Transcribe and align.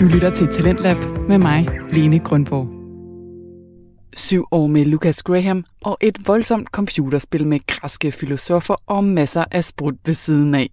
Du 0.00 0.04
lytter 0.06 0.30
til 0.30 0.48
Talentlab 0.48 0.96
med 1.28 1.38
mig, 1.38 1.68
Lene 1.92 2.18
Grundborg. 2.18 2.68
Syv 4.16 4.44
år 4.50 4.66
med 4.66 4.84
Lucas 4.84 5.22
Graham 5.22 5.64
og 5.82 5.98
et 6.00 6.28
voldsomt 6.28 6.68
computerspil 6.68 7.46
med 7.46 7.60
græske 7.66 8.12
filosofer 8.12 8.74
og 8.86 9.04
masser 9.04 9.44
af 9.50 9.64
sprut 9.64 9.94
ved 10.06 10.14
siden 10.14 10.54
af. 10.54 10.70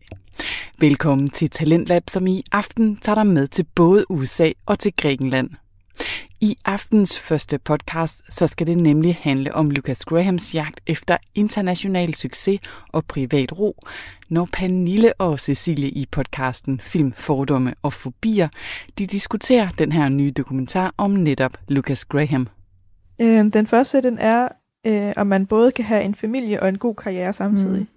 Velkommen 0.80 1.30
til 1.30 1.50
Talentlab, 1.50 2.04
som 2.10 2.28
i 2.28 2.44
aften 2.52 2.98
tager 2.98 3.16
dig 3.16 3.28
med 3.28 3.48
til 3.48 3.66
både 3.76 4.12
USA 4.12 4.52
og 4.66 4.80
til 4.80 4.94
Grækenland. 4.98 5.50
I 6.42 6.56
aftens 6.66 7.20
første 7.20 7.58
podcast, 7.58 8.22
så 8.30 8.48
skal 8.48 8.68
det 8.68 8.78
nemlig 8.78 9.18
handle 9.22 9.56
om 9.56 9.72
Lucas 9.72 10.06
Grahams 10.06 10.56
jagt 10.56 10.82
efter 10.88 11.18
international 11.36 12.16
succes 12.16 12.60
og 12.90 13.06
privat 13.06 13.60
ro, 13.60 13.76
når 14.30 14.50
Pernille 14.54 15.14
og 15.14 15.40
Cecilie 15.40 15.90
i 15.90 16.06
podcasten 16.12 16.80
Film, 16.80 17.14
Fordomme 17.18 17.74
og 17.82 17.94
Fobier, 17.94 18.48
de 18.98 19.08
diskuterer 19.08 19.70
den 19.70 19.92
her 19.92 20.10
nye 20.10 20.32
dokumentar 20.32 20.94
om 20.98 21.12
netop 21.12 21.58
Lucas 21.68 22.06
Graham. 22.06 22.48
Øh, 23.22 23.54
den 23.54 23.68
første, 23.68 24.02
den 24.02 24.18
er, 24.18 24.48
øh, 24.88 25.14
om 25.18 25.28
man 25.28 25.46
både 25.46 25.72
kan 25.72 25.86
have 25.86 26.04
en 26.04 26.16
familie 26.16 26.62
og 26.62 26.70
en 26.70 26.78
god 26.78 26.96
karriere 26.96 27.34
samtidig. 27.34 27.80
Mm. 27.80 27.88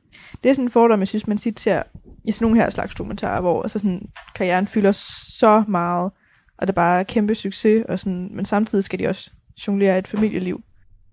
Det 0.43 0.49
er 0.51 0.55
sådan 0.55 0.65
en 0.65 0.71
fordom, 0.71 1.01
jeg 1.01 1.09
synes, 1.09 1.27
man 1.27 1.39
sit 1.39 1.61
ser 1.61 1.83
i 2.25 2.33
sådan 2.33 2.45
nogle 2.45 2.61
her 2.61 2.71
slags 2.71 2.95
dokumentarer, 2.95 3.41
hvor 3.41 3.63
altså 3.63 3.79
sådan, 3.79 4.09
karrieren 4.35 4.67
fylder 4.67 4.93
så 5.39 5.65
meget, 5.69 6.13
og 6.59 6.67
det 6.67 6.73
er 6.73 6.75
bare 6.75 7.05
kæmpe 7.05 7.35
succes, 7.35 7.85
og 7.89 7.99
sådan, 7.99 8.29
men 8.33 8.45
samtidig 8.45 8.85
skal 8.85 8.99
de 8.99 9.07
også 9.07 9.31
jonglere 9.67 9.99
et 9.99 10.09
familieliv. 10.09 10.63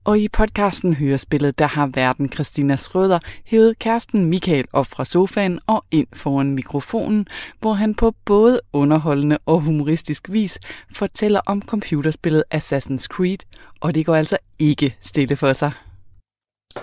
Og 0.06 0.20
i 0.20 0.28
podcasten 0.28 0.94
Hørespillet, 0.94 1.60
der 1.60 1.66
har 1.66 1.90
verden 1.94 2.32
Christina 2.32 2.76
Schrøder 2.76 3.20
hævet 3.46 3.80
kæresten 3.80 4.26
Michael 4.26 4.66
op 4.74 4.86
fra 4.86 5.06
sofaen 5.06 5.60
og 5.68 5.86
ind 5.92 6.08
foran 6.14 6.52
mikrofonen, 6.52 7.28
hvor 7.60 7.74
han 7.74 7.96
på 7.96 8.16
både 8.26 8.62
underholdende 8.74 9.38
og 9.46 9.60
humoristisk 9.60 10.30
vis 10.30 10.60
fortæller 10.96 11.42
om 11.46 11.62
computerspillet 11.62 12.44
Assassin's 12.56 13.08
Creed, 13.08 13.38
og 13.82 13.96
det 13.96 14.06
går 14.06 14.16
altså 14.16 14.38
ikke 14.60 14.96
stille 15.02 15.36
for 15.36 15.54
sig. 15.54 15.72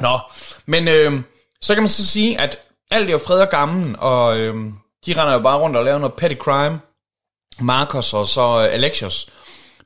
Nå, 0.01 0.19
men 0.67 0.89
øh, 0.89 1.23
så 1.63 1.75
kan 1.75 1.83
man 1.83 1.91
så 1.91 2.07
sige, 2.07 2.41
at 2.41 2.59
alt 2.91 3.09
er 3.09 3.13
jo 3.13 3.19
fred 3.19 3.41
og 3.41 3.51
gammel, 3.51 3.97
og 3.99 4.39
øh, 4.39 4.55
de 5.07 5.13
render 5.13 5.33
jo 5.33 5.41
bare 5.41 5.59
rundt 5.59 5.77
og 5.77 5.85
laver 5.85 5.99
noget 5.99 6.15
petty 6.15 6.37
crime. 6.37 6.81
Marcos 7.61 8.15
og 8.15 8.27
så 8.27 8.67
øh, 8.67 8.75
Alexios. 8.75 9.31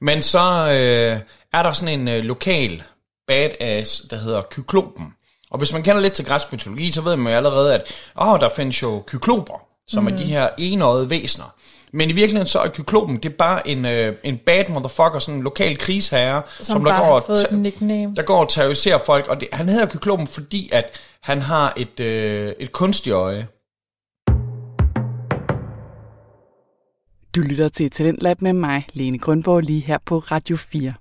Men 0.01 0.23
så 0.23 0.39
øh, 0.39 1.21
er 1.53 1.63
der 1.63 1.73
sådan 1.73 2.01
en 2.01 2.09
øh, 2.09 2.25
lokal 2.25 2.83
badass, 3.27 4.01
der 4.11 4.17
hedder 4.17 4.43
Kyklopen. 4.51 5.15
Og 5.55 5.59
hvis 5.59 5.73
man 5.73 5.83
kender 5.83 6.01
lidt 6.01 6.13
til 6.13 6.25
græsk 6.25 6.53
mytologi, 6.53 6.93
så 6.93 7.01
ved 7.01 7.17
man 7.17 7.33
jo 7.33 7.37
allerede, 7.37 7.75
at 7.75 7.83
åh, 8.21 8.41
der 8.41 8.49
findes 8.49 8.83
jo 8.83 9.03
kykloper, 9.07 9.67
som 9.87 10.03
mm. 10.03 10.13
er 10.13 10.17
de 10.17 10.25
her 10.25 10.49
enøjede 10.59 11.11
væsener. 11.11 11.55
Men 11.93 12.11
i 12.11 12.13
virkeligheden 12.13 12.47
så 12.47 12.59
er 12.59 12.69
kyklopen, 12.69 13.17
det 13.17 13.25
er 13.25 13.37
bare 13.37 13.69
en, 13.69 13.85
øh, 13.85 14.17
en 14.23 14.39
bad 14.47 14.65
motherfucker, 14.69 15.19
sådan 15.19 15.35
en 15.35 15.43
lokal 15.43 15.79
krigsherre, 15.79 16.43
som, 16.57 16.65
som 16.65 16.85
der, 16.85 16.99
går 16.99 17.07
og 17.07 17.23
der 18.17 18.23
går 18.23 18.41
og 18.41 18.49
terroriserer 18.49 18.99
folk. 18.99 19.29
Og 19.29 19.41
det, 19.41 19.49
han 19.53 19.69
hedder 19.69 19.87
kyklopen, 19.87 20.27
fordi 20.27 20.71
at 20.73 21.01
han 21.21 21.43
har 21.43 21.73
et, 21.77 22.01
øh, 22.01 22.53
et 22.59 22.73
kunstigt 22.73 23.15
øje. 23.15 23.47
Du 27.35 27.41
lytter 27.41 27.69
til 27.69 27.91
Talentlab 27.91 28.43
med 28.43 28.53
mig, 28.53 28.83
Lene 28.93 29.19
Grundborg, 29.19 29.63
lige 29.63 29.81
her 29.81 29.99
på 30.05 30.19
Radio 30.19 30.57
4. 30.57 30.95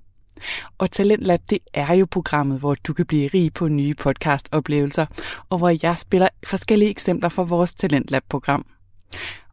Og 0.77 0.91
Talentlab, 0.91 1.39
det 1.49 1.59
er 1.73 1.93
jo 1.93 2.07
programmet, 2.11 2.59
hvor 2.59 2.75
du 2.75 2.93
kan 2.93 3.05
blive 3.05 3.29
rig 3.33 3.53
på 3.53 3.67
nye 3.67 3.93
podcast-oplevelser, 3.93 5.05
og 5.49 5.57
hvor 5.57 5.77
jeg 5.83 5.97
spiller 5.97 6.27
forskellige 6.47 6.89
eksempler 6.89 7.29
fra 7.29 7.43
vores 7.43 7.73
Talentlab-program. 7.73 8.65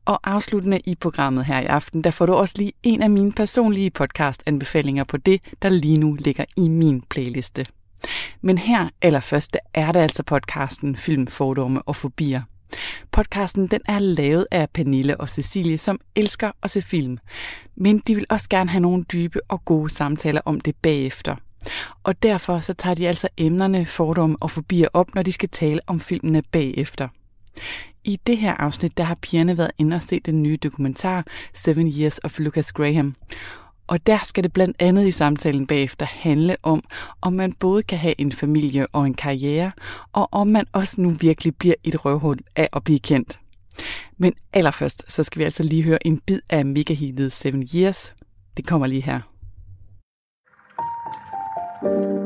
Og 0.05 0.21
afsluttende 0.31 0.81
i 0.85 0.95
programmet 0.95 1.45
her 1.45 1.61
i 1.61 1.67
aften, 1.67 2.05
der 2.05 2.11
får 2.11 2.27
du 2.27 2.35
også 2.35 2.55
lige 2.59 2.73
en 2.83 3.03
af 3.03 3.11
mine 3.11 3.33
personlige 3.33 3.91
podcast-anbefalinger 3.91 5.05
på 5.05 5.17
det, 5.17 5.41
der 5.63 5.69
lige 5.69 6.01
nu 6.01 6.15
ligger 6.15 6.45
i 6.57 6.69
min 6.69 7.03
playliste. 7.03 7.67
Men 8.41 8.59
her 8.59 8.89
allerførst, 9.03 9.57
er 9.75 9.93
det 9.93 10.01
altså 10.01 10.23
podcasten 10.23 10.97
Film, 10.97 11.27
Fordomme 11.27 11.83
og 11.83 11.97
Fobier. 11.97 12.43
Podcasten 13.13 13.67
den 13.67 13.81
er 13.85 13.99
lavet 13.99 14.47
af 14.51 14.71
Pernille 14.71 15.21
og 15.21 15.29
Cecilie, 15.29 15.79
som 15.79 16.01
elsker 16.17 16.51
at 16.63 16.71
se 16.71 16.83
film. 16.83 17.19
Men 17.77 17.99
de 17.99 18.15
vil 18.15 18.27
også 18.29 18.49
gerne 18.49 18.71
have 18.71 18.81
nogle 18.81 19.05
dybe 19.05 19.41
og 19.49 19.65
gode 19.65 19.91
samtaler 19.91 20.41
om 20.45 20.61
det 20.61 20.77
bagefter. 20.77 21.37
Og 22.05 22.23
derfor 22.23 22.61
så 22.61 22.73
tager 22.73 22.95
de 22.95 23.09
altså 23.09 23.29
emnerne, 23.37 23.87
fordomme 23.87 24.37
og 24.41 24.51
fobier 24.51 24.89
op, 24.93 25.15
når 25.15 25.23
de 25.23 25.33
skal 25.33 25.49
tale 25.49 25.81
om 25.87 26.01
filmene 26.01 26.43
bagefter. 26.53 27.09
I 28.05 28.21
det 28.27 28.39
her 28.39 28.55
afsnit, 28.55 28.97
der 28.97 29.05
har 29.05 29.17
pigerne 29.23 29.59
været 29.59 29.71
inde 29.79 29.97
og 29.97 30.03
set 30.03 30.27
den 30.27 30.43
nye 30.43 30.57
dokumentar 30.57 31.25
Seven 31.55 31.89
Years 31.89 32.19
of 32.25 32.39
Lucas 32.39 32.73
Graham. 32.73 33.15
Og 33.91 34.07
der 34.07 34.19
skal 34.25 34.45
det 34.45 34.53
blandt 34.53 34.77
andet 34.79 35.07
i 35.07 35.11
samtalen 35.11 35.67
bagefter 35.67 36.07
handle 36.07 36.57
om, 36.63 36.85
om 37.21 37.33
man 37.33 37.53
både 37.53 37.83
kan 37.83 37.99
have 37.99 38.15
en 38.19 38.33
familie 38.33 38.87
og 38.93 39.07
en 39.07 39.15
karriere, 39.15 39.73
og 40.13 40.29
om 40.33 40.47
man 40.47 40.67
også 40.73 41.01
nu 41.01 41.09
virkelig 41.09 41.57
bliver 41.57 41.75
et 41.85 42.05
røvhul 42.05 42.39
af 42.57 42.69
at 42.73 42.85
blive 42.85 42.99
kendt. 42.99 43.39
Men 44.19 44.33
allerførst, 44.53 45.13
så 45.13 45.23
skal 45.23 45.39
vi 45.39 45.45
altså 45.45 45.63
lige 45.63 45.83
høre 45.83 46.07
en 46.07 46.21
bid 46.21 46.41
af 46.51 46.67
megahitet 46.67 47.33
Seven 47.33 47.69
Years. 47.75 48.15
Det 48.57 48.67
kommer 48.67 48.87
lige 48.87 49.03
her. 49.03 49.21
thank 51.83 51.95
you 51.95 52.20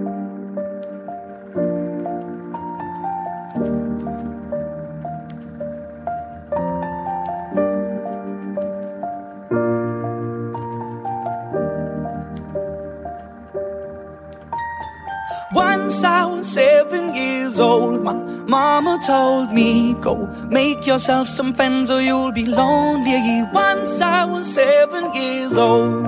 Once 15.85 16.03
I 16.03 16.25
was 16.25 16.47
seven 16.47 17.15
years 17.15 17.61
old, 17.61 18.03
my 18.03 18.15
mama 18.49 18.99
told 19.07 19.53
me, 19.53 19.95
Go 20.01 20.29
make 20.51 20.87
yourself 20.87 21.29
some 21.29 21.55
friends 21.55 21.91
or 21.91 22.01
you'll 22.01 22.33
be 22.33 22.47
lonely. 22.47 23.43
Once 23.53 24.01
I 24.01 24.25
was 24.25 24.47
seven 24.47 25.05
years 25.15 25.57
old. 25.59 26.07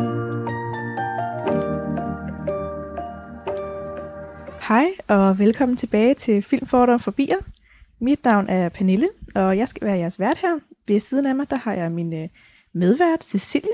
Hej 4.60 4.86
og 5.08 5.38
velkommen 5.38 5.76
tilbage 5.76 6.14
til 6.14 6.42
Filmforder 6.42 6.98
Forbier. 6.98 7.38
Mit 8.00 8.24
navn 8.24 8.48
er 8.48 8.68
Pernille, 8.68 9.08
og 9.34 9.58
jeg 9.58 9.68
skal 9.68 9.86
være 9.86 9.98
jeres 9.98 10.20
vært 10.20 10.38
her. 10.38 10.58
Ved 10.88 11.00
siden 11.00 11.26
af 11.26 11.34
mig, 11.34 11.50
der 11.50 11.56
har 11.56 11.72
jeg 11.72 11.92
min 11.92 12.12
øh, 12.12 12.28
medvært 12.72 13.24
Cecilie. 13.24 13.72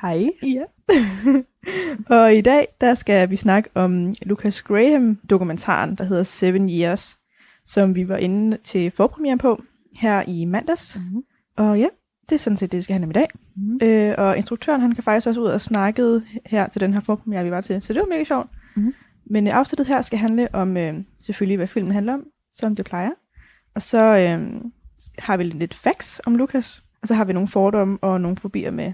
Hej. 0.00 0.26
Ja. 0.42 0.64
og 2.16 2.34
i 2.34 2.40
dag, 2.40 2.66
der 2.80 2.94
skal 2.94 3.30
vi 3.30 3.36
snakke 3.36 3.70
om 3.74 4.14
Lucas 4.22 4.62
Graham-dokumentaren, 4.62 5.94
der 5.94 6.04
hedder 6.04 6.22
Seven 6.22 6.70
Years, 6.70 7.18
som 7.66 7.94
vi 7.94 8.08
var 8.08 8.16
inde 8.16 8.58
til 8.64 8.90
forpremiere 8.90 9.38
på 9.38 9.62
her 9.94 10.22
i 10.26 10.44
mandags. 10.44 10.98
Mm-hmm. 10.98 11.22
Og 11.56 11.78
ja, 11.78 11.86
det 12.28 12.34
er 12.34 12.38
sådan 12.38 12.56
set 12.56 12.72
det, 12.72 12.76
det 12.76 12.84
skal 12.84 12.94
handle 12.94 13.06
om 13.06 13.10
i 13.10 13.12
dag. 13.12 13.28
Mm-hmm. 13.56 13.78
Øh, 13.82 14.14
og 14.18 14.36
instruktøren, 14.36 14.80
han 14.80 14.94
kan 14.94 15.04
faktisk 15.04 15.26
også 15.26 15.40
ud 15.40 15.46
og 15.46 15.60
snakke 15.60 16.22
her 16.46 16.68
til 16.68 16.80
den 16.80 16.92
her 16.94 17.00
forpremiere, 17.00 17.44
vi 17.44 17.50
var 17.50 17.60
til. 17.60 17.82
Så 17.82 17.92
det 17.92 18.00
var 18.00 18.06
mega 18.06 18.24
sjovt. 18.24 18.48
Mm-hmm. 18.76 18.94
Men 19.30 19.46
øh, 19.46 19.56
afsnittet 19.56 19.86
her 19.86 20.02
skal 20.02 20.18
handle 20.18 20.48
om 20.54 20.76
øh, 20.76 20.94
selvfølgelig, 21.20 21.56
hvad 21.56 21.66
filmen 21.66 21.92
handler 21.92 22.14
om, 22.14 22.24
som 22.52 22.76
det 22.76 22.84
plejer. 22.84 23.10
Og 23.74 23.82
så 23.82 23.98
øh, 23.98 24.60
har 25.18 25.36
vi 25.36 25.44
lidt 25.44 25.74
facts 25.74 26.20
om 26.26 26.36
Lucas. 26.36 26.82
Og 27.02 27.08
så 27.08 27.14
har 27.14 27.24
vi 27.24 27.32
nogle 27.32 27.48
fordomme 27.48 27.98
og 28.02 28.20
nogle 28.20 28.36
fobier 28.36 28.70
med 28.70 28.92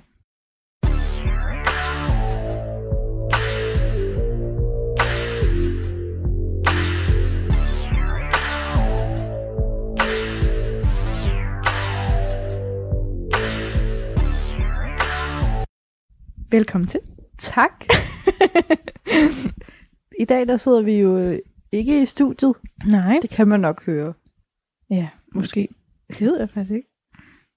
Velkommen 16.55 16.89
til. 16.89 17.01
Tak. 17.39 17.85
I 20.21 20.25
dag 20.25 20.49
der 20.49 20.57
sidder 20.57 20.83
vi 20.83 21.01
jo 21.01 21.19
øh, 21.19 21.39
ikke 21.73 22.03
i 22.03 22.07
studiet. 22.07 22.55
Nej. 22.87 23.19
Det 23.23 23.31
kan 23.31 23.49
man 23.49 23.61
nok 23.61 23.85
høre. 23.87 24.15
Ja, 24.91 25.09
måske. 25.35 25.69
Det 26.09 26.21
ved 26.21 26.39
jeg 26.39 26.51
faktisk 26.51 26.75
ikke. 26.75 26.89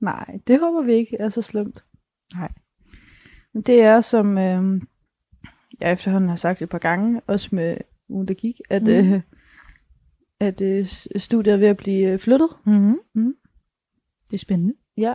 Nej, 0.01 0.39
det 0.47 0.59
håber 0.59 0.81
vi 0.81 0.93
ikke 0.93 1.17
er 1.19 1.29
så 1.29 1.41
slemt. 1.41 1.83
Nej. 2.35 2.51
Men 3.53 3.63
det 3.63 3.81
er 3.81 4.01
som 4.01 4.37
øh, 4.37 4.81
jeg 5.79 5.91
efterhånden 5.91 6.29
har 6.29 6.35
sagt 6.35 6.61
et 6.61 6.69
par 6.69 6.77
gange, 6.77 7.21
også 7.27 7.49
med 7.51 7.77
ugen 8.09 8.27
der 8.27 8.33
gik, 8.33 8.55
at, 8.69 8.83
mm. 8.83 8.89
øh, 8.89 9.21
at 10.39 10.61
øh, 10.61 10.85
studiet 11.15 11.53
er 11.53 11.57
ved 11.57 11.67
at 11.67 11.77
blive 11.77 12.11
øh, 12.11 12.19
flyttet. 12.19 12.49
Mm-hmm. 12.65 12.99
Mm. 13.15 13.35
Det 14.31 14.33
er 14.33 14.39
spændende. 14.39 14.73
Ja, 14.97 15.13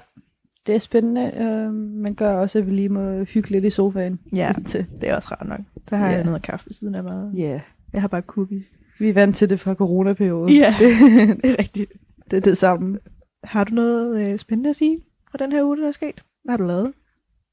det 0.66 0.74
er 0.74 0.78
spændende, 0.78 1.32
øh, 1.36 1.72
men 1.74 2.14
gør 2.14 2.32
også, 2.34 2.58
at 2.58 2.66
vi 2.66 2.70
lige 2.72 2.88
må 2.88 3.22
hygge 3.24 3.50
lidt 3.50 3.64
i 3.64 3.70
sofaen. 3.70 4.20
Ja, 4.36 4.52
til. 4.66 4.86
det 5.00 5.08
er 5.10 5.16
også 5.16 5.28
rart 5.30 5.48
nok. 5.48 5.60
Der 5.90 5.96
har 5.96 6.06
yeah. 6.06 6.16
jeg 6.16 6.24
noget 6.24 6.42
kaffe 6.42 6.66
ved 6.66 6.74
siden 6.74 6.94
af 6.94 7.02
mig. 7.02 7.30
Ja. 7.36 7.42
Yeah. 7.42 7.60
Jeg 7.92 8.00
har 8.00 8.08
bare 8.08 8.20
cookies. 8.20 8.64
Vi 8.98 9.08
er 9.08 9.12
vant 9.12 9.36
til 9.36 9.50
det 9.50 9.60
fra 9.60 9.74
coronaperioden. 9.74 10.56
Ja, 10.56 10.74
det, 10.78 10.88
det 11.42 11.50
er 11.50 11.58
rigtigt. 11.58 11.92
Det 12.30 12.36
er 12.36 12.40
det 12.40 12.58
samme. 12.58 12.98
Har 13.44 13.64
du 13.64 13.74
noget 13.74 14.32
øh, 14.32 14.38
spændende 14.38 14.70
at 14.70 14.76
sige 14.76 14.98
fra 15.30 15.38
den 15.38 15.52
her 15.52 15.64
uge, 15.64 15.76
der 15.76 15.88
er 15.88 15.92
sket? 15.92 16.24
Hvad 16.44 16.52
har 16.52 16.56
du 16.56 16.64
lavet? 16.64 16.92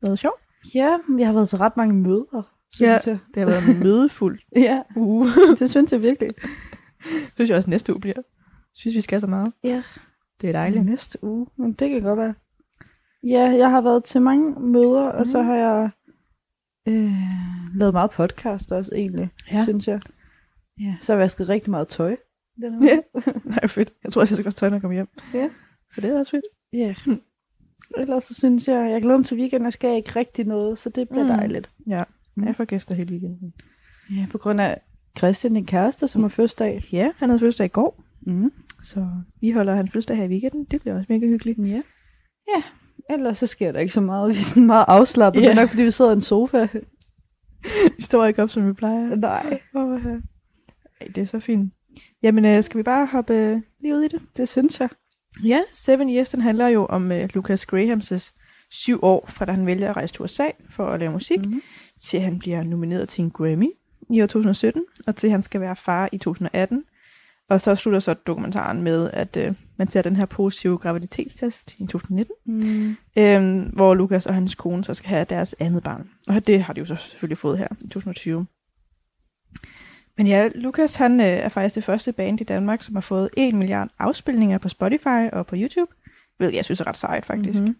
Noget 0.01 0.19
sjovt? 0.19 0.41
Ja, 0.75 0.97
jeg 1.17 1.27
har 1.27 1.33
været 1.33 1.49
til 1.49 1.57
ret 1.57 1.77
mange 1.77 1.93
møder, 1.93 2.53
synes 2.71 2.87
Ja. 2.89 3.11
jeg. 3.11 3.17
Det 3.33 3.39
har 3.43 3.45
været 3.45 3.69
en 3.75 3.79
mødefuld 3.83 4.39
Ja, 4.55 4.81
uge. 4.95 5.27
det 5.59 5.69
synes 5.69 5.91
jeg 5.91 6.01
virkelig. 6.01 6.29
synes 7.35 7.49
jeg 7.49 7.57
også 7.57 7.69
næste 7.69 7.93
uge 7.93 8.01
bliver. 8.01 8.21
Synes 8.73 8.95
vi 8.95 9.01
skal 9.01 9.21
så 9.21 9.27
meget. 9.27 9.53
Ja. 9.63 9.83
Det 10.41 10.47
er 10.49 10.51
dejligt. 10.53 10.85
Næste 10.85 11.23
uge, 11.23 11.47
men 11.57 11.73
det 11.73 11.89
kan 11.89 12.01
godt 12.01 12.19
være. 12.19 12.33
Ja, 13.23 13.49
jeg 13.49 13.69
har 13.69 13.81
været 13.81 14.03
til 14.03 14.21
mange 14.21 14.59
møder, 14.61 15.01
og 15.01 15.25
så 15.25 15.37
Mhm. 15.41 15.47
har 15.47 15.55
jeg 15.55 15.89
øh, 16.87 17.11
lavet 17.75 17.93
meget 17.93 18.11
podcast 18.11 18.71
også 18.71 18.95
egentlig, 18.95 19.29
Ja. 19.51 19.63
synes 19.63 19.87
jeg. 19.87 20.01
Ja, 20.79 20.95
så 21.01 21.11
har 21.13 21.17
jeg 21.17 21.23
vasket 21.23 21.49
rigtig 21.49 21.71
meget 21.71 21.87
tøj. 21.87 22.15
Den 22.61 22.83
Ja. 22.83 22.99
Det 23.45 23.57
er 23.63 23.67
fedt. 23.77 23.93
Jeg 24.03 24.11
tror 24.13 24.21
også, 24.21 24.31
jeg 24.33 24.37
skal 24.37 24.47
også 24.47 24.57
tøj, 24.57 24.69
når 24.69 24.75
jeg 24.75 24.81
kommer 24.81 24.95
hjem. 24.95 25.07
Ja. 25.33 25.49
Så 25.91 26.01
det 26.01 26.09
er 26.09 26.19
også 26.19 26.31
fedt. 26.31 26.45
Ja. 26.73 26.95
Ellers 27.97 28.23
så 28.23 28.33
synes 28.33 28.67
jeg, 28.67 28.91
jeg 28.91 29.01
glæder 29.01 29.17
mig 29.17 29.25
til 29.25 29.37
weekenden, 29.37 29.63
jeg 29.65 29.73
skal 29.73 29.95
ikke 29.95 30.11
rigtig 30.15 30.45
noget, 30.45 30.77
så 30.77 30.89
det 30.89 31.09
bliver 31.09 31.23
Mm. 31.23 31.29
mm. 31.31 31.37
dejligt. 31.37 31.71
Ja. 31.87 32.03
Mm. 32.37 32.45
Jeg 32.45 32.55
får 32.55 32.65
gæster 32.65 32.95
hele 32.95 33.11
weekenden. 33.11 33.53
Ja, 34.11 34.25
på 34.31 34.37
grund 34.37 34.61
af 34.61 34.81
Christian, 35.17 35.53
din 35.53 35.65
kæreste, 35.65 36.07
som 36.07 36.21
har 36.21 36.29
fødselsdag. 36.29 36.83
Ja, 36.91 37.11
han 37.17 37.29
havde 37.29 37.39
fødselsdag 37.39 37.65
i 37.65 37.69
går. 37.69 38.03
Mm. 38.21 38.51
Så 38.81 39.07
vi 39.41 39.51
holder 39.51 39.73
hans 39.75 39.91
fødselsdag 39.91 40.17
her 40.17 40.23
i 40.23 40.27
weekenden. 40.27 40.63
Det 40.63 40.81
bliver 40.81 40.95
også 40.95 41.05
mega 41.09 41.25
hyggeligt. 41.27 41.59
Ja. 41.59 41.81
Ja, 42.55 42.63
ellers 43.09 43.37
så 43.37 43.47
sker 43.47 43.71
der 43.71 43.79
ikke 43.79 43.93
så 43.93 44.01
meget. 44.01 44.29
Vi 44.31 44.35
er 44.37 44.41
sådan 44.41 44.65
meget 44.65 44.85
afslappet. 44.87 45.41
Ja. 45.41 45.45
Det 45.45 45.51
er 45.51 45.61
nok, 45.61 45.69
fordi 45.69 45.83
vi 45.83 45.91
sidder 45.91 46.11
i 46.11 46.13
en 46.13 46.21
sofa. 46.21 46.67
Vi 47.97 48.03
står 48.03 48.25
ikke 48.25 48.43
op, 48.43 48.49
som 48.49 48.67
vi 48.67 48.73
plejer. 48.73 49.15
Nej, 49.15 49.59
ja. 49.75 49.79
Ej, 51.01 51.07
det 51.15 51.17
er 51.21 51.25
så 51.25 51.39
fint. 51.39 51.73
Jamen, 52.23 52.45
øh, 52.45 52.63
skal 52.63 52.77
vi 52.77 52.83
bare 52.83 53.05
hoppe 53.05 53.33
øh, 53.33 53.61
lige 53.81 53.95
ud 53.95 54.01
i 54.01 54.07
det? 54.07 54.21
det 54.37 54.49
synes 54.49 54.79
jeg. 54.79 54.89
Ja, 55.43 55.61
Seven 55.71 56.09
Years, 56.09 56.29
den 56.29 56.41
handler 56.41 56.67
jo 56.67 56.85
om 56.85 57.11
øh, 57.11 57.29
Lucas 57.33 57.67
Grahams' 57.73 58.31
syv 58.71 58.99
år, 59.01 59.25
fra 59.29 59.45
da 59.45 59.51
han 59.51 59.65
vælger 59.65 59.89
at 59.89 59.95
rejse 59.95 60.13
til 60.13 60.21
USA 60.21 60.47
for 60.71 60.85
at 60.87 60.99
lave 60.99 61.11
musik, 61.11 61.39
Mhm. 61.45 61.61
til 62.01 62.19
han 62.19 62.39
bliver 62.39 62.63
nomineret 62.63 63.09
til 63.09 63.23
en 63.23 63.31
Grammy 63.31 63.69
i 64.09 64.21
år 64.21 64.25
2017, 64.27 64.83
og 65.07 65.15
til 65.15 65.31
han 65.31 65.41
skal 65.41 65.61
være 65.61 65.75
far 65.75 66.09
i 66.11 66.17
2018. 66.17 66.83
Og 67.49 67.61
så 67.61 67.75
slutter 67.75 67.99
så 67.99 68.13
dokumentaren 68.13 68.83
med, 68.83 69.09
at 69.13 69.37
øh, 69.37 69.53
man 69.77 69.89
ser 69.89 70.01
den 70.01 70.15
her 70.15 70.25
positive 70.25 70.77
graviditetstest 70.77 71.75
i 71.77 71.85
2019, 71.87 72.35
Mm. 72.45 72.95
øh, 73.17 73.73
hvor 73.73 73.93
Lucas 73.93 74.25
og 74.25 74.33
hans 74.33 74.55
kone 74.55 74.83
så 74.83 74.93
skal 74.93 75.09
have 75.09 75.25
deres 75.29 75.55
andet 75.59 75.83
barn. 75.83 76.09
Og 76.27 76.47
det 76.47 76.63
har 76.63 76.73
de 76.73 76.79
jo 76.79 76.85
så 76.85 76.95
selvfølgelig 76.95 77.37
fået 77.37 77.57
her 77.57 77.67
i 77.81 77.87
2020. 77.87 78.45
Men 80.17 80.27
ja, 80.27 80.49
Lucas 80.55 80.95
han 80.95 81.19
øh, 81.19 81.25
er 81.25 81.49
faktisk 81.49 81.75
det 81.75 81.83
første 81.83 82.11
band 82.11 82.41
i 82.41 82.43
Danmark, 82.43 82.83
som 82.83 82.95
har 82.95 83.01
fået 83.01 83.29
1 83.37 83.53
milliard 83.55 83.89
afspilninger 83.99 84.57
på 84.57 84.69
Spotify 84.69 85.29
og 85.33 85.47
på 85.47 85.55
YouTube, 85.57 85.91
hvilket 86.37 86.57
jeg 86.57 86.65
synes 86.65 86.79
er 86.81 86.87
ret 86.87 86.97
sejt 86.97 87.25
faktisk. 87.25 87.59
Mhm. 87.59 87.75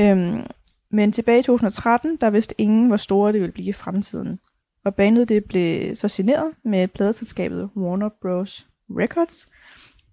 Øhm, 0.00 0.46
men 0.90 1.12
tilbage 1.12 1.38
i 1.38 1.42
2013, 1.42 2.16
der 2.20 2.30
vidste 2.30 2.54
ingen, 2.60 2.88
hvor 2.88 2.96
store 2.96 3.32
det 3.32 3.40
ville 3.40 3.52
blive 3.52 3.68
i 3.68 3.72
fremtiden. 3.72 4.38
Og 4.84 4.94
bandet 4.94 5.28
det 5.28 5.44
blev 5.44 5.94
så 5.94 6.08
signeret 6.08 6.54
med 6.64 6.88
pladeselskabet 6.88 7.70
Warner 7.76 8.08
Bros. 8.22 8.66
Records, 8.90 9.48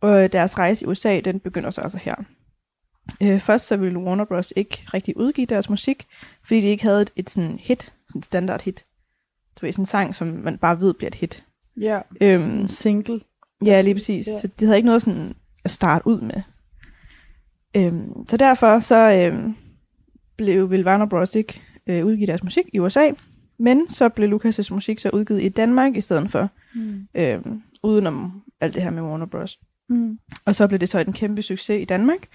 og 0.02 0.34
deres 0.34 0.58
rejse 0.58 0.86
i 0.86 0.88
USA, 0.88 1.20
den 1.20 1.40
begynder 1.40 1.72
så 1.72 1.82
altså 1.82 1.98
her. 1.98 2.16
Øh, 3.24 3.40
først 3.40 3.68
så 3.68 3.78
ville 3.78 4.00
Warner 4.00 4.26
Bros. 4.26 4.54
ikke 4.56 4.84
rigtig 4.94 5.18
udgive 5.18 5.46
deres 5.46 5.70
musik, 5.70 6.08
fordi 6.44 6.62
de 6.62 6.68
ikke 6.68 6.84
havde 6.84 7.02
et, 7.02 7.12
et 7.16 7.30
sådan 7.30 7.60
hit, 7.60 7.94
sådan 8.08 8.24
standard 8.24 8.62
hit. 8.62 8.86
Du 9.62 9.66
ved, 9.66 9.74
sådan 9.74 9.82
en 9.82 9.86
sang, 9.86 10.16
som 10.16 10.28
man 10.28 10.58
bare 10.58 10.80
ved 10.80 10.94
bliver 10.94 11.08
et 11.08 11.16
hit. 11.16 11.46
Ja, 11.78 12.00
Øhm, 12.22 12.44
en 12.44 12.68
single. 12.68 13.22
Ja, 13.66 13.82
lige 13.82 13.94
præcis. 13.94 14.28
Ja. 14.28 14.40
Så 14.42 14.48
de 14.48 14.66
havde 14.66 14.78
ikke 14.78 14.86
noget 14.86 15.02
sådan 15.02 15.36
at 15.64 15.72
starte 15.72 16.08
ud 16.08 16.22
med. 16.22 16.42
Øhm, 17.76 18.28
så 18.28 18.38
derfor 18.38 18.80
så 18.80 19.30
øhm, 19.32 19.56
blev 20.38 20.72
vil 20.72 20.88
Warner 20.88 21.06
Bros. 21.06 21.36
ikke 21.36 21.62
øh, 21.88 22.06
udgive 22.06 22.28
deres 22.28 22.44
musik 22.44 22.66
i 22.74 22.80
USA, 22.80 23.12
men 23.60 23.90
så 23.90 24.10
blev 24.10 24.34
Lucas' 24.34 24.74
musik 24.74 25.00
så 25.00 25.10
udgivet 25.10 25.44
i 25.44 25.50
Danmark 25.50 25.96
i 25.96 26.02
stedet 26.02 26.32
for, 26.32 26.50
Mm. 26.76 27.08
øhm, 27.16 27.62
udenom 27.84 28.42
alt 28.62 28.74
det 28.76 28.84
her 28.84 28.90
med 28.90 29.02
Warner 29.02 29.26
Bros. 29.26 29.60
Mm. 29.90 30.20
Og 30.46 30.56
så 30.56 30.68
blev 30.68 30.80
det 30.80 30.90
så 30.90 31.00
en 31.00 31.14
kæmpe 31.14 31.42
succes 31.42 31.82
i 31.82 31.86
Danmark, 31.86 32.28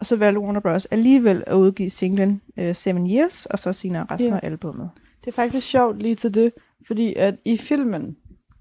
og 0.00 0.06
så 0.06 0.16
valgte 0.16 0.40
Warner 0.40 0.60
Bros. 0.60 0.84
alligevel 0.86 1.44
at 1.46 1.54
udgive 1.54 1.90
singlen 1.90 2.40
øh, 2.56 2.74
Seven 2.74 3.10
Years, 3.10 3.46
og 3.46 3.58
så 3.58 3.72
senere 3.72 4.06
resten 4.10 4.28
Ja. 4.32 4.34
af 4.42 4.46
albumet. 4.46 4.90
Det 5.20 5.26
er 5.26 5.32
faktisk 5.34 5.66
sjovt 5.66 6.02
lige 6.02 6.14
til 6.14 6.34
det, 6.34 6.52
fordi 6.86 7.14
at 7.14 7.34
i 7.44 7.56
filmen, 7.56 8.16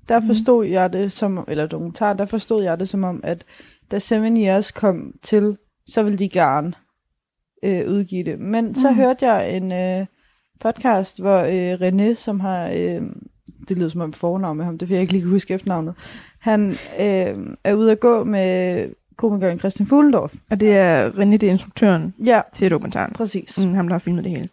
der 0.10 0.20
Mhm. 0.20 0.28
forstod 0.28 0.66
jeg 0.66 0.94
det 0.94 1.12
som, 1.12 1.46
eller 1.48 1.68
dokumentar, 1.68 2.14
der 2.14 2.26
forstod 2.26 2.64
jeg 2.64 2.80
det 2.80 2.90
som 2.90 3.04
om, 3.04 3.20
at 3.24 3.46
da 3.92 4.00
Seven 4.00 4.38
Years 4.42 4.72
kom 4.72 5.14
til, 5.22 5.58
så 5.88 6.04
ville 6.04 6.20
de 6.20 6.30
gerne 6.30 6.74
øh, 7.64 7.90
udgive 7.92 8.24
det. 8.24 8.40
Men 8.40 8.76
så 8.76 8.90
Mhm. 8.90 8.96
hørte 9.00 9.32
jeg 9.32 9.56
en 9.58 9.72
øh, 9.72 10.06
podcast, 10.62 11.22
hvor 11.22 11.38
øh, 11.40 11.74
René, 11.74 12.14
som 12.14 12.40
har, 12.40 12.70
øh, 12.76 13.02
det 13.70 13.78
lyder 13.78 13.90
som 13.90 14.02
om 14.02 14.14
fornavn 14.14 14.58
med 14.58 14.66
ham, 14.66 14.78
det 14.78 14.90
vil 14.90 14.96
jeg 14.96 15.02
ikke 15.02 15.14
lige 15.14 15.22
kunne 15.24 15.32
huske 15.32 15.54
efternavnet, 15.54 15.94
han 16.40 16.70
øh, 17.00 17.56
er 17.64 17.74
ude 17.74 17.92
at 17.92 18.00
gå 18.00 18.24
med 18.24 18.90
komikeren 19.18 19.60
Christian 19.60 19.88
Fuglendorf. 19.88 20.34
Og 20.50 20.60
det 20.60 20.78
er 20.78 21.10
René, 21.12 21.32
det 21.32 21.44
er 21.44 21.52
instruktøren 21.52 22.14
Ja, 22.26 22.42
til 22.54 22.72
dokumentaren. 22.72 23.14
præcis. 23.14 23.66
Mm, 23.66 23.74
ham, 23.74 23.88
der 23.88 23.94
har 23.94 24.00
filmet 24.00 24.24
det 24.24 24.32
hele. 24.32 24.50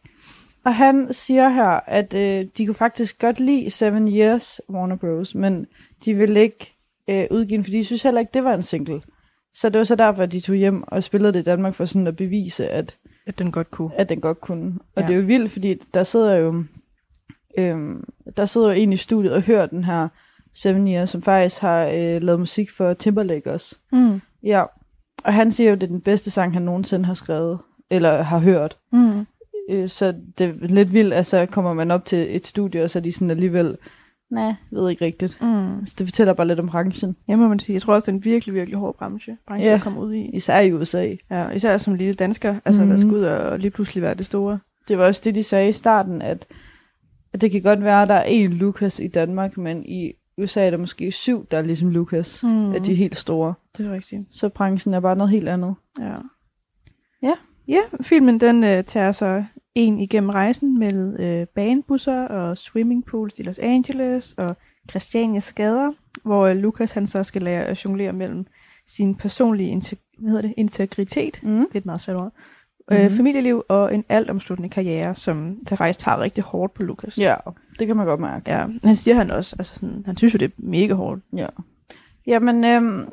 Og 0.64 0.74
han 0.74 1.08
siger 1.12 1.48
her, 1.48 1.80
at 1.86 2.14
øh, 2.14 2.46
de 2.58 2.66
kunne 2.66 2.74
faktisk 2.74 3.20
godt 3.20 3.40
lide 3.40 3.70
Seven 3.70 4.08
Years 4.16 4.60
Warner 4.70 4.96
Bros., 4.96 5.34
men 5.34 5.66
de 6.04 6.14
ville 6.14 6.40
ikke 6.40 6.74
øh, 7.08 7.24
udgive 7.30 7.56
den, 7.56 7.64
fordi 7.64 7.78
de 7.78 7.84
synes 7.84 8.02
heller 8.02 8.20
ikke, 8.20 8.30
det 8.34 8.44
var 8.44 8.54
en 8.54 8.62
single. 8.62 9.02
Så 9.54 9.68
det 9.68 9.78
var 9.78 9.84
så 9.84 9.94
derfor, 9.94 10.22
at 10.22 10.32
de 10.32 10.40
tog 10.40 10.56
hjem 10.56 10.82
og 10.86 11.02
spillede 11.02 11.32
det 11.32 11.40
i 11.40 11.42
Danmark 11.42 11.74
for 11.74 11.84
sådan 11.84 12.06
at 12.06 12.16
bevise, 12.16 12.68
at, 12.68 12.96
At 13.26 13.38
den 13.38 13.52
godt 13.52 13.70
kunne. 13.70 13.90
at 13.96 14.08
den 14.08 14.20
godt 14.20 14.40
kunne. 14.40 14.72
Og 14.96 15.02
Ja. 15.02 15.06
det 15.06 15.14
er 15.14 15.18
jo 15.20 15.26
vildt, 15.26 15.50
fordi 15.50 15.74
der 15.94 16.02
sidder 16.02 16.34
jo 16.34 16.64
øhm, 17.58 18.04
der 18.36 18.44
sidder 18.44 18.66
jo 18.68 18.72
en 18.72 18.92
i 18.92 18.96
studiet 18.96 19.32
og 19.32 19.42
hører 19.42 19.66
den 19.66 19.84
her 19.84 20.08
Seven 20.54 20.88
Years, 20.88 21.10
som 21.10 21.22
faktisk 21.22 21.60
har 21.60 21.84
øh, 21.86 22.22
lavet 22.22 22.38
musik 22.40 22.70
for 22.70 22.94
Timberlake 22.94 23.52
også. 23.52 23.76
Mm. 23.92 24.20
Ja, 24.42 24.62
og 25.24 25.34
han 25.34 25.52
siger 25.52 25.68
jo, 25.70 25.74
at 25.74 25.80
det 25.80 25.86
er 25.86 25.90
den 25.92 26.00
bedste 26.00 26.30
sang, 26.30 26.52
han 26.52 26.62
nogensinde 26.62 27.04
har 27.04 27.14
skrevet, 27.14 27.58
eller 27.90 28.22
har 28.22 28.38
hørt. 28.38 28.76
Mm. 28.92 29.26
Øh, 29.70 29.88
så 29.88 30.14
det 30.38 30.46
er 30.46 30.66
lidt 30.66 30.92
vildt, 30.92 31.14
at 31.14 31.26
så 31.26 31.46
kommer 31.46 31.74
man 31.74 31.90
op 31.90 32.04
til 32.04 32.36
et 32.36 32.46
studie, 32.46 32.82
og 32.84 32.90
så 32.90 32.98
er 32.98 33.02
de 33.02 33.12
sådan 33.12 33.30
alligevel, 33.30 33.76
nej, 34.30 34.54
ved 34.70 34.90
ikke 34.90 35.04
rigtigt. 35.04 35.38
Mm. 35.40 35.78
Altså, 35.78 35.94
det 35.98 36.06
fortæller 36.06 36.32
bare 36.32 36.46
lidt 36.46 36.60
om 36.60 36.68
branchen, 36.68 37.16
Ja, 37.28 37.36
må 37.36 37.48
man 37.48 37.58
sige. 37.58 37.74
Jeg 37.74 37.82
tror 37.82 37.94
også, 37.94 38.06
det 38.10 38.12
er 38.12 38.18
en 38.18 38.24
virkelig, 38.24 38.54
virkelig 38.54 38.78
hård 38.78 38.96
branche, 38.98 39.36
branche 39.46 39.68
Ja. 39.68 39.74
at 39.74 39.80
komme 39.82 40.00
ud 40.00 40.12
i. 40.14 40.30
især 40.36 40.60
i 40.60 40.72
USA. 40.72 41.14
Ja, 41.30 41.48
især 41.50 41.78
som 41.78 41.94
lille 41.94 42.14
dansker, 42.14 42.54
altså 42.64 42.82
mm. 42.82 42.88
der 42.88 42.96
Mhm. 42.96 43.02
skal 43.08 43.12
ud 43.18 43.22
og 43.24 43.58
lige 43.58 43.70
pludselig 43.70 44.02
være 44.02 44.14
det 44.14 44.26
store. 44.26 44.58
Det 44.88 44.98
var 44.98 45.06
også 45.06 45.20
det, 45.24 45.34
de 45.34 45.42
sagde 45.42 45.68
i 45.68 45.72
starten, 45.72 46.22
at 46.22 46.46
det 47.40 47.50
kan 47.50 47.62
godt 47.62 47.84
være, 47.84 48.02
at 48.02 48.08
der 48.08 48.14
er 48.14 48.22
en 48.24 48.52
Lucas 48.52 49.00
i 49.00 49.08
Danmark, 49.08 49.56
men 49.58 49.86
i 49.86 50.12
USA 50.38 50.66
er 50.66 50.70
der 50.70 50.76
måske 50.76 51.10
syv, 51.12 51.46
der 51.50 51.58
er 51.58 51.62
ligesom 51.62 51.88
Lucas, 51.90 52.42
Mm. 52.42 52.72
at 52.72 52.86
de 52.86 52.92
er 52.92 52.96
helt 52.96 53.16
store. 53.16 53.54
Det 53.76 53.86
er 53.86 53.92
rigtigt. 53.92 54.22
Så 54.30 54.48
branchen 54.48 54.94
er 54.94 55.00
bare 55.00 55.16
noget 55.16 55.30
helt 55.30 55.48
andet. 55.48 55.74
Ja. 56.00 56.16
Ja. 57.22 57.32
Ja, 57.68 57.80
filmen 58.00 58.40
den 58.40 58.64
øh, 58.64 58.84
tager 58.84 59.12
sig 59.12 59.46
en 59.74 59.98
igennem 60.00 60.30
rejsen 60.30 60.78
med 60.78 61.20
øh, 61.20 61.46
banebusser 61.46 62.28
og 62.28 62.58
swimmingpools 62.58 63.38
i 63.38 63.42
Los 63.42 63.58
Angeles 63.58 64.34
og 64.38 64.56
Christianias 64.90 65.52
gader, 65.52 65.92
hvor 66.24 66.46
øh, 66.46 66.56
Lucas 66.56 66.92
han 66.92 67.06
så 67.06 67.22
skal 67.24 67.42
lære 67.42 67.64
at 67.64 67.84
jonglere 67.84 68.12
mellem 68.12 68.46
sin 68.86 69.14
personlige 69.14 69.76
integ- 69.76 70.16
hvad 70.18 70.30
hedder 70.30 70.42
det? 70.48 70.54
integritet, 70.56 71.40
Mm. 71.42 71.50
det 71.58 71.74
er 71.74 71.78
et 71.78 71.86
meget 71.86 72.00
svært 72.00 72.16
ord, 72.16 72.32
øh, 72.92 73.04
Mhm. 73.04 73.16
familieliv 73.16 73.62
og 73.68 73.94
en 73.94 74.04
altomsluttende 74.08 74.68
karriere, 74.68 75.14
som 75.14 75.56
der 75.68 75.76
faktisk 75.76 75.98
tager 75.98 76.20
rigtig 76.20 76.44
hårdt 76.44 76.74
på 76.74 76.82
Lucas. 76.82 77.18
Ja, 77.18 77.34
det 77.78 77.86
kan 77.86 77.96
man 77.96 78.06
godt 78.06 78.20
mærke. 78.20 78.50
Ja, 78.50 78.66
han 78.84 78.96
siger 78.96 79.14
han 79.14 79.30
også, 79.30 79.56
altså 79.58 79.74
sådan, 79.74 80.02
han 80.06 80.16
synes 80.16 80.34
jo, 80.34 80.38
det 80.38 80.44
er 80.48 80.52
mega 80.58 80.94
hårdt. 80.94 81.22
Ja. 81.36 81.46
Jamen, 82.26 82.64
øhm, 82.64 83.04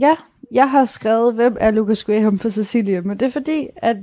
ja, 0.00 0.14
jeg 0.52 0.70
har 0.70 0.84
skrevet, 0.84 1.34
hvem 1.34 1.56
er 1.60 1.70
Lucas 1.70 2.04
Graham 2.04 2.38
for 2.38 2.48
Cecilia, 2.48 3.00
men 3.00 3.10
det 3.20 3.26
er 3.26 3.30
fordi, 3.30 3.66
at 3.76 3.96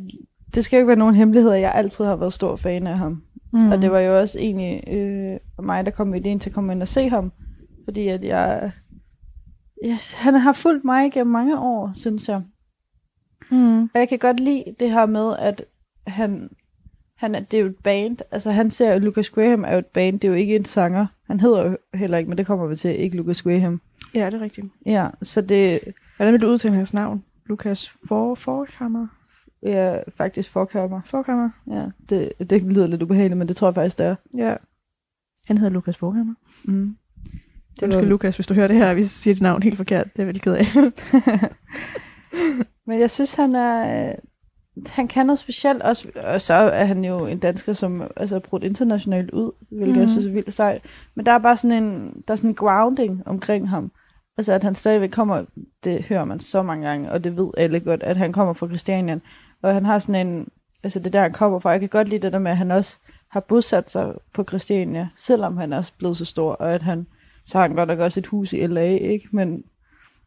det 0.55 0.65
skal 0.65 0.77
jo 0.77 0.79
ikke 0.81 0.87
være 0.87 0.97
nogen 0.97 1.15
hemmelighed, 1.15 1.51
at 1.51 1.61
jeg 1.61 1.71
altid 1.75 2.05
har 2.05 2.15
været 2.15 2.33
stor 2.33 2.55
fan 2.55 2.87
af 2.87 2.97
ham. 2.97 3.23
Mm. 3.53 3.71
Og 3.71 3.81
det 3.81 3.91
var 3.91 3.99
jo 3.99 4.19
også 4.19 4.39
egentlig 4.39 4.83
øh, 4.93 5.65
mig, 5.65 5.85
der 5.85 5.91
kom 5.91 6.07
med 6.07 6.19
ideen 6.19 6.39
til 6.39 6.49
at 6.49 6.53
komme 6.53 6.73
ind 6.73 6.81
og 6.81 6.87
se 6.87 7.09
ham, 7.09 7.31
fordi 7.85 8.07
at 8.07 8.23
jeg, 8.23 8.71
yes, 9.85 10.13
han 10.13 10.33
har 10.35 10.53
fulgt 10.53 10.85
mig 10.85 11.05
igennem 11.05 11.31
mange 11.33 11.59
år, 11.59 11.91
synes 11.93 12.29
jeg. 12.29 12.41
Mm. 13.51 13.83
Og 13.83 13.89
jeg 13.93 14.09
kan 14.09 14.19
godt 14.19 14.39
lide 14.39 14.75
det 14.79 14.91
her 14.91 15.05
med, 15.05 15.35
at 15.39 15.65
han, 16.07 16.49
han 17.15 17.35
er, 17.35 17.39
det 17.39 17.57
er 17.57 17.61
jo 17.61 17.67
et 17.67 17.77
band. 17.83 18.17
Altså 18.31 18.51
han 18.51 18.71
ser, 18.71 18.91
at 18.91 19.01
Lucas 19.01 19.29
Graham 19.29 19.63
er 19.63 19.71
jo 19.71 19.77
et 19.77 19.85
band, 19.85 20.19
det 20.19 20.27
er 20.27 20.31
jo 20.31 20.37
ikke 20.37 20.55
en 20.55 20.65
sanger. 20.65 21.07
Han 21.27 21.39
hedder 21.39 21.69
jo 21.69 21.77
heller 21.93 22.17
ikke, 22.17 22.29
men 22.29 22.37
det 22.37 22.45
kommer 22.45 22.67
vi 22.67 22.75
til, 22.75 22.99
ikke 22.99 23.17
Lucas 23.17 23.41
Graham. 23.41 23.81
Ja, 24.13 24.25
det 24.25 24.33
er 24.33 24.41
rigtigt. 24.41 24.67
Ja, 24.85 25.07
så 25.21 25.41
det 25.41 25.79
Hvordan 26.17 26.33
vil 26.33 26.41
du 26.41 26.47
udtale 26.47 26.75
hans 26.75 26.93
navn? 26.93 27.23
Lukas 27.45 27.89
For 28.07 28.35
Forhammer? 28.35 29.07
er 29.61 30.03
faktisk 30.15 30.51
forkammer. 30.51 31.01
Forhammer? 31.05 31.49
Ja, 31.67 31.85
det, 32.09 32.49
det 32.49 32.61
lyder 32.61 32.87
lidt 32.87 33.01
ubehageligt, 33.01 33.37
men 33.37 33.47
det 33.47 33.55
tror 33.55 33.67
jeg 33.67 33.75
faktisk, 33.75 33.97
det 33.97 34.05
er. 34.05 34.15
Ja. 34.37 34.55
Han 35.45 35.57
hedder 35.57 35.73
Lukas 35.73 35.97
Forhammer. 35.97 36.33
Mm. 36.63 36.95
Det 37.75 37.83
Undskyld, 37.83 38.07
Lukas, 38.07 38.35
hvis 38.35 38.47
du 38.47 38.53
hører 38.53 38.67
det 38.67 38.75
her, 38.75 38.93
hvis 38.93 39.03
jeg 39.03 39.09
siger 39.09 39.33
dit 39.33 39.41
navn 39.41 39.63
helt 39.63 39.77
forkert. 39.77 40.15
Det 40.15 40.21
er 40.21 40.25
veldig 40.25 40.41
ked 40.41 40.53
af. 40.53 40.65
Men 42.89 42.99
jeg 42.99 43.09
synes, 43.09 43.33
han 43.33 43.55
er... 43.55 44.09
øh, 44.09 44.15
han 44.87 45.07
kan 45.07 45.25
noget 45.25 45.39
specielt 45.39 45.81
også, 45.81 46.07
og 46.15 46.41
så 46.41 46.53
er 46.53 46.85
han 46.85 47.05
jo 47.05 47.25
en 47.25 47.39
dansker, 47.39 47.73
som 47.73 48.03
altså, 48.17 48.35
er 48.35 48.39
brudt 48.39 48.63
internationalt 48.63 49.31
ud, 49.31 49.51
hvilket 49.71 49.95
mm. 49.95 50.01
jeg 50.01 50.09
synes 50.09 50.25
er 50.25 50.31
vildt 50.31 50.53
sejt. 50.53 50.81
Men 51.15 51.25
der 51.25 51.31
er 51.31 51.37
bare 51.37 51.57
sådan 51.57 51.83
en, 51.83 52.23
der 52.27 52.31
er 52.31 52.35
sådan 52.35 52.49
en 52.49 52.55
grounding 52.55 53.27
omkring 53.27 53.69
ham. 53.69 53.91
Altså 54.37 54.53
at 54.53 54.63
han 54.63 54.75
stadigvæk 54.75 55.09
kommer, 55.09 55.45
det 55.83 56.05
hører 56.05 56.25
man 56.25 56.39
så 56.39 56.61
mange 56.61 56.87
gange, 56.87 57.11
og 57.11 57.23
det 57.23 57.37
ved 57.37 57.49
alle 57.57 57.79
godt, 57.79 58.03
at 58.03 58.17
han 58.17 58.33
kommer 58.33 58.53
fra 58.53 58.67
Christianien. 58.67 59.21
Og 59.61 59.73
han 59.73 59.85
har 59.85 59.99
sådan 59.99 60.27
en, 60.27 60.47
altså 60.83 60.99
det 60.99 61.13
der 61.13 61.21
han 61.21 61.33
kommer 61.33 61.59
fra, 61.59 61.69
jeg 61.69 61.79
kan 61.79 61.89
godt 61.89 62.09
lide 62.09 62.21
det 62.21 62.33
der 62.33 62.39
med, 62.39 62.51
at 62.51 62.57
han 62.57 62.71
også 62.71 62.97
har 63.31 63.39
bosat 63.39 63.89
sig 63.89 64.13
på 64.33 64.43
Christiania, 64.43 65.09
selvom 65.15 65.57
han 65.57 65.73
er 65.73 65.91
blevet 65.97 66.17
så 66.17 66.25
stor, 66.25 66.51
og 66.51 66.73
at 66.73 66.81
han, 66.81 67.07
så 67.45 67.57
har 67.57 67.67
han 67.67 67.75
godt 67.75 67.89
nok 67.89 67.99
også 67.99 68.19
et 68.19 68.27
hus 68.27 68.53
i 68.53 68.67
LA, 68.67 68.85
ikke? 68.85 69.27
Men 69.31 69.63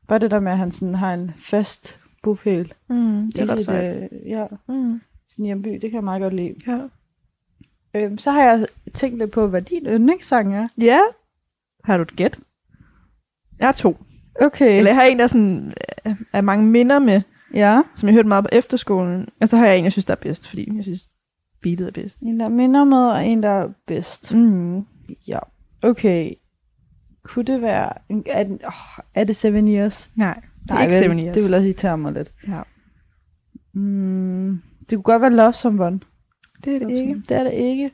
bare 0.08 0.18
det 0.18 0.30
der 0.30 0.40
med, 0.40 0.52
at 0.52 0.58
han 0.58 0.72
sådan 0.72 0.94
har 0.94 1.14
en 1.14 1.32
fast 1.36 2.01
bopæl. 2.22 2.72
Mm, 2.88 3.30
det 3.32 3.38
er 3.38 3.52
ret 3.52 3.64
sejt. 3.64 3.96
øh, 4.12 4.28
ja, 4.30 4.46
Mm. 4.68 5.00
sin 5.28 5.44
hjemby, 5.44 5.68
det 5.68 5.80
kan 5.80 5.94
jeg 5.94 6.04
meget 6.04 6.22
godt 6.22 6.34
lide. 6.34 6.54
Ja. 6.66 6.80
Øhm, 7.94 8.18
så 8.18 8.30
har 8.30 8.42
jeg 8.42 8.66
tænkt 8.94 9.18
lidt 9.18 9.30
på, 9.30 9.46
hvad 9.46 9.62
din 9.62 9.86
yndlingssang 9.86 10.54
er. 10.56 10.68
ja. 10.80 10.98
Har 11.84 11.96
du 11.96 12.02
et 12.02 12.16
gæt? 12.16 12.40
Jeg 13.58 13.66
har 13.68 13.72
to. 13.72 13.96
Okay. 14.40 14.78
Eller 14.78 14.90
jeg 14.90 14.96
har 14.96 15.02
en, 15.04 15.18
der 15.18 15.26
sådan, 15.26 15.72
øh, 16.06 16.14
er 16.32 16.40
mange 16.40 16.66
minder 16.66 16.98
med, 16.98 17.22
Ja. 17.54 17.82
som 17.94 18.06
jeg 18.06 18.14
hørte 18.14 18.28
meget 18.28 18.44
på 18.44 18.48
efterskolen. 18.52 19.28
Og 19.40 19.48
så 19.48 19.56
har 19.56 19.66
jeg 19.66 19.78
en, 19.78 19.84
jeg 19.84 19.92
synes, 19.92 20.04
der 20.04 20.12
er 20.14 20.16
bedst, 20.22 20.48
fordi 20.48 20.76
jeg 20.76 20.84
synes, 20.84 21.08
beatet 21.62 21.86
er 21.86 21.90
bedst. 21.92 22.20
En, 22.20 22.40
der 22.40 22.48
minder 22.48 22.84
med, 22.84 22.98
og 22.98 23.26
en, 23.26 23.42
der 23.42 23.48
er 23.48 23.68
bedst. 23.86 24.34
Mm. 24.34 24.86
Ja. 25.28 25.38
Okay. 25.82 26.34
Kunne 27.22 27.44
det 27.44 27.62
være... 27.62 27.92
Er, 28.26 28.44
oh, 28.64 29.04
er 29.14 29.24
det 29.24 29.36
Seven 29.36 29.68
Years? 29.68 30.12
Nej, 30.16 30.40
Nej, 30.68 30.82
ikke 30.84 31.08
vel. 31.08 31.34
Det 31.34 31.44
vil 31.44 31.54
også 31.54 31.66
irritere 31.66 31.98
mig 31.98 32.12
lidt. 32.12 32.32
Ja. 32.48 32.60
Mm, 33.74 34.62
det 34.80 34.88
kunne 34.90 35.02
godt 35.02 35.22
være 35.22 35.32
Love 35.32 35.52
Someone. 35.52 36.00
det 36.64 36.74
er 36.74 36.78
det 36.78 36.90
ikke. 36.90 37.22
Det 37.28 37.36
er 37.36 37.42
det 37.44 37.52
ikke. 37.52 37.84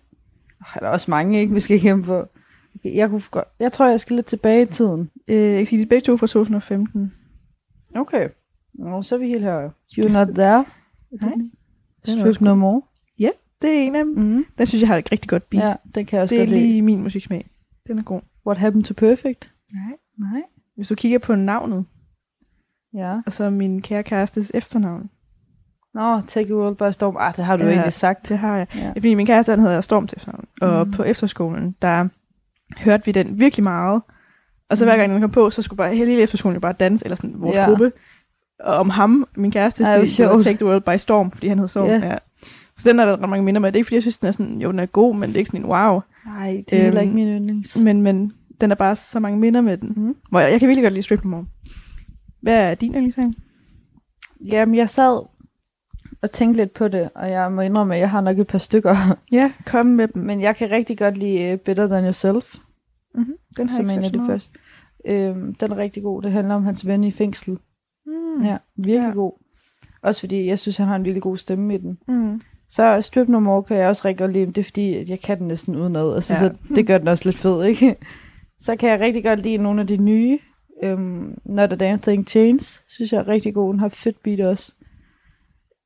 Oh, 0.61 0.81
der 0.81 0.87
er 0.87 0.91
også 0.91 1.11
mange, 1.11 1.41
ikke? 1.41 1.55
Vi 1.55 1.61
skal 1.61 1.77
igennem 1.77 2.05
på. 2.05 2.25
Okay, 2.75 2.95
jeg, 2.95 3.09
kunne 3.09 3.23
godt, 3.31 3.49
jeg 3.61 3.73
tror, 3.73 3.87
jeg 3.89 4.01
skal 4.01 4.17
lidt 4.17 4.27
tilbage 4.27 4.63
i 4.63 4.67
tiden. 4.67 5.11
Øh, 5.29 5.37
jeg 5.37 5.57
kan 5.59 5.67
sige, 5.67 5.83
de 5.83 5.87
begge 5.87 6.05
to 6.05 6.17
fra 6.17 6.27
2015. 6.27 7.13
Okay. 7.95 8.29
Nå, 8.75 9.03
så 9.03 9.15
er 9.15 9.19
vi 9.19 9.29
helt 9.29 9.45
her. 9.45 9.71
You're 9.99 10.13
not 10.13 10.29
there. 10.29 10.65
Nej. 11.23 11.33
Strip 12.05 12.41
no 12.41 12.55
more. 12.55 12.83
Det 13.63 13.71
er 13.71 13.83
en 13.83 13.95
af 13.95 14.05
dem. 14.05 14.15
Mm. 14.15 14.45
Den 14.59 14.67
synes 14.67 14.83
jeg 14.83 14.89
har 14.89 14.97
et 14.97 15.13
rigtig 15.13 15.29
godt 15.31 15.51
beat. 15.51 15.65
Ja, 15.65 15.75
den 15.95 16.07
kan 16.07 16.17
jeg 16.17 16.23
også 16.23 16.35
det 16.35 16.43
er 16.43 16.47
godt 16.47 16.51
lide. 16.51 16.67
lige 16.67 16.83
min 16.83 17.03
musiksmag. 17.03 17.51
Den 17.87 17.99
er 17.99 18.03
god. 18.03 18.21
What 18.47 18.59
happened 18.59 18.85
to 18.85 18.95
perfect? 18.95 19.53
Nej. 19.75 19.97
Nej. 20.33 20.43
Hvis 20.77 20.89
du 20.89 20.95
kigger 20.95 21.19
på 21.19 21.35
navnet, 21.35 21.85
Ja. 22.95 23.17
og 23.27 23.33
så 23.33 23.51
min 23.51 23.83
kære 23.83 24.03
kærestes 24.03 24.51
efternavn. 24.55 25.11
Nå, 25.95 26.21
Take 26.27 26.53
a 26.53 26.57
World 26.57 26.77
by 26.77 26.93
Storm. 26.93 27.17
Ah, 27.19 27.37
det 27.37 27.45
har 27.45 27.57
du 27.57 27.65
Ja. 27.65 27.71
egentlig 27.71 27.93
sagt. 27.93 28.29
Det 28.29 28.39
har 28.39 28.57
jeg. 28.57 28.67
Ja. 28.77 28.89
Fordi 28.91 29.15
min 29.15 29.27
kæreste, 29.27 29.51
han 29.53 29.61
hedder 29.61 29.81
Storm 29.81 30.07
til 30.07 30.17
efternavn. 30.17 30.45
Og 30.61 30.87
Mm. 30.87 30.93
på 30.93 31.03
efterskolen, 31.03 31.77
der 31.83 32.09
hørte 32.79 33.05
vi 33.07 33.13
den 33.13 33.41
virkelig 33.41 33.65
meget. 33.65 34.03
Og 34.71 34.79
så 34.79 34.85
hver 34.85 34.95
Mm. 34.95 34.99
gang 34.99 35.13
den 35.13 35.21
kom 35.21 35.31
på, 35.31 35.51
så 35.51 35.63
skulle 35.63 35.77
bare 35.77 35.95
hele 35.95 36.23
efterskolen 36.23 36.55
jo 36.55 36.61
bare 36.61 36.73
danse, 36.73 37.05
eller 37.07 37.17
sådan 37.17 37.35
vores 37.39 37.57
Ja. 37.57 37.65
gruppe. 37.69 37.93
Og 38.61 38.75
om 38.75 38.91
ham, 38.91 39.29
min 39.37 39.51
kæreste, 39.51 39.85
Ej, 39.85 39.99
fordi 39.99 40.11
det 40.11 40.27
var. 40.27 40.43
Take 40.43 40.57
the 40.57 40.67
World 40.67 40.81
by 40.81 40.97
Storm, 40.99 41.31
fordi 41.31 41.49
han 41.49 41.59
hed 41.59 41.69
Storm. 41.69 41.87
Ja. 41.87 41.95
Ja. 42.09 42.17
Så 42.79 42.89
den 42.89 43.01
er 43.01 43.07
der 43.07 43.13
ret 43.23 43.31
mange 43.31 43.45
minder 43.45 43.61
med. 43.61 43.69
Det 43.73 43.77
er 43.77 43.79
ikke, 43.79 43.87
fordi 43.87 43.95
jeg 43.95 44.03
synes, 44.03 44.19
den 44.19 44.27
er 44.29 44.33
sådan, 44.33 44.61
jo, 44.61 44.71
den 44.71 44.79
er 44.79 44.87
god, 44.87 45.15
men 45.17 45.29
det 45.29 45.35
er 45.35 45.39
ikke 45.39 45.49
sådan 45.49 45.61
en 45.61 45.67
wow. 45.67 46.01
Nej, 46.27 46.65
det 46.71 46.79
er 46.79 46.83
heller 46.83 47.01
Øhm, 47.03 47.09
ikke 47.09 47.15
min 47.15 47.29
yndlings. 47.39 47.77
Men, 47.79 48.03
men 48.03 48.33
den 48.61 48.71
er 48.71 48.75
bare 48.75 48.97
så 48.97 49.21
mange 49.21 49.39
minder 49.39 49.61
med 49.61 49.77
den. 49.79 49.93
Mm. 49.97 50.17
Hvor 50.31 50.41
jeg, 50.41 50.51
jeg 50.53 50.61
kan 50.61 50.69
virkelig 50.69 50.85
godt 50.85 50.93
lide 50.93 51.03
Strip 51.03 51.25
More. 51.25 51.47
Hvad 52.41 52.71
er 52.71 52.75
din 52.75 52.93
yndlingssang? 52.95 53.35
Jamen, 54.45 54.75
jeg 54.75 54.89
sad 54.89 55.23
og 56.23 56.31
tænkte 56.31 56.57
lidt 56.61 56.73
på 56.75 56.89
det, 56.89 57.11
og 57.15 57.31
jeg 57.31 57.53
må 57.53 57.61
indrømme, 57.61 57.95
at 57.95 58.01
jeg 58.01 58.11
har 58.11 58.21
nok 58.21 58.39
et 58.39 58.47
par 58.47 58.59
stykker. 58.59 58.95
Ja, 59.33 59.53
kom 59.67 59.87
med 59.87 60.09
dem. 60.09 60.23
Men 60.23 60.41
jeg 60.41 60.57
kan 60.57 60.71
rigtig 60.71 60.99
godt 60.99 61.17
lide 61.17 61.53
uh, 61.53 61.59
Better 61.59 61.87
Than 61.87 62.05
Yourself, 62.05 62.55
Mm-hmm. 63.15 63.35
Den 63.57 63.69
har 63.69 63.77
som 63.77 63.87
jeg 63.91 63.97
en 63.97 64.05
af 64.05 64.13
de 64.13 64.23
første. 64.27 64.59
Øhm, 65.07 65.55
den 65.55 65.73
er 65.73 65.77
rigtig 65.77 66.03
god. 66.03 66.23
Det 66.23 66.33
handler 66.33 66.55
om 66.55 66.65
hans 66.65 66.87
ven 66.87 67.05
i 67.05 67.11
fængsel. 67.11 67.59
Mm. 68.07 68.45
Ja, 68.45 68.57
virkelig 68.77 69.09
Ja. 69.09 69.15
god. 69.15 69.33
Også 70.03 70.21
fordi, 70.21 70.47
jeg 70.47 70.59
synes, 70.59 70.77
han 70.77 70.87
har 70.89 70.97
en 70.97 71.05
virkelig 71.05 71.23
god 71.23 71.37
stemme 71.37 71.75
i 71.75 71.79
den. 71.79 71.99
Mm. 72.09 72.41
Så 72.69 73.01
Strip 73.01 73.29
No 73.29 73.39
More 73.41 73.63
kan 73.63 73.77
jeg 73.77 73.89
også 73.89 74.03
rigtig 74.05 74.19
godt 74.19 74.33
lide, 74.33 74.47
det 74.47 74.59
er 74.59 74.65
fordi, 74.65 74.95
at 74.95 75.09
jeg 75.11 75.21
kan 75.21 75.39
den 75.39 75.49
næsten 75.49 75.77
udenad. 75.77 76.15
Altså, 76.15 76.33
ja. 76.33 76.39
så 76.39 76.55
det 76.75 76.87
gør 76.87 76.99
den 76.99 77.09
også 77.09 77.25
lidt 77.25 77.37
fed, 77.37 77.65
ikke? 77.65 77.97
Så 78.61 78.77
kan 78.77 78.91
jeg 78.91 79.01
rigtig 79.01 79.25
godt 79.25 79.43
lide 79.43 79.57
nogle 79.57 79.81
af 79.81 79.87
de 79.87 79.97
nye. 79.97 80.39
Um, 80.83 81.39
Not 81.45 81.73
a 81.73 81.77
Damn 81.77 82.01
Thing 82.01 82.29
Change, 82.29 82.61
synes 82.89 83.13
jeg 83.13 83.19
er 83.19 83.29
rigtig 83.29 83.55
god. 83.55 83.73
Den 83.73 83.81
har 83.81 83.89
fedt 83.89 84.23
beat 84.23 84.41
også. 84.41 84.75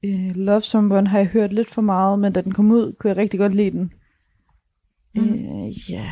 Uh, 0.06 0.36
Love 0.36 0.60
Someone 0.60 1.08
har 1.08 1.18
jeg 1.18 1.26
hørt 1.26 1.52
lidt 1.52 1.70
for 1.70 1.82
meget, 1.82 2.18
men 2.18 2.32
da 2.32 2.40
den 2.40 2.52
kom 2.52 2.70
ud, 2.70 2.92
kunne 2.92 3.08
jeg 3.08 3.16
rigtig 3.16 3.40
godt 3.40 3.54
lide 3.54 3.70
den. 3.70 3.92
Ja, 5.14 5.20
Mm. 5.20 5.32
uh, 5.32 5.68
yeah. 5.92 6.06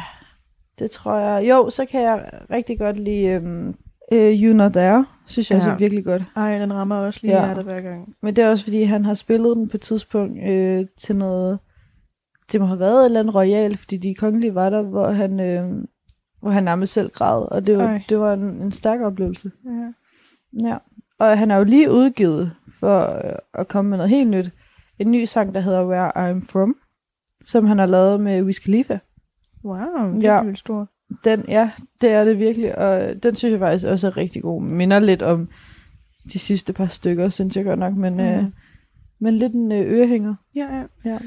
det 0.79 0.91
tror 0.91 1.19
jeg. 1.19 1.49
Jo, 1.51 1.71
så 1.71 1.85
kan 1.87 2.03
jeg 2.03 2.31
rigtig 2.51 2.79
godt 2.79 2.99
lide 2.99 3.37
um, 3.37 3.69
uh, 4.13 4.19
You 4.43 4.53
Not 4.55 4.73
There, 4.73 5.07
synes 5.27 5.51
jeg 5.51 5.55
Ja. 5.57 5.59
også 5.59 5.71
er 5.71 5.77
virkelig 5.79 6.05
godt. 6.05 6.23
Ej, 6.37 6.59
den 6.59 6.73
rammer 6.75 6.97
også 6.97 7.21
lige 7.23 7.37
ja. 7.37 7.45
hjertet 7.45 7.65
hver 7.65 7.81
gang. 7.81 8.15
Men 8.23 8.37
det 8.37 8.45
er 8.45 8.49
også 8.51 8.65
fordi, 8.65 8.83
han 8.83 9.05
har 9.05 9.15
spillet 9.15 9.57
den 9.57 9.69
på 9.69 9.77
et 9.77 9.81
tidspunkt 9.81 10.39
øh, 10.49 10.87
til 10.99 11.17
noget... 11.17 11.59
Det 12.53 12.61
må 12.61 12.67
have 12.67 12.81
været 12.81 13.01
et 13.01 13.05
eller 13.05 13.21
andet 13.21 13.35
royal, 13.35 13.77
fordi 13.77 13.97
de 13.97 14.15
kongelige 14.15 14.55
var 14.55 14.71
der, 14.71 14.83
hvor 14.83 15.11
han, 15.11 15.41
øh, 15.41 15.85
hvor 16.41 16.51
han 16.51 16.65
nærmest 16.65 16.93
selv 16.93 17.11
græd. 17.11 17.53
Og 17.53 17.67
det 17.67 17.79
var, 17.79 17.85
Ej. 17.85 18.03
det 18.09 18.19
var 18.19 18.33
en, 18.35 18.43
en 18.43 18.73
stærk 18.73 19.01
oplevelse. 19.01 19.51
Ja. 19.65 19.93
Ja. 20.69 20.77
Og 21.19 21.39
han 21.39 21.51
er 21.51 21.57
jo 21.57 21.65
lige 21.65 21.91
udgivet 21.91 22.53
for 22.81 23.27
øh, 23.27 23.33
at 23.55 23.69
komme 23.69 23.89
med 23.89 23.99
noget 23.99 24.11
helt 24.11 24.31
nyt. 24.31 24.51
En 24.99 25.11
ny 25.11 25.25
sang, 25.25 25.55
der 25.55 25.61
hedder 25.61 25.87
Where 25.87 26.31
I'm 26.37 26.47
From, 26.49 26.77
som 27.43 27.67
han 27.67 27.79
har 27.79 27.87
lavet 27.87 28.21
med 28.21 28.43
Wiz 28.43 28.59
Khalifa. 28.61 28.99
Wow, 29.65 30.13
det 30.15 30.23
Ja. 30.23 30.43
er 30.45 30.55
stort. 30.55 30.89
Den, 31.25 31.45
ja, 31.49 31.71
det 32.01 32.11
er 32.11 32.25
det 32.25 32.39
virkelig, 32.39 32.79
og 32.79 33.23
den 33.23 33.35
synes 33.35 33.53
jeg 33.53 33.59
faktisk 33.61 33.87
også 33.87 34.07
er 34.07 34.17
rigtig 34.17 34.43
god. 34.43 34.63
Minder 34.63 34.99
lidt 34.99 35.23
om 35.23 35.49
de 36.33 36.39
sidste 36.39 36.73
par 36.73 36.87
stykker, 36.87 37.29
synes 37.29 37.57
jeg 37.57 37.65
godt 37.65 37.79
nok, 37.79 37.95
men, 37.97 38.15
mm. 38.15 38.21
øh, 38.21 38.43
Mhm. 38.43 38.53
men 39.19 39.35
lidt 39.37 39.53
en 39.53 39.73
øh, 39.73 39.81
ørehænger. 39.93 40.35
Ja, 40.57 40.67
ja. 40.79 41.11
Ja. 41.11 41.19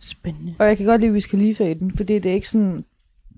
Spændende. 0.00 0.54
Og 0.58 0.66
jeg 0.66 0.76
kan 0.76 0.86
godt 0.86 1.00
lide 1.00 1.12
Wiz 1.12 1.26
Khalifa 1.28 1.64
i 1.70 1.74
den, 1.74 1.92
fordi 1.96 2.18
det 2.18 2.30
er 2.30 2.34
ikke 2.34 2.48
sådan, 2.48 2.84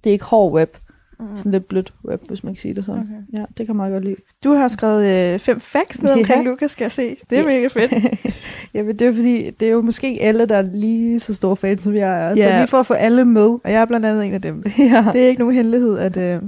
det 0.05 0.11
er 0.11 0.13
ikke 0.13 0.25
hård 0.25 0.53
web, 0.53 0.77
Mm. 1.21 1.37
sådan 1.37 1.53
lidt 1.53 1.69
blødt 1.69 1.95
web, 2.09 2.21
hvis 2.29 2.45
man 2.45 2.55
kan 2.55 2.61
sige 2.61 2.75
det 2.75 2.85
sådan. 2.85 3.01
Okay. 3.03 3.39
Ja, 3.41 3.45
det 3.59 3.67
kan 3.67 3.77
meget 3.77 3.93
godt 3.93 4.05
lide. 4.05 4.17
Du 4.45 4.53
har 4.55 4.69
skrevet 4.69 5.33
øh, 5.35 5.39
fem 5.39 5.61
facts 5.61 6.03
ned 6.03 6.13
omkring 6.13 6.43
Ja. 6.45 6.51
Lukas, 6.51 6.71
skal 6.71 6.85
jeg 6.85 6.93
se. 6.93 7.17
Det 7.31 7.39
er 7.39 7.43
Ja. 7.43 7.47
mega 7.47 7.67
fedt. 7.67 7.93
ja, 8.75 8.83
men 8.83 8.99
det 8.99 9.07
er 9.09 9.13
fordi, 9.13 9.51
det 9.51 9.69
er 9.69 9.73
jo 9.73 9.81
måske 9.83 10.19
alle, 10.21 10.47
der 10.47 10.57
er 10.57 10.63
lige 10.63 11.21
så 11.21 11.35
store 11.35 11.57
fans, 11.57 11.83
som 11.83 11.95
jeg 11.95 12.23
er. 12.23 12.35
Så 12.35 12.43
Ja. 12.43 12.59
lige 12.59 12.67
for 12.69 12.81
at 12.81 12.87
få 12.87 12.95
alle 12.95 13.25
med. 13.25 13.43
Og 13.47 13.61
jeg 13.65 13.81
er 13.81 13.85
blandt 13.85 14.07
andet 14.07 14.27
en 14.27 14.35
af 14.35 14.43
dem. 14.43 14.65
ja. 14.79 15.07
Det 15.13 15.23
er 15.25 15.29
ikke 15.29 15.41
nogen 15.41 15.55
hemmelighed, 15.55 15.99
at... 15.99 16.17
Øh, 16.17 16.43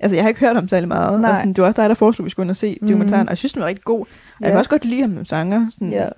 altså, 0.00 0.16
jeg 0.16 0.24
har 0.24 0.28
ikke 0.28 0.40
hørt 0.40 0.56
ham 0.56 0.68
særlig 0.68 0.88
meget. 0.88 1.20
Nej. 1.20 1.30
Og 1.30 1.36
sådan, 1.36 1.52
det 1.52 1.58
var 1.62 1.66
også 1.68 1.82
dig, 1.82 1.88
der 1.88 1.94
foreslog, 1.94 2.22
at 2.22 2.26
vi 2.26 2.30
skulle 2.30 2.44
ind 2.44 2.50
og 2.50 2.56
se 2.56 2.78
Mhm. 2.80 2.88
dokumentaren. 2.88 3.26
Og 3.28 3.30
jeg 3.30 3.38
synes, 3.38 3.52
den 3.52 3.62
var 3.62 3.68
rigtig 3.68 3.84
god. 3.84 4.00
Og 4.00 4.06
jeg 4.40 4.48
kan 4.50 4.58
også 4.58 4.70
godt 4.70 4.84
lide 4.84 5.00
ham 5.00 5.16
som 5.16 5.24
sanger. 5.24 5.66
Sådan, 5.70 5.90
Ja. 5.92 6.08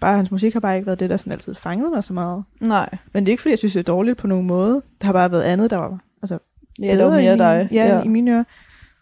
Bare 0.00 0.16
hans 0.16 0.30
musik 0.30 0.52
har 0.52 0.60
bare 0.60 0.76
ikke 0.76 0.86
været 0.86 1.00
det, 1.00 1.10
der 1.10 1.16
sådan 1.16 1.32
altid 1.32 1.54
fangede 1.54 1.90
mig 1.90 2.04
så 2.04 2.12
meget. 2.12 2.44
Nej. 2.60 2.88
Men 3.14 3.24
det 3.26 3.30
er 3.30 3.32
ikke, 3.32 3.40
fordi 3.42 3.50
jeg 3.50 3.58
synes, 3.58 3.72
det 3.72 3.78
er 3.80 3.92
dårligt 3.92 4.18
på 4.18 4.26
nogen 4.26 4.46
måde. 4.46 4.74
Det 4.74 4.82
har 5.02 5.12
bare 5.12 5.30
været 5.32 5.42
andet, 5.42 5.70
der 5.70 5.76
var 5.76 5.98
altså, 6.22 6.38
Ja, 6.78 6.92
i 6.92 6.96
mere 6.96 7.16
mine- 7.20 7.38
dig. 7.38 7.68
Ja, 7.72 7.84
ja, 7.96 8.02
i 8.02 8.08
mine 8.08 8.30
ører. 8.34 8.44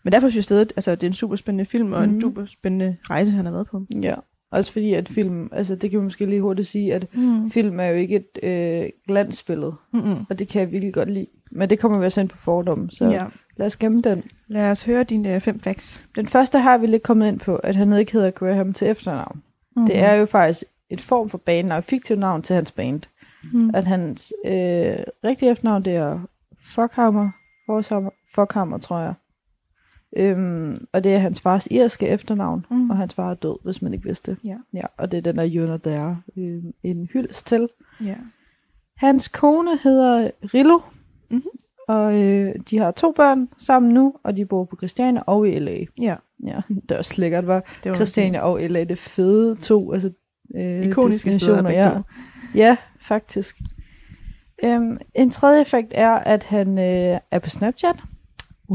Men 0.05 0.13
derfor 0.13 0.29
synes 0.29 0.37
jeg 0.37 0.45
stadig, 0.45 0.67
altså, 0.77 0.95
det 0.95 1.03
er 1.03 1.07
en 1.07 1.13
super 1.15 1.37
spændende 1.37 1.65
film, 1.71 1.93
og 1.93 2.01
mm. 2.01 2.07
Mhm. 2.07 2.15
en 2.15 2.21
super 2.21 2.47
spændende 2.47 2.97
rejse, 3.11 3.31
han 3.33 3.45
har 3.45 3.53
været 3.53 3.67
på. 3.67 3.83
ja. 4.03 4.15
Også 4.53 4.73
fordi, 4.73 4.95
at 4.95 5.09
film, 5.09 5.49
altså 5.53 5.75
det 5.75 5.91
kan 5.91 5.99
vi 6.01 6.05
måske 6.05 6.27
lige 6.27 6.41
hurtigt 6.41 6.69
sige, 6.69 6.95
at 6.95 7.07
Mm. 7.15 7.51
film 7.51 7.81
er 7.81 7.85
jo 7.85 7.95
ikke 7.95 8.17
et 8.17 8.45
øh, 8.49 8.89
glansbillede, 9.09 9.75
Mm-mm. 9.93 10.27
og 10.31 10.39
det 10.39 10.49
kan 10.49 10.61
jeg 10.61 10.73
virkelig 10.73 10.95
godt 10.95 11.11
lide. 11.11 11.27
Men 11.53 11.71
det 11.71 11.79
kommer 11.79 11.99
vi 11.99 12.05
også 12.05 12.21
ind 12.21 12.29
på 12.29 12.37
fordomme, 12.37 12.89
så 12.91 13.05
ja. 13.09 13.25
Lad 13.57 13.67
os 13.67 13.77
gemme 13.77 14.01
den. 14.03 14.23
Lad 14.49 14.71
os 14.71 14.83
høre 14.85 15.05
dine 15.05 15.35
øh, 15.35 15.41
fem 15.41 15.61
facts. 15.61 16.03
Den 16.17 16.27
første 16.27 16.59
har 16.59 16.79
vi 16.79 16.87
lidt 16.87 17.03
kommet 17.03 17.29
ind 17.29 17.41
på, 17.41 17.57
at 17.57 17.77
han 17.77 17.93
ikke 17.93 18.13
hedder 18.13 18.31
Graham 18.31 18.73
til 18.73 18.89
efternavn. 18.89 19.43
Mm. 19.77 19.87
Det 19.87 19.99
er 19.99 20.15
jo 20.15 20.27
faktisk 20.27 20.65
et 20.91 21.01
form 21.01 21.29
for 21.29 21.39
bandnavn, 21.39 21.79
et 21.79 21.85
fiktivt 21.85 22.19
navn 22.19 22.43
til 22.43 22.55
hans 22.55 22.73
band. 22.73 23.01
Mm. 23.53 23.71
At 23.75 23.85
hans 23.85 24.33
øh, 24.47 24.53
rigtige 25.25 25.51
efternavn, 25.51 25.85
det 25.85 25.95
er 25.95 26.21
Fuckhammer, 26.75 27.31
Fuckhammer, 28.35 28.79
tror 28.79 28.99
jeg. 29.01 29.15
Øhm, 30.17 30.87
og 30.93 31.05
det 31.05 31.15
er 31.15 31.19
hans 31.19 31.41
fars 31.41 31.67
irske 31.71 32.09
efternavn, 32.09 32.67
Mm. 32.71 32.91
og 32.91 32.97
hans 32.97 33.15
far 33.15 33.31
er 33.31 33.35
død, 33.35 33.57
hvis 33.65 33.83
man 33.83 33.95
ikke 33.95 34.05
vidste 34.07 34.31
det. 34.31 34.39
Ja. 34.45 34.57
ja 34.75 34.83
og 34.97 35.11
det 35.13 35.19
er 35.19 35.23
den 35.23 35.37
der 35.37 35.45
Jønner, 35.45 35.77
der 35.77 35.93
er 35.93 36.17
øh, 36.37 36.63
en 36.83 37.09
hyldest 37.13 37.47
til. 37.47 37.69
Ja. 38.05 38.17
Hans 38.97 39.29
kone 39.29 39.79
hedder 39.83 40.31
Rillo, 40.55 40.79
Mhm. 41.31 41.43
og 41.89 42.15
øh, 42.15 42.55
de 42.71 42.79
har 42.79 42.91
to 42.91 43.13
børn 43.17 43.49
sammen 43.59 43.95
nu, 43.95 44.15
og 44.23 44.37
de 44.37 44.45
bor 44.47 44.65
på 44.65 44.77
Christiania 44.77 45.23
og 45.27 45.49
i 45.49 45.59
LA. 45.59 45.85
ja, 46.01 46.17
Ja, 46.47 46.61
det 46.89 46.91
er 46.93 46.99
også 46.99 47.15
lækkert, 47.19 47.47
var 47.47 47.65
det 47.85 47.91
var 47.91 47.95
Christiania 47.97 48.41
og 48.41 48.61
LA, 48.61 48.85
det 48.85 48.99
fede 48.99 49.55
to 49.55 49.93
altså, 49.93 50.11
øh, 50.57 50.85
Ikoniske 50.85 51.39
steder, 51.39 51.63
begge 51.63 51.83
ja. 51.83 52.01
ja, 52.55 52.77
faktisk. 53.01 53.61
Um, 54.63 54.99
en 55.15 55.31
tredje 55.31 55.61
effekt 55.61 55.89
er, 55.95 56.11
at 56.11 56.45
han 56.45 56.79
øh, 56.79 57.19
er 57.31 57.39
på 57.39 57.51
Snapchat, 57.51 57.97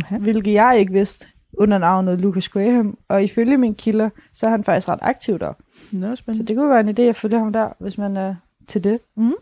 Uh-huh. 0.04 0.18
hvilket 0.18 0.54
jeg 0.54 0.80
ikke 0.80 0.94
vidste. 0.94 1.28
under 1.58 1.78
navnet 1.78 2.20
Lucas 2.20 2.50
Graham, 2.50 2.98
og 3.08 3.24
ifølge 3.24 3.58
mine 3.58 3.76
kilder, 3.76 4.10
så 4.34 4.46
er 4.46 4.50
han 4.50 4.64
faktisk 4.64 4.90
ret 4.90 5.00
aktiv 5.02 5.40
der. 5.40 5.54
Nå, 5.92 6.10
Så 6.10 6.16
spændende. 6.16 6.48
det 6.48 6.56
kunne 6.58 6.70
være 6.70 6.80
en 6.80 6.90
idé 6.90 7.02
at 7.02 7.16
følge 7.16 7.40
ham 7.40 7.54
der, 7.54 7.70
hvis 7.80 7.98
man 7.98 8.18
er 8.18 8.36
til 8.68 8.84
det. 8.84 9.00
Mhm. 9.18 9.34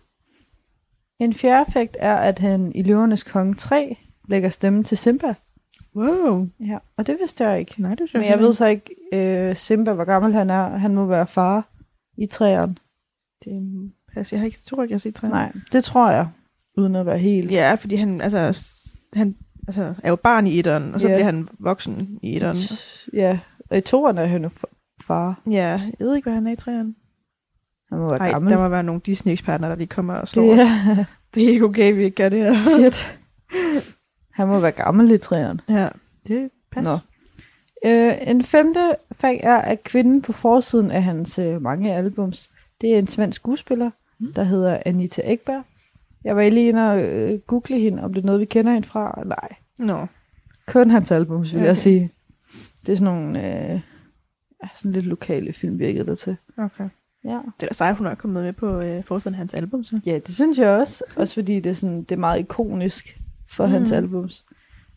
En 1.20 1.34
fjerde 1.34 1.66
effekt 1.68 1.98
er, 2.00 2.16
at 2.16 2.40
han 2.40 2.72
i 2.76 2.84
Løvernes 2.84 3.24
Konge 3.24 3.56
3 3.56 3.98
lægger 4.30 4.50
stemme 4.50 4.84
til 4.84 4.98
Simba. 4.98 5.34
Wow. 5.96 6.48
Ja, 6.60 6.78
og 6.98 7.08
det 7.08 7.18
vidste 7.22 7.44
jeg 7.48 7.60
ikke. 7.60 7.82
Nej, 7.82 7.96
det 7.96 8.10
Men 8.14 8.24
jeg 8.26 8.40
ved 8.40 8.54
så 8.54 8.66
ikke, 8.68 8.96
øh, 9.14 9.56
Simba, 9.56 9.94
hvor 9.94 10.06
gammel 10.06 10.34
han 10.34 10.50
er. 10.50 10.78
Han 10.78 10.96
må 10.96 11.06
være 11.06 11.28
far 11.28 11.68
i 12.18 12.26
træerne. 12.26 12.76
Det, 13.46 13.92
altså, 14.16 14.36
jeg 14.36 14.40
har 14.40 14.46
ikke, 14.46 14.60
tror 14.66 14.84
ikke, 14.84 14.92
jeg 14.92 14.96
har 14.96 15.00
set 15.00 15.16
træerne. 15.16 15.36
Nej, 15.36 15.52
det 15.72 15.84
tror 15.84 16.12
jeg, 16.12 16.28
uden 16.78 16.96
at 16.96 17.06
være 17.06 17.18
helt... 17.20 17.52
Ja, 17.52 17.76
fordi 17.76 17.96
han, 17.96 18.22
altså, 18.22 18.38
han 19.16 19.36
altså, 19.68 19.94
er 20.04 20.10
jo 20.10 20.16
barn 20.16 20.48
i 20.48 20.60
etteren, 20.60 20.94
og 20.96 21.02
så 21.02 21.08
Ja. 21.08 21.14
bliver 21.16 21.26
han 21.26 21.50
voksen 21.60 22.20
i 22.22 22.36
etteren. 22.36 22.58
Ja, 23.14 23.40
og 23.70 23.78
i 23.78 23.82
toerne 23.82 24.22
er 24.22 24.26
han 24.26 24.44
jo 24.44 24.50
fa- 24.50 24.98
far. 25.04 25.42
Ja, 25.52 25.82
jeg 26.00 26.08
ved 26.08 26.16
ikke, 26.16 26.26
hvad 26.26 26.34
han 26.34 26.48
er 26.48 26.52
i 26.52 26.56
træerne. 26.56 26.94
Han 27.90 27.98
må 28.00 28.10
være 28.10 28.20
Nej, 28.20 28.30
gammel. 28.32 28.52
der 28.52 28.58
må 28.58 28.68
være 28.68 28.84
nogle 28.84 29.02
Disney-eksperter, 29.06 29.68
der 29.68 29.76
lige 29.76 29.88
kommer 29.88 30.14
og 30.14 30.28
slår 30.28 30.52
os. 30.52 30.58
ja, 30.58 31.06
Det 31.36 31.44
er 31.44 31.50
ikke 31.50 31.66
okay, 31.66 31.94
vi 31.94 32.04
ikke 32.04 32.16
gør 32.16 32.30
det 32.30 32.40
her. 32.40 32.54
shit. 32.60 33.20
Han 34.34 34.48
må 34.48 34.60
være 34.60 34.72
gammel 34.72 35.12
i 35.12 35.18
træerne. 35.18 35.60
Ja, 35.70 35.90
det 36.28 36.50
passer. 36.72 36.92
Nå. 37.86 37.90
Øh, 37.90 38.14
en 38.28 38.44
femte 38.44 38.96
fag 39.12 39.40
er, 39.44 39.58
at 39.58 39.84
kvinden 39.84 40.22
på 40.22 40.34
forsiden 40.34 40.92
af 40.92 41.04
hans 41.04 41.40
øh, 41.40 41.62
mange 41.62 41.94
albums, 41.96 42.50
det 42.82 42.94
er 42.94 43.00
en 43.00 43.08
svensk 43.08 43.36
skuespiller. 43.36 43.92
Der 44.36 44.44
hedder 44.44 44.80
Anita 44.86 45.22
Ekberg. 45.26 45.64
Jeg 46.24 46.36
var 46.36 46.50
lige 46.50 46.70
inde 46.70 46.92
og 46.92 47.02
øh, 47.04 47.40
google 47.40 47.80
hende, 47.80 48.04
om 48.04 48.14
det 48.14 48.22
er 48.22 48.26
noget, 48.26 48.42
vi 48.42 48.46
kender 48.46 48.74
hende 48.74 48.88
fra. 48.88 49.24
Nej, 49.26 49.50
Nå, 49.80 50.06
kun 50.68 50.90
hans 50.90 51.12
albums, 51.12 51.54
vil 51.54 51.60
okay. 51.62 51.68
jeg 51.68 51.78
sige. 51.78 52.12
Det 52.86 52.92
er 52.92 52.96
sådan 52.98 53.14
nogle 53.14 53.40
øh, 53.40 53.82
ja, 54.64 54.68
sådan 54.76 54.92
lidt 54.92 55.06
lokale 55.06 55.54
film, 55.54 55.80
virkede 55.80 56.06
det 56.06 56.18
til. 56.20 56.36
okay. 56.58 56.90
Ja. 57.26 57.30
Det 57.60 57.64
er 57.64 57.68
da 57.68 57.74
sejt, 57.74 57.96
hun 57.98 58.08
er 58.08 58.16
kommet 58.16 58.44
med 58.44 58.54
på 58.54 58.80
øh, 58.80 59.04
forsiden 59.04 59.34
af 59.34 59.38
hans 59.38 59.54
album, 59.54 59.84
så. 59.84 60.00
ja, 60.06 60.20
det 60.28 60.36
synes 60.36 60.58
jeg 60.60 60.70
også. 60.70 61.04
Også 61.16 61.34
fordi 61.34 61.60
det 61.60 61.70
er, 61.70 61.74
sådan, 61.74 62.04
det 62.04 62.12
er 62.12 62.20
meget 62.20 62.40
ikonisk 62.40 63.20
for 63.48 63.66
mm. 63.66 63.72
hans 63.72 63.92
Mm. 63.92 63.98
albums. 63.98 64.46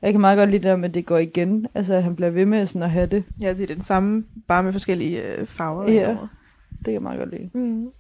Jeg 0.03 0.13
kan 0.13 0.21
meget 0.21 0.37
godt 0.39 0.51
lide 0.51 0.63
det 0.63 0.69
der 0.71 0.77
med, 0.77 0.89
at 0.89 0.95
det 0.95 1.07
går 1.07 1.19
igen. 1.19 1.67
Altså, 1.75 1.95
at 1.95 2.03
han 2.03 2.17
bliver 2.17 2.31
ved 2.31 2.45
med 2.47 2.67
sådan 2.67 2.83
at 2.83 2.91
have 2.91 3.07
det. 3.07 3.25
Ja, 3.41 3.53
det 3.55 3.61
er 3.71 3.75
den 3.75 3.81
samme, 3.81 4.25
bare 4.49 4.63
med 4.63 4.73
forskellige 4.73 5.23
øh, 5.37 5.47
farver. 5.47 5.91
Ja. 5.93 6.09
Det 6.71 6.85
kan 6.85 6.93
jeg 6.93 7.03
meget 7.03 7.19
godt 7.19 7.31
lide. 7.31 7.51
Mm. 7.55 7.91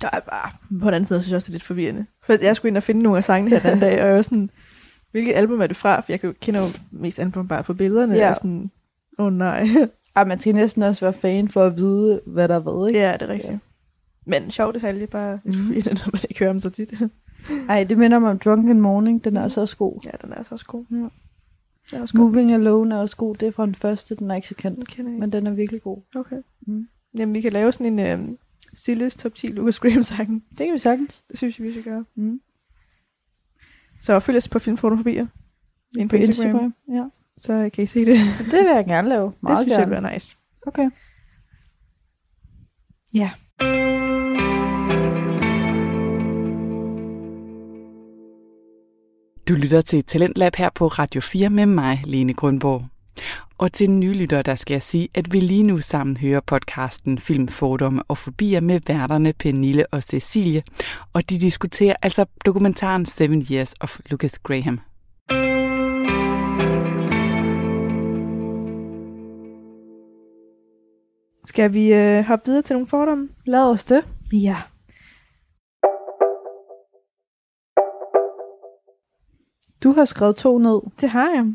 Der 0.00 0.08
er 0.12 0.20
bare, 0.20 0.50
på 0.80 0.86
den 0.86 0.94
anden 0.94 1.04
side, 1.08 1.22
synes 1.22 1.30
jeg 1.30 1.36
også, 1.36 1.46
det 1.46 1.50
er 1.50 1.54
lidt 1.54 1.62
forvirrende. 1.62 2.06
For 2.22 2.34
jeg 2.42 2.56
skulle 2.56 2.70
ind 2.70 2.76
og 2.76 2.82
finde 2.82 3.02
nogle 3.02 3.18
af 3.18 3.24
sangene 3.24 3.50
her 3.50 3.58
den 3.58 3.66
anden 3.66 3.80
dag, 3.80 4.00
og 4.02 4.06
jeg 4.08 4.16
var 4.16 4.22
sådan, 4.22 4.50
hvilket 5.10 5.34
album 5.34 5.60
er 5.60 5.66
det 5.66 5.76
fra? 5.76 6.00
For 6.00 6.12
jeg 6.12 6.20
kender 6.40 6.60
jo 6.60 6.66
mest 6.90 7.18
album 7.18 7.48
bare 7.48 7.62
på 7.62 7.74
billederne. 7.74 8.14
Ja. 8.14 8.30
Og 8.30 8.36
sådan, 8.36 8.70
åh 9.18 9.26
oh, 9.26 9.32
nej. 9.32 9.66
Ej, 10.16 10.24
man 10.24 10.40
skal 10.40 10.54
næsten 10.54 10.82
også 10.82 11.04
være 11.04 11.12
fan 11.12 11.48
for 11.48 11.64
at 11.64 11.76
vide, 11.76 12.20
hvad 12.26 12.48
der 12.48 12.54
er 12.54 12.58
hvad, 12.58 12.88
ikke? 12.88 13.00
ja, 13.00 13.12
det 13.12 13.22
er 13.22 13.28
rigtigt. 13.28 13.52
Ja. 13.52 13.58
Men 14.26 14.50
sjov 14.50 14.72
detalje, 14.74 15.06
bare 15.06 15.40
lidt 15.44 15.56
Mhm. 15.56 15.64
forvirrende, 15.66 15.94
når 15.94 16.08
man 16.12 16.20
ikke 16.30 16.38
hører 16.38 16.52
dem 16.52 16.60
så 16.60 16.70
tit. 16.70 16.92
Ej, 17.68 17.84
det 17.84 17.98
minder 17.98 18.18
mig 18.18 18.30
om 18.30 18.38
Drunken 18.38 18.80
Morning. 18.80 19.24
Den 19.24 19.36
er 19.36 19.42
altså 19.42 19.60
også 19.60 19.76
god. 19.76 20.00
ja, 20.04 20.10
den 20.22 20.32
er 20.32 20.36
altså 20.36 20.54
også 20.54 20.66
god. 20.66 20.84
Ja. 20.90 20.96
Den 20.96 21.10
er 21.92 22.00
også 22.00 22.14
god. 22.14 22.24
Moving 22.30 22.52
Alone 22.52 22.94
er 22.94 22.98
også 22.98 23.16
god. 23.16 23.34
Det 23.36 23.48
er 23.48 23.52
fra 23.52 23.66
den 23.66 23.74
første. 23.74 24.14
Den 24.16 24.30
er 24.30 24.34
ikke 24.34 24.48
så 24.48 24.54
kendt. 24.54 24.76
Den 24.76 24.86
kender 24.86 25.10
jeg. 25.10 25.20
Men 25.20 25.32
den 25.32 25.46
er 25.46 25.50
virkelig 25.50 25.82
god. 25.82 26.02
Okay. 26.16 26.36
Mm. 26.66 26.88
Jamen, 27.18 27.34
vi 27.34 27.40
kan 27.40 27.52
lave 27.52 27.72
sådan 27.72 27.98
en 27.98 28.20
øh, 28.28 28.32
Silles 28.74 29.14
top 29.16 29.34
10 29.34 29.46
Lucas 29.46 29.78
Graham 29.78 30.02
sang. 30.02 30.44
Det 30.50 30.66
kan 30.66 30.72
vi 30.74 30.78
sagtens. 30.78 31.22
Det 31.28 31.38
synes 31.38 31.58
jeg, 31.58 31.66
vi 31.66 31.72
skal 31.72 31.84
gøre. 31.84 32.04
Mm. 32.16 32.40
Så 34.00 34.20
følg 34.20 34.36
os 34.36 34.48
på 34.48 34.58
Filmfotofobier. 34.58 35.26
Inde 35.98 36.08
på, 36.08 36.12
På 36.12 36.16
Instagram, 36.16 36.64
Instagram. 36.64 36.74
Ja. 36.96 37.04
Så 37.36 37.70
kan 37.74 37.84
I 37.84 37.86
se 37.86 38.04
det. 38.04 38.16
Det 38.38 38.52
vil 38.52 38.74
jeg 38.74 38.84
gerne 38.86 39.08
lave. 39.08 39.32
Meget 39.40 39.58
det 39.58 39.64
synes 39.64 39.78
gerne. 39.78 39.94
jeg 39.94 40.00
bliver 40.02 40.12
nice. 40.14 40.36
Okay. 40.66 40.90
Ja. 43.14 43.30
Du 49.48 49.54
lytter 49.54 49.80
til 49.82 50.04
Talentlab 50.04 50.54
her 50.56 50.70
på 50.70 50.86
Radio 50.86 51.20
4 51.20 51.50
med 51.50 51.66
mig, 51.66 52.02
Lene 52.04 52.34
Grundborg. 52.34 52.84
Og 53.58 53.72
til 53.72 53.90
nye 53.90 54.12
lyttere, 54.12 54.42
der 54.42 54.54
skal 54.54 54.74
jeg 54.74 54.82
sige, 54.82 55.08
at 55.14 55.32
vi 55.32 55.40
lige 55.40 55.62
nu 55.62 55.78
sammen 55.78 56.16
hører 56.16 56.40
podcasten 56.40 57.18
Film, 57.18 57.48
Fordomme 57.48 58.02
og 58.08 58.18
Fobier 58.18 58.60
med 58.60 58.80
værterne 58.86 59.32
Pernille 59.32 59.86
og 59.86 60.02
Cecilie. 60.02 60.62
Og 61.12 61.30
de 61.30 61.38
diskuterer 61.38 61.94
altså 62.02 62.26
dokumentaren 62.46 63.06
Seven 63.06 63.46
Years 63.50 63.74
of 63.80 64.00
Lucas 64.10 64.38
Graham. 64.38 64.80
Skal 71.44 71.72
vi 71.72 71.94
øh, 71.94 72.24
hoppe 72.24 72.46
videre 72.46 72.62
til 72.62 72.74
nogle 72.74 72.86
fordomme? 72.86 73.28
Lad 73.46 73.70
os 73.70 73.84
det. 73.84 74.04
Ja. 74.32 74.56
Du 79.82 79.92
har 79.92 80.04
skrevet 80.04 80.36
to 80.36 80.58
ned. 80.58 80.80
Det 81.00 81.08
har 81.08 81.30
jeg. 81.30 81.54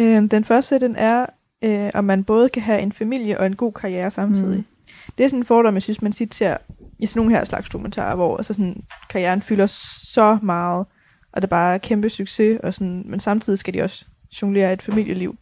Øh, 0.00 0.30
den 0.30 0.44
første, 0.44 0.78
den 0.78 0.96
er, 0.96 1.26
øh, 1.64 1.90
om 1.94 2.04
man 2.04 2.24
både 2.24 2.48
kan 2.48 2.62
have 2.62 2.80
en 2.80 2.92
familie 2.92 3.38
og 3.38 3.46
en 3.46 3.56
god 3.56 3.72
karriere 3.72 4.10
samtidig. 4.10 4.58
Mm. 4.58 4.64
Det 5.18 5.24
er 5.24 5.28
sådan 5.28 5.40
en 5.40 5.44
fordom, 5.44 5.74
jeg 5.74 5.82
synes, 5.82 6.02
man 6.02 6.12
tit 6.12 6.34
ser 6.34 6.56
i 6.98 7.06
sådan 7.06 7.20
nogle 7.20 7.36
her 7.36 7.44
slags 7.44 7.68
dokumentarer, 7.68 8.16
hvor 8.16 8.36
altså 8.36 8.52
sådan, 8.52 8.82
karrieren 9.10 9.42
fylder 9.42 9.66
så 9.66 10.38
meget, 10.42 10.86
og 11.32 11.42
det 11.42 11.44
er 11.44 11.50
bare 11.50 11.78
kæmpe 11.78 12.08
succes, 12.08 12.60
og 12.62 12.74
sådan, 12.74 13.02
men 13.06 13.20
samtidig 13.20 13.58
skal 13.58 13.74
de 13.74 13.82
også 13.82 14.04
jonglere 14.42 14.72
et 14.72 14.82
familieliv. 14.82 15.36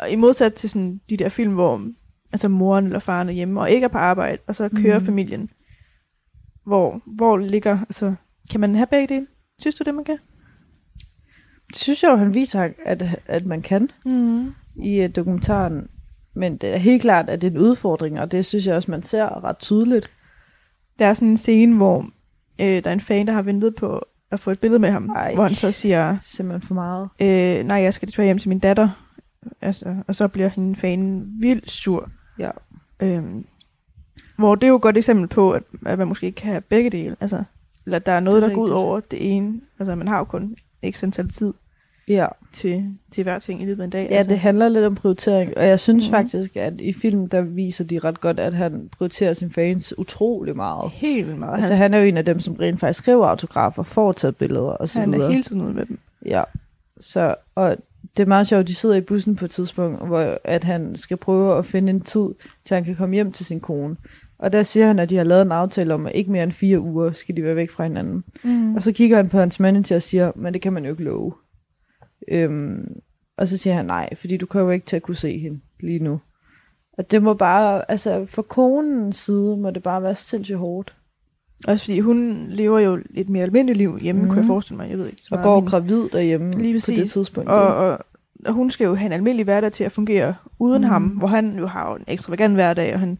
Og 0.00 0.10
i 0.10 0.16
modsat 0.16 0.54
til 0.54 0.70
sådan 0.70 1.00
de 1.10 1.16
der 1.16 1.28
film, 1.28 1.52
hvor 1.52 1.82
altså 2.32 2.48
moren 2.48 2.84
eller 2.84 2.98
faren 2.98 3.28
er 3.28 3.32
hjemme 3.32 3.60
og 3.60 3.70
ikke 3.70 3.84
er 3.84 3.88
på 3.88 3.98
arbejde, 3.98 4.38
og 4.46 4.54
så 4.54 4.68
kører 4.68 4.98
mm. 4.98 5.04
familien. 5.04 5.50
Hvor, 6.66 7.00
hvor 7.06 7.36
ligger, 7.36 7.78
altså, 7.80 8.14
kan 8.50 8.60
man 8.60 8.74
have 8.74 8.86
begge 8.86 9.14
dele? 9.14 9.26
Synes 9.60 9.74
du 9.74 9.84
det, 9.84 9.94
man 9.94 10.04
kan? 10.04 10.18
Det 11.72 11.80
synes 11.80 12.02
jeg 12.02 12.10
jo, 12.10 12.16
han 12.16 12.34
viser, 12.34 12.68
at, 12.86 13.04
at 13.26 13.46
man 13.46 13.62
kan 13.62 13.90
Mm. 14.04 14.54
i 14.76 15.04
uh, 15.04 15.10
dokumentaren. 15.16 15.88
Men 16.34 16.56
det 16.56 16.74
er 16.74 16.76
helt 16.76 17.02
klart, 17.02 17.28
at 17.30 17.42
det 17.42 17.46
er 17.46 17.50
en 17.50 17.58
udfordring, 17.58 18.20
og 18.20 18.32
det 18.32 18.46
synes 18.46 18.66
jeg 18.66 18.74
også, 18.76 18.90
man 18.90 19.02
ser 19.02 19.44
ret 19.44 19.58
tydeligt. 19.58 20.10
Der 20.98 21.06
er 21.06 21.14
sådan 21.14 21.28
en 21.28 21.36
scene, 21.36 21.76
hvor 21.76 22.00
øh, 22.60 22.66
der 22.66 22.90
er 22.90 22.92
en 22.92 23.00
fan, 23.00 23.26
der 23.26 23.32
har 23.32 23.42
ventet 23.42 23.74
på 23.74 24.00
at 24.30 24.40
få 24.40 24.50
et 24.50 24.58
billede 24.60 24.78
med 24.78 24.90
ham, 24.90 25.10
Ej. 25.10 25.34
Hvor 25.34 25.42
han 25.42 25.52
så 25.54 25.72
siger, 25.72 26.16
Simpelthen 26.20 26.66
for 26.66 26.74
meget. 26.74 27.08
øh, 27.20 27.66
nej, 27.66 27.76
jeg 27.76 27.94
skal 27.94 28.08
desværre 28.08 28.26
hjem 28.26 28.38
til 28.38 28.48
min 28.48 28.58
datter. 28.58 28.88
Altså, 29.60 29.94
og 30.06 30.14
så 30.14 30.28
bliver 30.28 30.48
hende 30.48 30.76
fanen 30.76 31.26
vildt 31.40 31.70
sur. 31.70 32.10
Ja. 32.38 32.50
Øhm, 33.00 33.44
hvor 34.36 34.54
det 34.54 34.64
er 34.64 34.68
jo 34.68 34.76
et 34.76 34.82
godt 34.82 34.96
eksempel 34.96 35.28
på, 35.28 35.52
at, 35.52 35.62
at 35.86 35.98
man 35.98 36.08
måske 36.08 36.26
ikke 36.26 36.36
kan 36.36 36.50
have 36.50 36.60
begge 36.60 36.90
dele. 36.90 37.16
Altså, 37.20 37.42
eller 37.86 37.98
der 37.98 38.12
er 38.12 38.20
noget, 38.20 38.42
er 38.42 38.48
der 38.48 38.54
går 38.54 38.62
ud 38.62 38.70
over 38.70 39.00
det 39.00 39.36
ene. 39.36 39.60
Altså, 39.78 39.94
man 39.94 40.08
har 40.08 40.18
jo 40.18 40.24
kun 40.24 40.56
ikke 40.82 40.98
antal 41.02 41.28
tid 41.28 41.52
Ja. 42.08 42.26
til, 42.52 42.84
til 43.10 43.22
hver 43.22 43.38
ting 43.38 43.62
i 43.62 43.64
løbet 43.64 43.80
af 43.80 43.84
en 43.84 43.90
dag. 43.90 44.08
Ja, 44.10 44.16
altså. 44.16 44.30
det 44.30 44.38
handler 44.38 44.68
lidt 44.68 44.84
om 44.84 44.94
prioritering, 44.94 45.56
og 45.58 45.66
jeg 45.66 45.80
synes 45.80 46.04
Mhm. 46.04 46.10
mm. 46.10 46.16
faktisk, 46.16 46.56
at 46.56 46.72
i 46.80 46.92
filmen, 46.92 47.26
der 47.26 47.40
viser 47.40 47.84
de 47.84 47.98
ret 47.98 48.20
godt, 48.20 48.40
at 48.40 48.54
han 48.54 48.88
prioriterer 48.98 49.34
sine 49.34 49.50
fans 49.50 49.98
utrolig 49.98 50.56
meget. 50.56 50.90
helt 50.90 51.38
meget. 51.38 51.54
Altså, 51.56 51.74
han, 51.74 51.82
han 51.82 51.94
er 51.94 51.98
jo 51.98 52.04
en 52.04 52.16
af 52.16 52.24
dem, 52.24 52.40
som 52.40 52.54
rent 52.54 52.80
faktisk 52.80 52.98
skriver 52.98 53.26
autografer, 53.26 53.82
får 53.82 54.12
taget 54.12 54.36
billeder 54.36 54.60
og 54.62 54.88
så 54.88 55.00
han 55.00 55.14
er 55.14 55.16
videre. 55.18 55.30
hele 55.32 55.42
tiden 55.42 55.62
ude 55.62 55.72
med 55.74 55.86
dem. 55.86 55.98
Ja, 56.26 56.42
så, 57.00 57.34
og 57.54 57.76
det 58.16 58.22
er 58.22 58.26
meget 58.26 58.46
sjovt, 58.46 58.68
de 58.68 58.74
sidder 58.74 58.96
i 58.96 59.00
bussen 59.00 59.36
på 59.36 59.44
et 59.44 59.50
tidspunkt, 59.50 60.06
hvor 60.06 60.38
at 60.44 60.64
han 60.64 60.96
skal 60.96 61.16
prøve 61.16 61.58
at 61.58 61.66
finde 61.66 61.90
en 61.90 62.00
tid, 62.00 62.28
til 62.64 62.74
han 62.74 62.84
kan 62.84 62.96
komme 62.96 63.14
hjem 63.14 63.32
til 63.32 63.46
sin 63.46 63.60
kone. 63.60 63.96
Og 64.38 64.52
der 64.52 64.62
siger 64.62 64.86
han, 64.86 64.98
at 64.98 65.10
de 65.10 65.16
har 65.16 65.24
lavet 65.24 65.42
en 65.42 65.52
aftale 65.52 65.94
om, 65.94 66.06
at 66.06 66.12
ikke 66.14 66.32
mere 66.32 66.42
end 66.42 66.52
fire 66.52 66.80
uger 66.80 67.12
skal 67.12 67.36
de 67.36 67.44
være 67.44 67.56
væk 67.56 67.70
fra 67.70 67.82
hinanden. 67.84 68.24
Mm. 68.44 68.74
Og 68.74 68.82
så 68.82 68.92
kigger 68.92 69.16
han 69.16 69.28
på 69.28 69.38
hans 69.38 69.60
manager 69.60 69.96
og 69.96 70.02
siger, 70.02 70.32
men 70.34 70.54
det 70.54 70.62
kan 70.62 70.72
man 70.72 70.84
jo 70.84 70.90
ikke 70.90 71.02
love. 71.04 71.32
Øhm, 72.28 72.86
og 73.36 73.48
så 73.48 73.56
siger 73.56 73.74
han, 73.74 73.86
nej, 73.86 74.14
fordi 74.16 74.36
du 74.36 74.46
kommer 74.46 74.64
jo 74.66 74.70
ikke 74.72 74.86
til 74.86 74.96
at 74.96 75.02
kunne 75.02 75.14
se 75.16 75.38
hende 75.38 75.60
lige 75.80 75.98
nu. 75.98 76.20
Og 76.98 77.10
det 77.10 77.22
må 77.22 77.34
bare, 77.34 77.90
altså 77.90 78.26
for 78.26 78.42
konens 78.42 79.16
side, 79.16 79.56
må 79.56 79.70
det 79.70 79.82
bare 79.82 80.02
være 80.02 80.14
sindssygt 80.14 80.58
hårdt. 80.58 80.94
Også 81.68 81.84
fordi 81.84 82.00
hun 82.00 82.46
lever 82.48 82.78
jo 82.80 83.00
et 83.14 83.28
mere 83.28 83.42
almindeligt 83.42 83.78
liv 83.78 83.98
hjemme, 83.98 84.22
mm. 84.22 84.28
kunne 84.28 84.36
jeg 84.36 84.42
Mhm. 84.44 84.46
forestille 84.48 84.76
mig. 84.76 84.90
Jeg 84.90 84.98
ved 84.98 85.06
ikke. 85.06 85.22
så 85.22 85.34
Og 85.34 85.42
går 85.42 85.54
hende. 85.56 85.70
gravid 85.70 86.08
derhjemme 86.08 86.52
Lige 86.52 86.80
på 86.80 86.86
det 86.96 87.10
tidspunkt. 87.10 87.50
og, 87.50 87.76
og, 87.76 87.98
og 88.46 88.52
hun 88.52 88.70
skal 88.70 88.84
jo 88.84 88.94
have 88.94 89.06
en 89.06 89.12
almindelig 89.12 89.44
hverdag 89.44 89.72
til 89.72 89.84
at 89.84 89.92
fungere 89.92 90.34
uden 90.58 90.82
mm. 90.82 90.88
ham, 90.88 91.02
hvor 91.02 91.26
han 91.26 91.58
jo 91.58 91.66
har 91.66 91.94
en 91.96 92.04
ekstravagant 92.06 92.54
hverdag, 92.54 92.94
og 92.94 93.00
han 93.00 93.18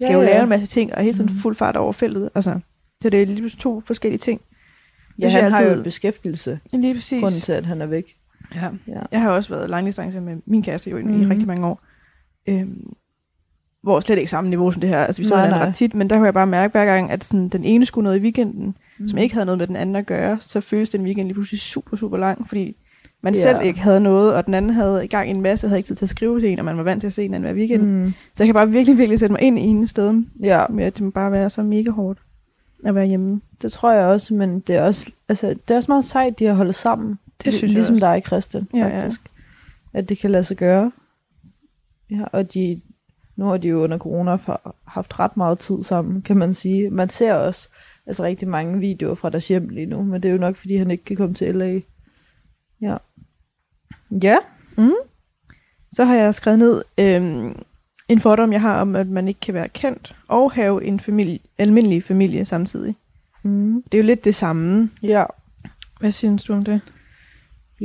skal 0.00 0.06
Ja, 0.10 0.12
jo 0.14 0.20
ja. 0.20 0.26
lave 0.30 0.42
en 0.42 0.48
masse 0.48 0.66
ting, 0.66 0.94
og 0.94 1.02
hele 1.02 1.14
tiden 1.14 1.30
Mhm. 1.30 1.38
fuld 1.40 1.56
fart 1.56 1.76
over 1.76 1.92
feltet. 1.92 2.30
Altså, 2.34 2.58
så 3.02 3.10
det 3.10 3.22
er 3.22 3.26
lige 3.26 3.48
to 3.48 3.80
forskellige 3.80 4.18
ting. 4.18 4.40
ja, 5.18 5.28
han 5.28 5.52
har 5.52 5.62
jo 5.62 5.72
en 5.76 5.82
beskæftigelse, 5.82 6.60
Lige 6.72 6.94
præcis. 6.94 7.20
grunden 7.22 7.40
til, 7.40 7.52
at 7.52 7.66
han 7.66 7.80
er 7.82 7.86
væk. 7.86 8.16
Ja. 8.54 8.68
Ja. 8.88 9.00
Jeg 9.12 9.20
har 9.22 9.30
også 9.30 9.54
været 9.54 9.70
langdistance 9.70 10.20
med 10.20 10.36
min 10.46 10.62
kæreste 10.62 10.90
jo 10.90 10.98
mm. 10.98 11.04
Mhm. 11.10 11.22
i 11.22 11.26
rigtig 11.26 11.46
mange 11.46 11.66
år. 11.66 11.80
Øhm, 12.48 12.92
hvor 13.82 14.00
slet 14.00 14.18
ikke 14.18 14.30
samme 14.30 14.50
niveau 14.50 14.70
som 14.72 14.80
det 14.80 14.90
her. 14.90 14.98
Altså, 15.04 15.22
vi 15.22 15.26
så 15.28 15.34
Nej, 15.34 15.44
hinanden 15.44 15.68
ret 15.68 15.74
tit, 15.74 15.94
men 15.94 16.10
der 16.10 16.16
kunne 16.16 16.24
jeg 16.26 16.34
bare 16.34 16.46
mærke 16.46 16.72
hver 16.72 16.84
gang, 16.84 17.10
at 17.10 17.24
sådan, 17.24 17.48
den 17.48 17.64
ene 17.64 17.86
skulle 17.86 18.02
noget 18.04 18.18
i 18.18 18.22
weekenden, 18.22 18.76
Mm. 18.98 19.08
som 19.08 19.18
ikke 19.18 19.34
havde 19.34 19.46
noget 19.46 19.58
med 19.58 19.66
den 19.66 19.76
anden 19.76 19.96
at 19.96 20.06
gøre, 20.06 20.36
så 20.40 20.60
føles 20.60 20.90
den 20.90 21.02
weekend 21.02 21.26
lige 21.26 21.34
pludselig 21.34 21.60
super, 21.60 21.96
super 21.96 22.16
lang, 22.16 22.48
fordi 22.48 22.76
man 23.22 23.34
Ja. 23.34 23.40
selv 23.40 23.56
ikke 23.62 23.80
havde 23.80 24.00
noget, 24.00 24.34
og 24.34 24.46
den 24.46 24.54
anden 24.54 24.70
havde 24.74 25.04
i 25.04 25.08
gang 25.08 25.30
en 25.30 25.40
masse, 25.40 25.68
havde 25.68 25.78
ikke 25.78 25.86
tid 25.86 25.96
til 25.96 26.04
at 26.04 26.08
skrive 26.08 26.40
til 26.40 26.48
en, 26.48 26.58
og 26.58 26.64
man 26.64 26.76
var 26.76 26.82
vant 26.82 27.00
til 27.00 27.06
at 27.06 27.12
se 27.12 27.22
hinanden 27.22 27.50
hver 27.52 27.58
weekend. 27.60 27.82
Mm. 27.82 27.88
Mm. 28.04 28.12
Så 28.34 28.42
jeg 28.42 28.46
kan 28.46 28.54
bare 28.54 28.70
virkelig, 28.70 28.98
virkelig 28.98 29.18
sætte 29.18 29.32
mig 29.32 29.42
ind 29.42 29.58
i 29.58 29.66
hendes 29.66 29.90
sted, 29.90 30.22
Ja, 30.40 30.64
med 30.70 30.84
at 30.84 30.94
det 30.94 31.02
må 31.04 31.10
bare 31.10 31.32
være 31.32 31.50
så 31.50 31.62
mega 31.62 31.90
hårdt 31.90 32.18
at 32.84 32.94
være 32.94 33.06
hjemme. 33.06 33.40
det 33.62 33.72
tror 33.72 33.92
jeg 33.92 34.04
også, 34.06 34.34
men 34.34 34.60
det 34.60 34.76
er 34.76 34.82
også, 34.82 35.10
altså, 35.28 35.48
det 35.48 35.70
er 35.70 35.76
også 35.76 35.90
meget 35.90 36.04
sejt, 36.04 36.38
de 36.38 36.44
har 36.44 36.54
holdt 36.54 36.76
sammen. 36.76 37.18
Det 37.44 37.52
synes 37.54 37.62
jeg 37.62 37.70
ligesom 37.70 37.94
også. 37.94 38.06
dig, 38.06 38.22
Christian, 38.26 38.68
Ja, 38.74 38.78
ja. 38.78 39.02
faktisk. 39.02 39.20
At 39.92 40.08
det 40.08 40.18
kan 40.18 40.30
lade 40.30 40.44
sig 40.44 40.56
gøre. 40.56 40.92
Ja, 42.10 42.24
og 42.32 42.54
de, 42.54 42.80
nu 43.36 43.44
har 43.44 43.56
de 43.56 43.68
jo 43.68 43.82
under 43.82 43.98
corona 43.98 44.30
haft 44.86 45.20
ret 45.20 45.36
meget 45.36 45.58
tid 45.58 45.82
sammen, 45.82 46.22
kan 46.22 46.36
man 46.36 46.54
sige. 46.54 46.90
Man 46.90 47.08
ser 47.08 47.34
også 47.34 47.68
altså, 48.06 48.22
rigtig 48.22 48.48
mange 48.48 48.78
videoer 48.78 49.14
fra 49.14 49.30
deres 49.30 49.48
hjem 49.48 49.68
lige 49.68 49.86
nu, 49.86 50.02
men 50.02 50.22
det 50.22 50.28
er 50.28 50.32
jo 50.32 50.38
nok, 50.38 50.56
fordi 50.56 50.76
han 50.76 50.90
ikke 50.90 51.04
kan 51.04 51.16
komme 51.16 51.34
til 51.34 51.54
LA. 51.54 51.80
Ja. 52.80 52.96
Ja. 54.22 54.36
Så 55.92 56.04
har 56.04 56.14
jeg 56.16 56.34
skrevet 56.34 56.58
ned 56.58 56.82
øhm, 56.98 57.56
en 58.08 58.20
fordom, 58.20 58.52
jeg 58.52 58.60
har 58.60 58.80
om, 58.80 58.96
at 58.96 59.08
man 59.08 59.28
ikke 59.28 59.40
kan 59.40 59.54
være 59.54 59.68
kendt 59.68 60.16
og 60.28 60.52
have 60.52 60.84
en 60.84 61.00
familie, 61.00 61.38
almindelig 61.58 62.04
familie 62.04 62.46
samtidig. 62.46 62.94
Mm. 63.42 63.82
Det 63.82 63.98
er 63.98 64.02
jo 64.02 64.06
lidt 64.06 64.24
det 64.24 64.34
samme. 64.34 64.90
Ja. 65.02 65.24
Hvad 66.00 66.12
synes 66.12 66.44
du 66.44 66.52
om 66.52 66.62
det? 66.62 66.80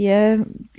Ja, 0.01 0.37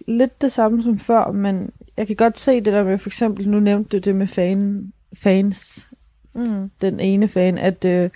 lidt 0.09 0.43
det 0.43 0.53
samme 0.53 0.83
som 0.83 0.99
før, 0.99 1.31
men 1.33 1.71
jeg 1.97 2.07
kan 2.07 2.17
godt 2.17 2.39
se 2.39 2.55
det 2.55 2.73
der 2.73 2.85
med, 2.85 2.99
for 2.99 3.09
eksempel, 3.09 3.49
nu 3.49 3.61
nævnte 3.61 3.97
du 3.99 3.99
det 4.11 4.15
med 4.17 4.27
fan, 4.27 4.93
fans, 5.15 5.87
Mm. 6.35 6.71
den 6.81 7.01
ene 7.01 7.29
fan, 7.29 7.59
at, 7.59 7.85
øh, 7.85 8.11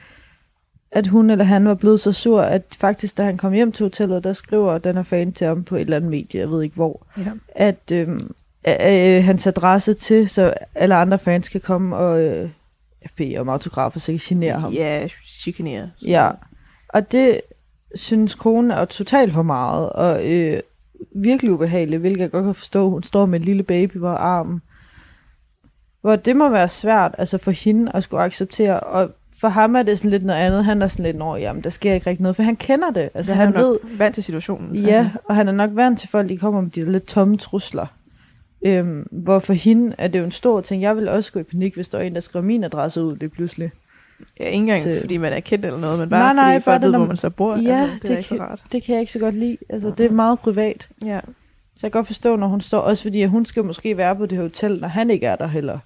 at 0.90 1.06
hun 1.06 1.30
eller 1.30 1.44
han 1.44 1.68
var 1.68 1.74
blevet 1.74 2.00
så 2.00 2.12
sur, 2.12 2.40
at 2.42 2.62
faktisk, 2.78 3.16
da 3.18 3.24
han 3.24 3.36
kom 3.36 3.52
hjem 3.52 3.72
til 3.72 3.84
hotellet, 3.84 4.24
der 4.24 4.32
skriver 4.32 4.78
den 4.78 4.94
her 4.96 5.02
fan 5.02 5.32
til 5.32 5.46
ham 5.46 5.64
på 5.64 5.76
et 5.76 5.80
eller 5.80 5.96
andet 5.96 6.10
medie, 6.10 6.40
jeg 6.40 6.50
ved 6.50 6.62
ikke 6.62 6.74
hvor, 6.74 7.06
Ja. 7.18 7.22
at 7.54 7.92
øh, 7.92 8.08
øh, 8.68 9.24
hans 9.24 9.46
adresse 9.46 9.94
til, 9.94 10.28
så 10.28 10.54
alle 10.74 10.94
andre 10.94 11.18
fans 11.18 11.48
kan 11.48 11.60
komme 11.60 11.96
og 11.96 12.22
øh, 12.22 12.50
bede 13.16 13.38
om 13.38 13.48
autografer, 13.48 14.00
så 14.00 14.12
kan 14.12 14.20
genere 14.22 14.60
ham. 14.60 14.72
Ja, 14.72 15.08
chikanere. 15.26 15.90
Ja, 16.06 16.30
og 16.88 17.12
det 17.12 17.40
synes 17.94 18.34
konen 18.34 18.70
er 18.70 18.84
totalt 18.84 19.32
for 19.32 19.42
meget, 19.42 19.88
og 19.90 20.32
øh, 20.32 20.60
virkelig 21.14 21.52
ubehageligt, 21.52 22.00
hvilket 22.00 22.20
jeg 22.20 22.30
godt 22.30 22.44
kan 22.44 22.54
forstå. 22.54 22.90
Hun 22.90 23.02
står 23.02 23.26
med 23.26 23.40
en 23.40 23.44
lille 23.44 23.62
baby 23.62 23.98
på 23.98 24.08
armen. 24.08 24.62
Hvor 26.00 26.16
det 26.16 26.36
må 26.36 26.48
være 26.48 26.68
svært 26.68 27.14
altså 27.18 27.38
for 27.38 27.50
hende 27.50 27.92
at 27.94 28.02
skulle 28.02 28.22
acceptere, 28.22 28.80
og 28.80 29.10
for 29.40 29.48
ham 29.48 29.76
er 29.76 29.82
det 29.82 29.98
sådan 29.98 30.10
lidt 30.10 30.24
noget 30.24 30.40
andet. 30.40 30.64
Han 30.64 30.82
er 30.82 30.86
sådan 30.86 31.04
lidt, 31.04 31.16
nå, 31.16 31.36
jamen, 31.36 31.64
der 31.64 31.70
sker 31.70 31.94
ikke 31.94 32.10
rigtig 32.10 32.22
noget, 32.22 32.36
for 32.36 32.42
han 32.42 32.56
kender 32.56 32.90
det. 32.90 33.10
Altså, 33.14 33.34
han, 33.34 33.46
han, 33.46 33.56
er 33.56 33.60
ved, 33.60 33.78
nok 33.82 33.98
vant 33.98 34.14
til 34.14 34.24
situationen. 34.24 34.76
Ja, 34.76 34.98
altså. 34.98 35.18
og 35.24 35.36
han 35.36 35.48
er 35.48 35.52
nok 35.52 35.70
vant 35.74 35.98
til 35.98 36.08
folk, 36.08 36.28
de 36.28 36.38
kommer 36.38 36.60
med 36.60 36.70
de 36.70 36.92
lidt 36.92 37.06
tomme 37.06 37.36
trusler. 37.36 37.86
Øhm, 38.66 39.06
hvor 39.10 39.38
for 39.38 39.52
hende 39.52 39.94
er 39.98 40.08
det 40.08 40.18
jo 40.18 40.24
en 40.24 40.30
stor 40.30 40.60
ting. 40.60 40.82
Jeg 40.82 40.96
vil 40.96 41.08
også 41.08 41.32
gå 41.32 41.40
i 41.40 41.42
panik, 41.42 41.74
hvis 41.74 41.88
der 41.88 41.98
er 41.98 42.02
en, 42.02 42.14
der 42.14 42.20
skriver 42.20 42.44
min 42.44 42.64
adresse 42.64 43.02
ud 43.02 43.16
lige 43.16 43.28
pludselig. 43.28 43.70
Ja, 44.40 44.44
ikke 44.44 44.56
engang 44.56 44.82
til- 44.82 45.00
fordi 45.00 45.16
man 45.16 45.32
er 45.32 45.40
kendt 45.40 45.64
eller 45.64 45.78
noget, 45.80 45.98
men 45.98 46.08
bare 46.10 46.34
Nej, 46.34 46.44
nej, 46.44 46.60
fordi 46.60 46.64
bare 46.64 46.74
folk 46.74 46.82
ved, 46.82 46.88
den 46.92 46.98
hvor 46.98 47.06
man 47.06 47.16
så 47.16 47.30
bor. 47.30 47.56
Ja, 47.56 47.80
altså, 47.82 47.94
det, 47.94 48.02
det 48.02 48.10
er 48.10 48.16
ikke 48.16 48.28
så 48.28 48.34
kan- 48.36 48.44
rart. 48.44 48.62
Det 48.72 48.82
kan 48.82 48.92
jeg 48.94 49.00
ikke 49.00 49.12
så 49.12 49.18
godt 49.18 49.34
lide. 49.34 49.56
Altså, 49.68 49.90
det 49.98 50.06
er 50.06 50.10
meget 50.10 50.38
privat. 50.38 50.88
Ja. 51.04 51.20
Så 51.76 51.86
jeg 51.86 51.92
kan 51.92 51.98
godt 51.98 52.06
forstå, 52.06 52.36
når 52.36 52.46
hun 52.48 52.60
står, 52.60 52.78
også 52.80 53.02
fordi 53.02 53.22
at 53.22 53.30
hun 53.30 53.44
skal 53.44 53.64
måske 53.64 53.96
være 53.96 54.16
på 54.16 54.26
det 54.26 54.38
hotel, 54.38 54.80
når 54.80 54.88
han 54.88 55.10
ikke 55.10 55.26
er 55.26 55.36
der 55.36 55.46
heller. 55.46 55.78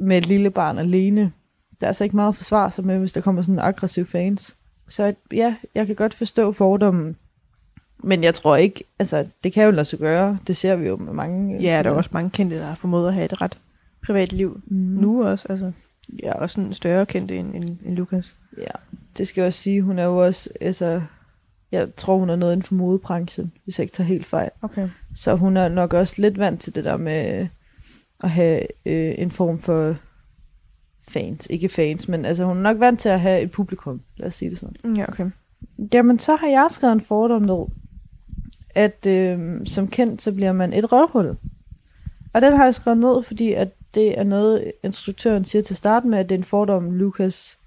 Med 0.00 0.18
et 0.18 0.26
lille 0.26 0.50
barn 0.50 0.78
alene. 0.78 1.32
Der 1.80 1.86
er 1.86 1.88
altså 1.88 2.04
ikke 2.04 2.16
meget 2.16 2.28
at 2.28 2.36
forsvare 2.36 2.70
sig 2.70 2.84
med, 2.86 2.98
hvis 2.98 3.12
der 3.12 3.20
kommer 3.20 3.42
sådan 3.42 3.58
aggressiv 3.58 4.06
fans. 4.06 4.56
Så 4.88 5.14
ja, 5.32 5.54
jeg 5.74 5.86
kan 5.86 5.96
godt 5.96 6.14
forstå 6.14 6.52
fordommen. 6.52 7.16
Men 8.04 8.24
jeg 8.24 8.34
tror 8.34 8.56
ikke, 8.56 8.84
altså 8.98 9.26
det 9.44 9.52
kan 9.52 9.64
jo 9.64 9.70
lade 9.70 9.84
sig 9.84 9.98
gøre. 9.98 10.38
Det 10.46 10.56
ser 10.56 10.76
vi 10.76 10.88
jo 10.88 10.96
med 10.96 11.12
mange. 11.12 11.58
ja, 11.62 11.82
der 11.82 11.90
er 11.90 11.94
også 11.94 12.10
mange 12.12 12.30
kendte, 12.30 12.56
der 12.56 12.64
har 12.64 12.74
formået 12.74 13.08
at 13.08 13.14
have 13.14 13.24
et 13.24 13.42
ret 13.42 13.58
privat 14.06 14.32
liv 14.32 14.60
mm. 14.66 14.76
nu 14.76 15.24
også. 15.26 15.46
Altså, 15.50 15.72
Ja, 16.22 16.32
også 16.32 16.54
sådan 16.54 16.72
større 16.72 17.06
kendte 17.06 17.36
end, 17.36 17.54
end, 17.54 17.78
end 17.84 17.96
Lukas. 17.96 18.36
ja, 18.58 18.70
det 19.18 19.28
skal 19.28 19.40
jeg 19.40 19.46
også 19.46 19.60
sige. 19.60 19.82
Hun 19.82 19.98
er 19.98 20.04
jo 20.04 20.24
også, 20.24 20.50
altså, 20.60 21.02
jeg 21.72 21.96
tror 21.96 22.16
hun 22.16 22.30
er 22.30 22.36
noget 22.36 22.52
inden 22.52 22.62
for 22.62 22.74
modebranchen, 22.74 23.52
hvis 23.64 23.78
jeg 23.78 23.84
ikke 23.84 23.94
tager 23.94 24.08
helt 24.08 24.26
fejl. 24.26 24.50
Okay. 24.62 24.88
Så 25.14 25.34
hun 25.34 25.56
er 25.56 25.68
nok 25.68 25.92
også 25.92 26.22
lidt 26.22 26.38
vant 26.38 26.60
til 26.60 26.74
det 26.74 26.84
der 26.84 26.96
med 26.96 27.46
at 28.22 28.30
have 28.30 28.60
øh, 28.86 29.14
en 29.18 29.30
form 29.30 29.58
for 29.58 29.96
fans. 31.08 31.46
Ikke 31.50 31.68
fans, 31.68 32.08
men 32.08 32.24
altså 32.24 32.44
hun 32.44 32.56
er 32.56 32.60
nok 32.62 32.80
vant 32.80 33.00
til 33.00 33.08
at 33.08 33.20
have 33.20 33.40
et 33.40 33.50
publikum. 33.50 34.00
Lad 34.16 34.26
os 34.26 34.34
sige 34.34 34.50
det 34.50 34.58
sådan. 34.58 34.96
Ja, 34.96 35.08
okay. 35.08 35.30
Jamen, 35.94 36.18
så 36.18 36.36
har 36.36 36.46
jeg 36.46 36.66
skrevet 36.70 36.92
en 36.92 37.00
fordom 37.00 37.42
ned, 37.42 37.64
at 38.74 39.06
øh, 39.06 39.60
som 39.66 39.88
kendt, 39.88 40.22
så 40.22 40.32
bliver 40.32 40.52
man 40.52 40.72
et 40.72 40.92
røvhul. 40.92 41.36
Og 42.32 42.42
den 42.42 42.56
har 42.56 42.64
jeg 42.64 42.74
skrevet 42.74 42.98
ned, 42.98 43.22
fordi 43.22 43.52
at 43.52 43.68
det 43.94 44.18
er 44.18 44.22
noget, 44.24 44.72
instruktøren 44.82 45.44
siger 45.44 45.62
til 45.62 45.74
at 45.74 45.78
starte 45.78 46.06
med, 46.06 46.18
at 46.18 46.28
det 46.28 46.34
er 46.34 46.38
en 46.38 46.44
fordom, 46.44 46.90
Lucas 46.92 47.58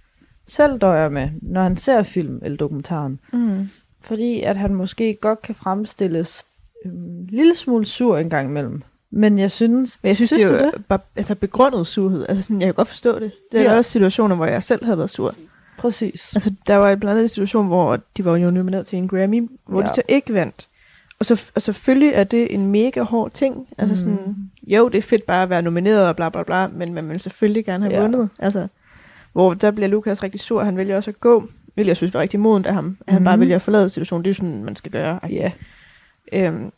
selv 0.48 0.80
døjer 0.80 1.10
med, 1.10 1.30
når 1.42 1.64
han 1.64 1.78
ser 1.78 2.04
film 2.04 2.40
eller 2.44 2.58
dokumentaren. 2.58 3.20
Mm. 3.34 3.70
Fordi 4.02 4.42
at 4.42 4.58
han 4.58 4.74
måske 4.74 5.14
godt 5.22 5.42
kan 5.42 5.56
fremstilles 5.56 6.46
en 6.86 7.28
lille 7.32 7.56
smule 7.56 7.86
sur 7.86 8.18
en 8.18 8.30
gang 8.30 8.50
imellem. 8.50 8.82
Men 9.12 9.40
jeg 9.40 9.52
synes... 9.52 10.00
Men 10.02 10.08
jeg 10.08 10.16
synes, 10.16 10.30
Synes 10.30 10.44
det 10.52 10.62
er 10.62 10.66
jo 10.66 10.72
bare 10.88 11.00
altså 11.16 11.36
begrundet 11.36 11.88
surhed. 11.88 12.26
Altså 12.30 12.42
sådan, 12.42 12.60
jeg 12.62 12.68
kan 12.68 12.74
godt 12.74 12.88
forstå 12.88 13.20
det. 13.20 13.32
Det 13.52 13.60
er 13.60 13.64
Ja. 13.64 13.72
ja. 13.72 13.78
også 13.78 13.92
situationer, 13.92 14.36
hvor 14.36 14.46
jeg 14.46 14.64
selv 14.64 14.86
havde 14.86 14.98
været 14.98 15.10
sur. 15.10 15.36
Præcis. 15.78 16.36
Altså, 16.36 16.54
der 16.68 16.76
var 16.76 16.96
blandt 16.96 17.12
andet 17.12 17.22
en 17.24 17.28
situation, 17.28 17.68
hvor 17.68 18.00
de 18.18 18.26
var 18.26 18.38
jo 18.38 18.52
nomineret 18.52 18.86
til 18.88 18.98
en 18.98 19.08
Grammy, 19.08 19.50
hvor. 19.68 19.82
Ja. 19.82 19.88
de 19.88 19.94
så 19.96 20.02
ikke 20.08 20.34
vandt. 20.34 20.68
Og, 21.20 21.26
så, 21.26 21.50
og 21.56 21.62
selvfølgelig 21.62 22.12
er 22.14 22.24
det 22.24 22.54
en 22.54 22.68
mega 22.68 23.02
hård 23.02 23.32
ting. 23.32 23.68
Altså 23.78 23.94
Mm. 24.08 24.16
sådan, 24.18 24.52
jo, 24.68 24.90
det 24.90 24.98
er 24.98 25.02
fedt 25.02 25.26
bare 25.26 25.44
at 25.44 25.50
være 25.50 25.62
nomineret 25.62 26.08
og 26.08 26.16
bla 26.16 26.30
bla 26.30 26.44
bla, 26.44 26.68
men 26.68 26.94
man 26.94 27.10
vil 27.10 27.20
selvfølgelig 27.20 27.66
gerne 27.66 27.86
have 27.86 27.96
Ja. 27.96 28.02
vundet. 28.02 28.30
Altså, 28.40 28.68
hvor 29.34 29.54
der 29.54 29.72
bliver 29.72 29.88
Lukas 29.88 30.24
rigtig 30.24 30.40
sur, 30.42 30.64
han 30.64 30.78
vælger 30.78 30.96
også 30.96 31.12
at 31.12 31.20
gå, 31.20 31.48
hvilket 31.74 31.88
jeg 31.88 31.98
synes 31.98 32.14
var 32.14 32.20
rigtig 32.22 32.40
modent 32.40 32.66
af 32.68 32.74
ham. 32.74 32.98
At 33.08 33.14
han 33.14 33.24
bare 33.24 33.38
Mhm. 33.38 33.42
vælger 33.42 33.56
at 33.56 33.62
forlade 33.62 33.90
situationen, 33.90 34.26
det 34.26 34.30
er 34.30 34.32
jo 34.32 34.36
sådan, 34.36 34.64
man 34.64 34.76
skal 34.76 34.92
gøre. 34.92 35.20
Ja. 35.30 35.52
Øhm, 36.34 36.72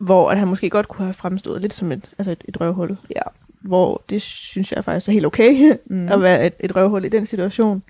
hvor 0.00 0.30
at 0.30 0.38
han 0.38 0.48
måske 0.48 0.70
godt 0.70 0.88
kunne 0.88 1.04
have 1.06 1.14
fremstået 1.14 1.60
lidt 1.62 1.72
som 1.74 1.92
et, 1.92 2.10
altså 2.18 2.30
et, 2.32 2.44
et 2.48 2.60
røvhul. 2.60 2.96
Ja. 3.16 3.22
Hvor 3.60 4.04
det 4.10 4.22
synes 4.22 4.72
jeg 4.72 4.84
faktisk 4.84 5.08
er 5.08 5.12
helt 5.12 5.26
okay, 5.26 5.72
Mm. 5.86 6.08
at 6.08 6.22
være 6.22 6.46
et, 6.46 6.54
et 6.60 6.76
røvhul 6.76 7.04
i 7.04 7.08
den 7.08 7.26
situation. 7.26 7.82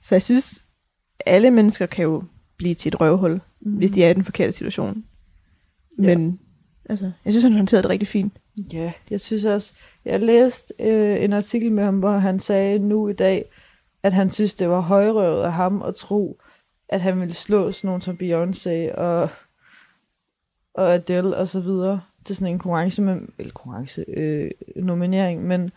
Så 0.00 0.14
jeg 0.14 0.22
synes, 0.22 0.64
alle 1.26 1.50
mennesker 1.50 1.86
kan 1.86 2.02
jo 2.02 2.22
blive 2.56 2.74
til 2.74 2.88
et 2.88 3.00
røvhul, 3.00 3.40
mm. 3.60 3.72
hvis 3.72 3.90
de 3.90 4.04
er 4.04 4.10
i 4.10 4.14
den 4.14 4.24
forkerte 4.24 4.52
situation. 4.52 5.04
Men 5.98 6.38
altså, 6.88 7.12
jeg 7.24 7.32
synes, 7.32 7.44
han 7.44 7.52
håndterede 7.52 7.82
det 7.82 7.90
rigtig 7.90 8.08
fint. 8.08 8.32
Ja, 8.72 8.92
jeg 9.10 9.20
synes 9.20 9.44
også, 9.44 9.72
jeg 10.04 10.20
læste 10.20 10.74
øh, 10.78 11.24
en 11.24 11.32
artikel 11.32 11.72
med 11.72 11.84
ham, 11.84 11.98
hvor 11.98 12.18
han 12.18 12.38
sagde 12.38 12.78
nu 12.78 13.08
i 13.08 13.12
dag, 13.12 13.50
at 14.02 14.12
han 14.12 14.30
synes, 14.30 14.54
det 14.54 14.68
var 14.68 14.80
højrøvet 14.80 15.44
af 15.44 15.52
ham 15.52 15.82
at 15.82 15.94
tro, 15.94 16.40
at 16.88 17.00
han 17.00 17.20
ville 17.20 17.34
slå 17.34 17.70
sådan 17.70 17.88
nogen 17.88 18.00
som 18.00 18.18
Beyoncé 18.22 18.94
og, 18.98 19.28
og 20.74 20.94
Adele 20.94 21.36
og 21.36 21.48
så 21.48 21.60
videre 21.60 22.00
til 22.24 22.36
sådan 22.36 22.52
en 22.52 22.58
konkurrence, 22.58 23.02
med, 23.02 23.20
eller 23.38 23.52
konkurrence, 23.52 24.04
øh, 24.08 24.50
nominering, 24.76 25.46
men 25.46 25.70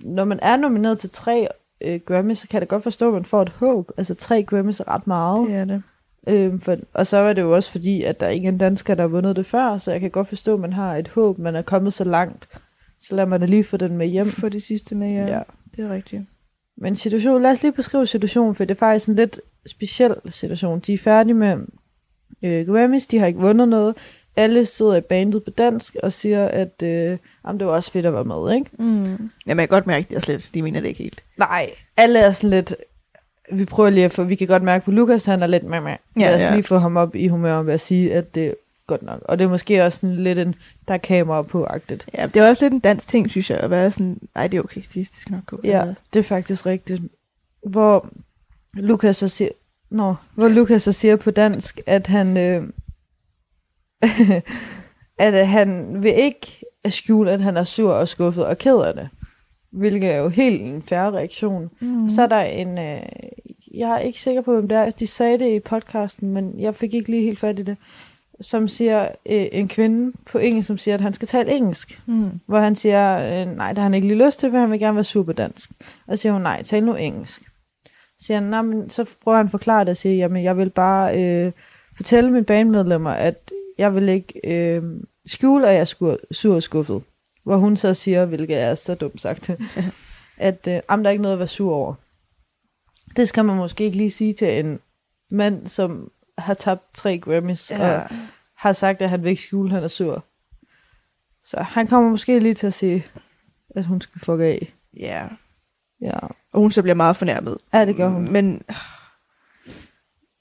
når 0.00 0.24
man 0.24 0.38
er 0.42 0.56
nomineret 0.56 0.98
til 0.98 1.10
tre 1.10 1.48
øh, 1.80 2.00
Grammys, 2.00 2.38
så 2.38 2.48
kan 2.48 2.60
jeg 2.60 2.68
da 2.68 2.74
godt 2.74 2.82
forstå, 2.82 3.08
at 3.08 3.14
man 3.14 3.24
får 3.24 3.42
et 3.42 3.48
håb. 3.48 3.90
Altså 3.96 4.14
tre 4.14 4.42
Grammys 4.42 4.80
er 4.80 4.88
ret 4.88 5.06
meget. 5.06 5.48
Det 5.48 5.56
er 5.56 5.64
det. 5.64 5.82
Øhm, 6.26 6.60
for, 6.60 6.76
og 6.92 7.06
så 7.06 7.16
er 7.16 7.32
det 7.32 7.42
jo 7.42 7.54
også 7.54 7.72
fordi, 7.72 8.02
at 8.02 8.20
der 8.20 8.26
er 8.26 8.30
ingen 8.30 8.58
danskere, 8.58 8.96
der 8.96 9.02
har 9.02 9.08
vundet 9.08 9.36
det 9.36 9.46
før, 9.46 9.78
så 9.78 9.92
jeg 9.92 10.00
kan 10.00 10.10
godt 10.10 10.28
forstå, 10.28 10.54
at 10.54 10.60
man 10.60 10.72
har 10.72 10.96
et 10.96 11.08
håb, 11.08 11.38
man 11.38 11.56
er 11.56 11.62
kommet 11.62 11.92
så 11.92 12.04
langt. 12.04 12.48
Så 13.00 13.16
lader 13.16 13.28
man 13.28 13.40
da 13.40 13.46
lige 13.46 13.64
få 13.64 13.76
den 13.76 13.96
med 13.96 14.06
hjem. 14.06 14.26
For 14.26 14.48
det 14.48 14.62
sidste 14.62 14.94
med, 14.94 15.10
ja. 15.10 15.26
Ja. 15.26 15.36
ja. 15.36 15.42
Det 15.76 15.84
er 15.84 15.94
rigtigt. 15.94 16.22
Men 16.76 16.96
situation, 16.96 17.42
lad 17.42 17.50
os 17.50 17.62
lige 17.62 17.72
beskrive 17.72 18.06
situationen, 18.06 18.54
for 18.54 18.64
det 18.64 18.74
er 18.74 18.78
faktisk 18.78 19.08
en 19.08 19.14
lidt 19.14 19.40
speciel 19.66 20.14
situation. 20.30 20.80
De 20.80 20.94
er 20.94 20.98
færdige 20.98 21.34
med 21.34 21.58
øh, 22.42 22.66
Grammys, 22.66 23.06
de 23.06 23.18
har 23.18 23.26
ikke 23.26 23.40
vundet 23.40 23.68
noget. 23.68 23.96
Alle 24.36 24.64
sidder 24.64 24.96
i 24.96 25.00
bandet 25.00 25.44
på 25.44 25.50
dansk 25.50 25.96
og 26.02 26.12
siger, 26.12 26.46
at 26.46 26.82
øh, 26.82 27.18
jamen, 27.46 27.58
det 27.60 27.66
var 27.66 27.72
også 27.72 27.92
fedt 27.92 28.06
at 28.06 28.12
være 28.12 28.24
med, 28.24 28.54
ikke? 28.54 28.70
Mm. 28.78 29.04
Jamen, 29.04 29.30
jeg 29.46 29.56
kan 29.56 29.68
godt 29.68 29.86
mærke, 29.86 30.04
at 30.04 30.08
det 30.08 30.16
er 30.16 30.20
slet, 30.20 30.50
de 30.54 30.62
mener 30.62 30.80
det 30.80 30.88
ikke 30.88 31.02
helt. 31.02 31.24
Nej, 31.36 31.70
alle 31.96 32.18
er 32.18 32.30
sådan 32.30 32.50
lidt... 32.50 32.74
Vi 33.52 33.64
prøver 33.64 33.90
lige 33.90 34.04
at 34.04 34.12
få... 34.12 34.24
Vi 34.24 34.34
kan 34.34 34.46
godt 34.46 34.62
mærke 34.62 34.84
på 34.84 34.90
Lukas, 34.90 35.24
han 35.24 35.42
er 35.42 35.46
lidt 35.46 35.64
med 35.64 35.80
med. 35.80 35.96
Ja, 36.16 36.20
Lad 36.20 36.34
os 36.34 36.42
ja. 36.42 36.54
lige 36.54 36.62
få 36.62 36.78
ham 36.78 36.96
op 36.96 37.14
i 37.14 37.28
humør 37.28 37.62
ved 37.62 37.74
at 37.74 37.80
sige, 37.80 38.14
at 38.14 38.34
det 38.34 38.46
er 38.46 38.52
godt 38.86 39.02
nok. 39.02 39.20
Og 39.24 39.38
det 39.38 39.44
er 39.44 39.48
måske 39.48 39.84
også 39.84 39.98
sådan 39.98 40.16
lidt 40.16 40.38
en, 40.38 40.54
der 40.88 40.94
er 40.94 40.98
kamera 40.98 41.42
på-agtigt. 41.42 42.08
Ja, 42.14 42.26
det 42.26 42.36
er 42.36 42.48
også 42.48 42.64
lidt 42.64 42.72
en 42.72 42.80
dansk 42.80 43.08
ting, 43.08 43.30
synes 43.30 43.50
jeg, 43.50 43.58
at 43.58 43.70
være 43.70 43.92
sådan, 43.92 44.20
nej, 44.34 44.46
det 44.46 44.58
er 44.58 44.62
okay, 44.62 44.82
det, 44.94 45.08
skal 45.12 45.32
nok 45.32 45.46
gå. 45.46 45.60
Ja, 45.64 45.94
det 46.12 46.18
er 46.18 46.24
faktisk 46.24 46.66
rigtigt. 46.66 47.02
Hvor 47.62 48.08
Lukas 48.74 49.16
så 49.16 49.28
siger... 49.28 49.50
Nå, 49.90 50.14
hvor 50.34 50.48
Lukas 50.48 50.82
så 50.82 50.92
siger 50.92 51.16
på 51.16 51.30
dansk, 51.30 51.80
at 51.86 52.06
han... 52.06 52.36
Øh, 52.36 52.68
at 55.18 55.48
han 55.48 56.02
vil 56.02 56.14
ikke 56.14 56.64
skjule, 56.88 57.32
at 57.32 57.40
han 57.40 57.56
er 57.56 57.64
sur 57.64 57.92
og 57.92 58.08
skuffet 58.08 58.46
og 58.46 58.58
ked 58.58 58.76
af 58.76 58.94
det. 58.94 59.08
Hvilket 59.76 60.10
er 60.10 60.16
jo 60.16 60.28
helt 60.28 60.62
en 60.62 60.82
færre 60.82 61.10
reaktion. 61.10 61.70
Mm. 61.80 62.08
Så 62.08 62.22
er 62.22 62.26
der 62.26 62.40
en, 62.40 62.78
øh, 62.78 63.02
jeg 63.74 63.90
er 63.90 63.98
ikke 63.98 64.20
sikker 64.20 64.42
på, 64.42 64.52
hvem 64.52 64.68
det 64.68 64.78
er, 64.78 64.90
de 64.90 65.06
sagde 65.06 65.38
det 65.38 65.54
i 65.54 65.60
podcasten, 65.60 66.30
men 66.30 66.60
jeg 66.60 66.74
fik 66.74 66.94
ikke 66.94 67.10
lige 67.10 67.22
helt 67.22 67.38
fat 67.38 67.58
i 67.58 67.62
det. 67.62 67.76
som 68.40 68.68
siger, 68.68 69.08
øh, 69.26 69.46
en 69.52 69.68
kvinde 69.68 70.12
på 70.32 70.38
engelsk, 70.38 70.66
som 70.66 70.78
siger, 70.78 70.94
at 70.94 71.00
han 71.00 71.12
skal 71.12 71.28
tale 71.28 71.56
engelsk. 71.56 72.00
Mm. 72.06 72.30
Hvor 72.46 72.60
han 72.60 72.74
siger, 72.74 73.18
øh, 73.18 73.56
nej, 73.56 73.68
det 73.68 73.78
har 73.78 73.82
han 73.82 73.94
ikke 73.94 74.08
lige 74.08 74.26
lyst 74.26 74.40
til, 74.40 74.50
for 74.50 74.58
han 74.58 74.70
vil 74.70 74.80
gerne 74.80 74.94
være 74.94 75.04
super 75.04 75.32
dansk. 75.32 75.70
Og 76.06 76.18
så 76.18 76.22
siger 76.22 76.32
hun, 76.32 76.42
nej, 76.42 76.62
tal 76.62 76.84
nu 76.84 76.94
engelsk. 76.94 77.42
Så 78.18 78.26
siger 78.26 78.40
han, 78.40 78.50
nej, 78.50 78.62
men 78.62 78.90
så 78.90 79.04
prøver 79.24 79.36
han 79.36 79.46
at 79.46 79.50
forklare 79.50 79.80
det 79.80 79.88
og 79.88 79.96
siger, 79.96 80.14
jamen 80.14 80.44
jeg 80.44 80.56
vil 80.56 80.70
bare 80.70 81.22
øh, 81.22 81.52
fortælle 81.96 82.30
mine 82.30 82.44
bandmedlemmer, 82.44 83.10
at 83.10 83.50
jeg 83.78 83.94
vil 83.94 84.08
ikke 84.08 84.40
øh, 84.44 84.82
skjule, 85.26 85.68
at 85.68 85.74
jeg 85.74 85.80
er 85.80 86.16
sur 86.30 86.54
og 86.54 86.62
skuffet. 86.62 87.02
Hvor 87.46 87.56
hun 87.56 87.76
så 87.76 87.94
siger, 87.94 88.24
hvilket 88.24 88.58
er 88.60 88.74
så 88.74 88.94
dumt 88.94 89.20
sagt, 89.20 89.50
at 90.36 90.68
øh, 90.68 90.80
jamen, 90.90 91.04
der 91.04 91.10
er 91.10 91.12
ikke 91.12 91.22
noget 91.22 91.32
at 91.32 91.38
være 91.38 91.48
sur 91.48 91.74
over. 91.74 91.94
Det 93.16 93.28
skal 93.28 93.44
man 93.44 93.56
måske 93.56 93.84
ikke 93.84 93.96
lige 93.96 94.10
sige 94.10 94.32
til 94.32 94.58
en 94.58 94.78
mand, 95.30 95.66
som 95.66 96.10
har 96.38 96.54
tabt 96.54 96.82
tre 96.94 97.18
Grammys, 97.18 97.70
ja. 97.70 97.94
og 98.02 98.08
har 98.54 98.72
sagt, 98.72 99.02
at 99.02 99.10
han 99.10 99.22
vil 99.22 99.30
ikke 99.30 99.42
skjule, 99.42 99.70
han 99.70 99.82
er 99.84 99.88
sur. 99.88 100.24
Så 101.44 101.62
han 101.62 101.86
kommer 101.86 102.10
måske 102.10 102.38
lige 102.38 102.54
til 102.54 102.66
at 102.66 102.74
sige, 102.74 103.06
at 103.76 103.84
hun 103.84 104.00
skal 104.00 104.20
fuck 104.20 104.40
af. 104.40 104.72
Ja. 104.96 105.26
Ja, 106.00 106.18
Og 106.52 106.60
hun 106.60 106.70
så 106.70 106.82
bliver 106.82 106.94
meget 106.94 107.16
fornærmet. 107.16 107.58
ja 107.74 107.84
det 107.84 107.96
gør 107.96 108.08
hun. 108.08 108.32
Men 108.32 108.62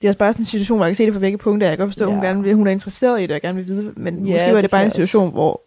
det 0.02 0.08
er 0.08 0.10
også 0.10 0.18
bare 0.20 0.34
sådan 0.34 0.42
en 0.42 0.46
situation, 0.46 0.78
hvor 0.78 0.86
jeg 0.86 0.90
kan 0.92 0.96
se 0.96 1.06
det 1.06 1.14
fra 1.14 1.20
begge 1.20 1.38
punkter. 1.38 1.68
Jeg 1.68 1.78
kan 1.78 1.84
godt 1.84 1.92
forstå, 1.92 2.06
at 2.06 2.12
hun, 2.12 2.24
Ja. 2.24 2.28
gerne 2.30 2.44
vil, 2.44 2.56
hun 2.56 2.68
er 2.68 2.72
interesseret 2.72 3.20
i 3.22 3.26
det 3.28 3.36
og 3.36 3.42
gerne 3.42 3.56
vil 3.56 3.66
vide, 3.68 3.94
men 3.98 4.26
Ja, 4.28 4.34
måske 4.34 4.48
var 4.48 4.54
det, 4.54 4.62
det 4.64 4.72
bare 4.72 4.86
en 4.86 4.92
situation, 4.92 5.32
hvor 5.32 5.62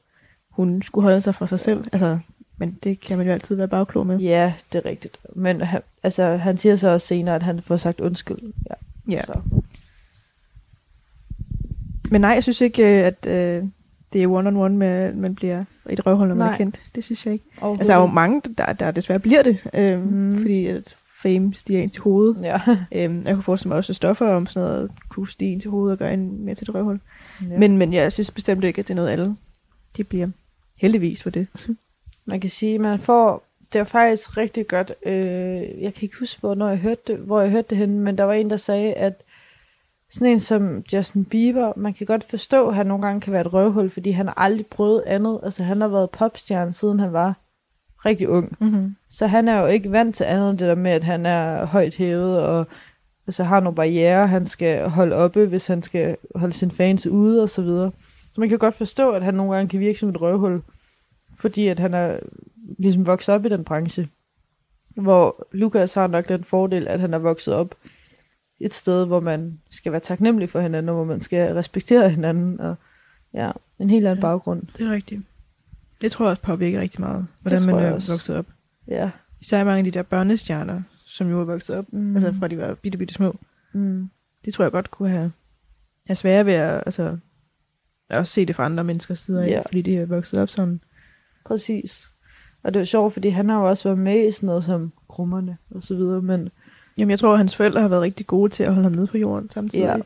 hun 0.58 0.82
skulle 0.82 1.02
holde 1.02 1.20
sig 1.20 1.34
for 1.34 1.46
sig 1.46 1.60
selv. 1.60 1.84
Altså, 1.92 2.18
men 2.56 2.78
det 2.82 3.00
kan 3.00 3.18
man 3.18 3.26
jo 3.26 3.32
altid 3.32 3.56
være 3.56 3.68
bagklog 3.68 4.06
med. 4.06 4.18
Ja, 4.18 4.52
det 4.72 4.78
er 4.78 4.84
rigtigt. 4.90 5.18
Men 5.34 5.60
han, 5.60 5.80
altså, 6.02 6.36
han 6.36 6.56
siger 6.56 6.76
så 6.76 6.88
også 6.88 7.06
senere, 7.06 7.34
at 7.34 7.42
han 7.42 7.60
får 7.66 7.76
sagt 7.76 8.00
undskyld. 8.00 8.38
Ja, 8.70 8.74
Ja. 9.10 9.22
Så. 9.22 9.40
Men 12.10 12.20
nej, 12.20 12.30
jeg 12.30 12.42
synes 12.42 12.60
ikke, 12.60 12.82
øh, 12.82 13.06
at 13.06 13.26
øh, 13.26 13.64
det 14.12 14.22
er 14.22 14.26
one-on-one 14.28 14.76
med, 14.76 14.88
at 14.88 15.16
man 15.16 15.34
bliver 15.34 15.64
et 15.90 16.06
røvhul, 16.06 16.28
når 16.28 16.34
man 16.34 16.46
Nej. 16.46 16.52
er 16.52 16.56
kendt. 16.56 16.82
Det 16.94 17.04
synes 17.04 17.26
jeg 17.26 17.32
ikke. 17.32 17.44
Altså, 17.62 17.92
der 17.92 17.98
er 17.98 18.00
jo 18.00 18.06
mange, 18.06 18.42
der, 18.58 18.72
der 18.72 18.90
desværre 18.90 19.18
bliver 19.18 19.42
det, 19.42 19.58
øh, 19.74 20.02
mm. 20.02 20.32
fordi 20.32 20.66
at 20.66 20.96
fame 21.22 21.54
stiger 21.54 21.80
ind 21.80 21.90
til 21.90 22.02
hovedet. 22.02 22.40
Ja. 22.42 22.60
Øhm, 22.92 23.22
jeg 23.26 23.34
kunne 23.34 23.42
forestille 23.42 23.68
mig 23.68 23.76
også, 23.76 23.92
at 23.92 23.96
stoffer 23.96 24.26
om 24.26 24.46
sådan 24.46 24.68
noget 24.68 24.90
kunne 25.08 25.30
stige 25.30 25.52
ind 25.52 25.60
til 25.60 25.70
hovedet 25.70 25.92
og 25.92 25.98
gøre 25.98 26.14
en 26.14 26.44
mere 26.44 26.54
til 26.54 26.64
et 26.64 26.74
røvhul. 26.74 27.00
ja. 27.42 27.58
Men, 27.58 27.78
men 27.78 27.92
jeg 27.92 28.12
synes 28.12 28.30
bestemt 28.30 28.64
ikke, 28.64 28.78
at 28.78 28.88
det 28.88 28.92
er 28.92 28.96
noget, 28.96 29.10
alle 29.10 29.36
de 29.96 30.04
bliver 30.04 30.28
heldigvis 30.78 31.22
for 31.22 31.30
det. 31.30 31.46
man 32.30 32.40
kan 32.40 32.50
sige, 32.50 32.78
man 32.78 33.00
får, 33.00 33.42
det 33.72 33.78
var 33.78 33.84
faktisk 33.84 34.36
rigtig 34.36 34.66
godt, 34.66 34.92
øh, 35.06 35.82
jeg 35.82 35.94
kan 35.94 36.02
ikke 36.02 36.18
huske, 36.18 36.40
hvornår 36.40 36.68
jeg 36.68 36.78
hørte 36.78 37.02
det, 37.06 37.16
hvor 37.16 37.40
jeg 37.40 37.50
hørte 37.50 37.70
det 37.70 37.78
henne, 37.78 38.00
men 38.00 38.18
der 38.18 38.24
var 38.24 38.32
en, 38.32 38.50
der 38.50 38.56
sagde, 38.56 38.92
at 38.94 39.22
sådan 40.10 40.32
en 40.32 40.40
som 40.40 40.84
Justin 40.92 41.24
Bieber, 41.24 41.72
man 41.76 41.94
kan 41.94 42.06
godt 42.06 42.24
forstå, 42.24 42.68
at 42.68 42.74
han 42.74 42.86
nogle 42.86 43.06
gange 43.06 43.20
kan 43.20 43.32
være 43.32 43.40
et 43.40 43.52
røvhul, 43.52 43.90
fordi 43.90 44.10
han 44.10 44.26
har 44.26 44.34
aldrig 44.36 44.66
prøvet 44.66 45.02
andet. 45.06 45.40
Altså 45.42 45.62
han 45.62 45.80
har 45.80 45.88
været 45.88 46.10
popstjerne, 46.10 46.72
siden 46.72 47.00
han 47.00 47.12
var 47.12 47.34
rigtig 48.04 48.28
ung. 48.28 48.56
Mm-hmm. 48.60 48.96
Så 49.08 49.26
han 49.26 49.48
er 49.48 49.60
jo 49.60 49.66
ikke 49.66 49.92
vant 49.92 50.14
til 50.14 50.24
andet 50.24 50.50
end 50.50 50.58
det 50.58 50.68
der 50.68 50.74
med, 50.74 50.90
at 50.90 51.04
han 51.04 51.26
er 51.26 51.64
højt 51.64 51.96
hævet, 51.96 52.40
og 52.40 52.66
altså, 53.26 53.44
har 53.44 53.60
nogle 53.60 53.76
barriere, 53.76 54.26
han 54.26 54.46
skal 54.46 54.88
holde 54.88 55.16
oppe, 55.16 55.46
hvis 55.46 55.66
han 55.66 55.82
skal 55.82 56.16
holde 56.34 56.52
sine 56.52 56.70
fans 56.70 57.06
ude, 57.06 57.42
og 57.42 57.50
så 57.50 57.62
videre. 57.62 57.90
Så 58.38 58.40
man 58.40 58.48
kan 58.48 58.58
godt 58.58 58.74
forstå, 58.74 59.10
at 59.10 59.24
han 59.24 59.34
nogle 59.34 59.54
gange 59.54 59.68
kan 59.68 59.80
virke 59.80 59.98
som 59.98 60.08
et 60.08 60.20
røvhul, 60.20 60.62
fordi 61.38 61.66
at 61.68 61.78
han 61.78 61.94
er 61.94 62.18
ligesom 62.78 63.06
vokset 63.06 63.34
op 63.34 63.44
i 63.44 63.48
den 63.48 63.64
branche. 63.64 64.08
Hvor 64.94 65.46
Lukas 65.52 65.94
har 65.94 66.06
nok 66.06 66.28
den 66.28 66.44
fordel, 66.44 66.88
at 66.88 67.00
han 67.00 67.14
er 67.14 67.18
vokset 67.18 67.54
op 67.54 67.74
et 68.60 68.74
sted, 68.74 69.06
hvor 69.06 69.20
man 69.20 69.58
skal 69.70 69.92
være 69.92 70.00
taknemmelig 70.00 70.50
for 70.50 70.60
hinanden, 70.60 70.88
og 70.88 70.94
hvor 70.94 71.04
man 71.04 71.20
skal 71.20 71.54
respektere 71.54 72.10
hinanden, 72.10 72.60
og 72.60 72.74
ja, 73.34 73.50
en 73.78 73.90
helt 73.90 74.06
anden 74.06 74.18
Ja. 74.18 74.28
baggrund. 74.28 74.62
Det 74.62 74.86
er 74.86 74.90
rigtigt. 74.92 75.22
Det 76.00 76.12
tror 76.12 76.24
jeg 76.24 76.30
også 76.30 76.42
påvirker 76.42 76.80
rigtig 76.80 77.00
meget, 77.00 77.26
hvordan 77.40 77.66
man 77.66 77.74
er 77.74 77.90
vokset 78.12 78.36
op. 78.36 78.46
Ja. 78.88 79.10
Især 79.40 79.64
mange 79.64 79.78
af 79.78 79.84
de 79.84 79.90
der 79.90 80.02
børnestjerner, 80.02 80.82
som 81.06 81.30
jo 81.30 81.40
er 81.40 81.44
vokset 81.44 81.76
op, 81.76 81.92
Mm. 81.92 82.16
altså 82.16 82.34
fra 82.38 82.48
de 82.48 82.58
var 82.58 82.74
bitte, 82.74 82.98
bitte 82.98 83.14
små. 83.14 83.36
Mm. 83.72 84.10
Det 84.44 84.54
tror 84.54 84.64
jeg 84.64 84.72
godt 84.72 84.90
kunne 84.90 85.10
have, 85.10 85.32
have 86.06 86.16
svære 86.16 86.46
ved 86.46 86.52
at 86.52 86.82
altså, 86.86 87.16
også 88.10 88.32
se 88.32 88.46
det 88.46 88.56
fra 88.56 88.64
andre 88.64 88.84
menneskers 88.84 89.20
sider, 89.20 89.42
Ja. 89.42 89.48
ja. 89.50 89.60
fordi 89.60 89.82
de 89.82 89.96
er 89.96 90.06
vokset 90.06 90.40
op 90.40 90.48
sådan. 90.48 90.80
Præcis. 91.44 92.10
Og 92.62 92.74
det 92.74 92.78
er 92.78 92.80
jo 92.80 92.86
sjovt, 92.86 93.12
fordi 93.12 93.28
han 93.28 93.48
har 93.48 93.58
jo 93.60 93.68
også 93.68 93.88
været 93.88 93.98
med 93.98 94.28
i 94.28 94.30
sådan 94.32 94.46
noget 94.46 94.64
som 94.64 94.92
krummerne 95.08 95.56
og 95.70 95.82
så 95.82 95.94
videre, 95.96 96.22
men, 96.22 96.48
Jamen, 96.98 97.10
jeg 97.10 97.18
tror, 97.18 97.32
at 97.32 97.38
hans 97.38 97.56
forældre 97.56 97.80
har 97.80 97.88
været 97.88 98.02
rigtig 98.02 98.26
gode 98.26 98.52
til 98.52 98.62
at 98.62 98.68
holde 98.74 98.82
ham 98.88 98.92
nede 98.92 99.06
på 99.06 99.18
jorden 99.18 99.50
samtidig. 99.50 99.84
ja. 99.84 99.96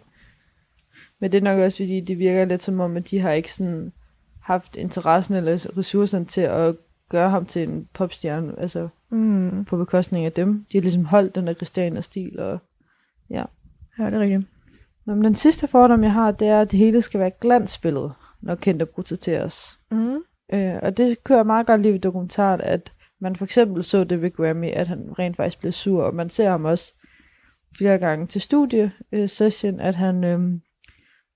men 1.21 1.33
det 1.33 1.39
er 1.39 1.43
nok 1.43 1.59
også, 1.59 1.77
fordi 1.79 2.01
det 2.01 2.19
virker 2.19 2.45
lidt 2.45 2.63
som 2.63 2.81
om, 2.81 2.97
at 2.97 3.11
de 3.11 3.21
har 3.21 3.31
ikke 3.31 3.53
sådan 3.53 3.93
haft 4.41 4.77
interessen 4.77 5.35
eller 5.35 5.67
ressourcerne 5.79 6.25
til 6.25 6.41
at 6.41 6.77
gøre 7.09 7.31
ham 7.31 7.47
til 7.47 7.63
en 7.69 7.89
popstjerne, 7.95 8.53
altså 8.61 8.89
Mm. 9.11 9.65
på 9.65 9.77
bekostning 9.77 10.27
af 10.27 10.33
dem. 10.33 10.67
De 10.73 10.79
har 10.79 10.83
ligesom 10.83 11.05
holdt 11.05 11.35
den 11.35 11.47
der 11.47 11.55
Christianer-stil. 11.55 12.41
Og... 12.41 12.59
Ja, 13.31 13.45
det 13.99 14.15
er 14.15 14.21
rigtigt. 14.21 14.43
Nå, 15.07 15.15
men 15.15 15.25
den 15.25 15.35
sidste 15.35 15.69
fordom, 15.69 16.05
jeg 16.05 16.13
har, 16.13 16.31
det 16.31 16.49
er, 16.49 16.61
at 16.61 16.71
det 16.71 16.79
hele 16.79 17.03
skal 17.03 17.21
være 17.21 17.31
glansbillede, 17.41 18.13
når 18.41 18.55
kendte 18.55 18.87
portrætteres. 18.87 19.79
Mm. 19.91 20.17
Øh, 20.53 20.75
og 20.83 20.97
det 20.97 21.25
kører 21.25 21.43
meget 21.43 21.67
godt 21.67 21.83
lige 21.83 21.93
ved 21.93 22.01
dokumentaren, 22.01 22.61
at 22.61 22.93
man 23.21 23.37
for 23.37 23.45
eksempel 23.45 23.85
så 23.85 24.05
det 24.05 24.23
ved 24.23 24.31
Grammy, 24.31 24.71
at 24.71 24.89
han 24.89 25.19
rent 25.19 25.37
faktisk 25.37 25.61
blev 25.61 25.73
sur, 25.73 26.03
og 26.03 26.15
man 26.15 26.31
ser 26.31 26.51
ham 26.51 26.65
også 26.65 26.95
flere 27.79 27.99
gange 27.99 28.27
til 28.27 28.41
studie-session, 28.41 29.81
at 29.81 29.95
han 29.95 30.25
øh, 30.25 30.41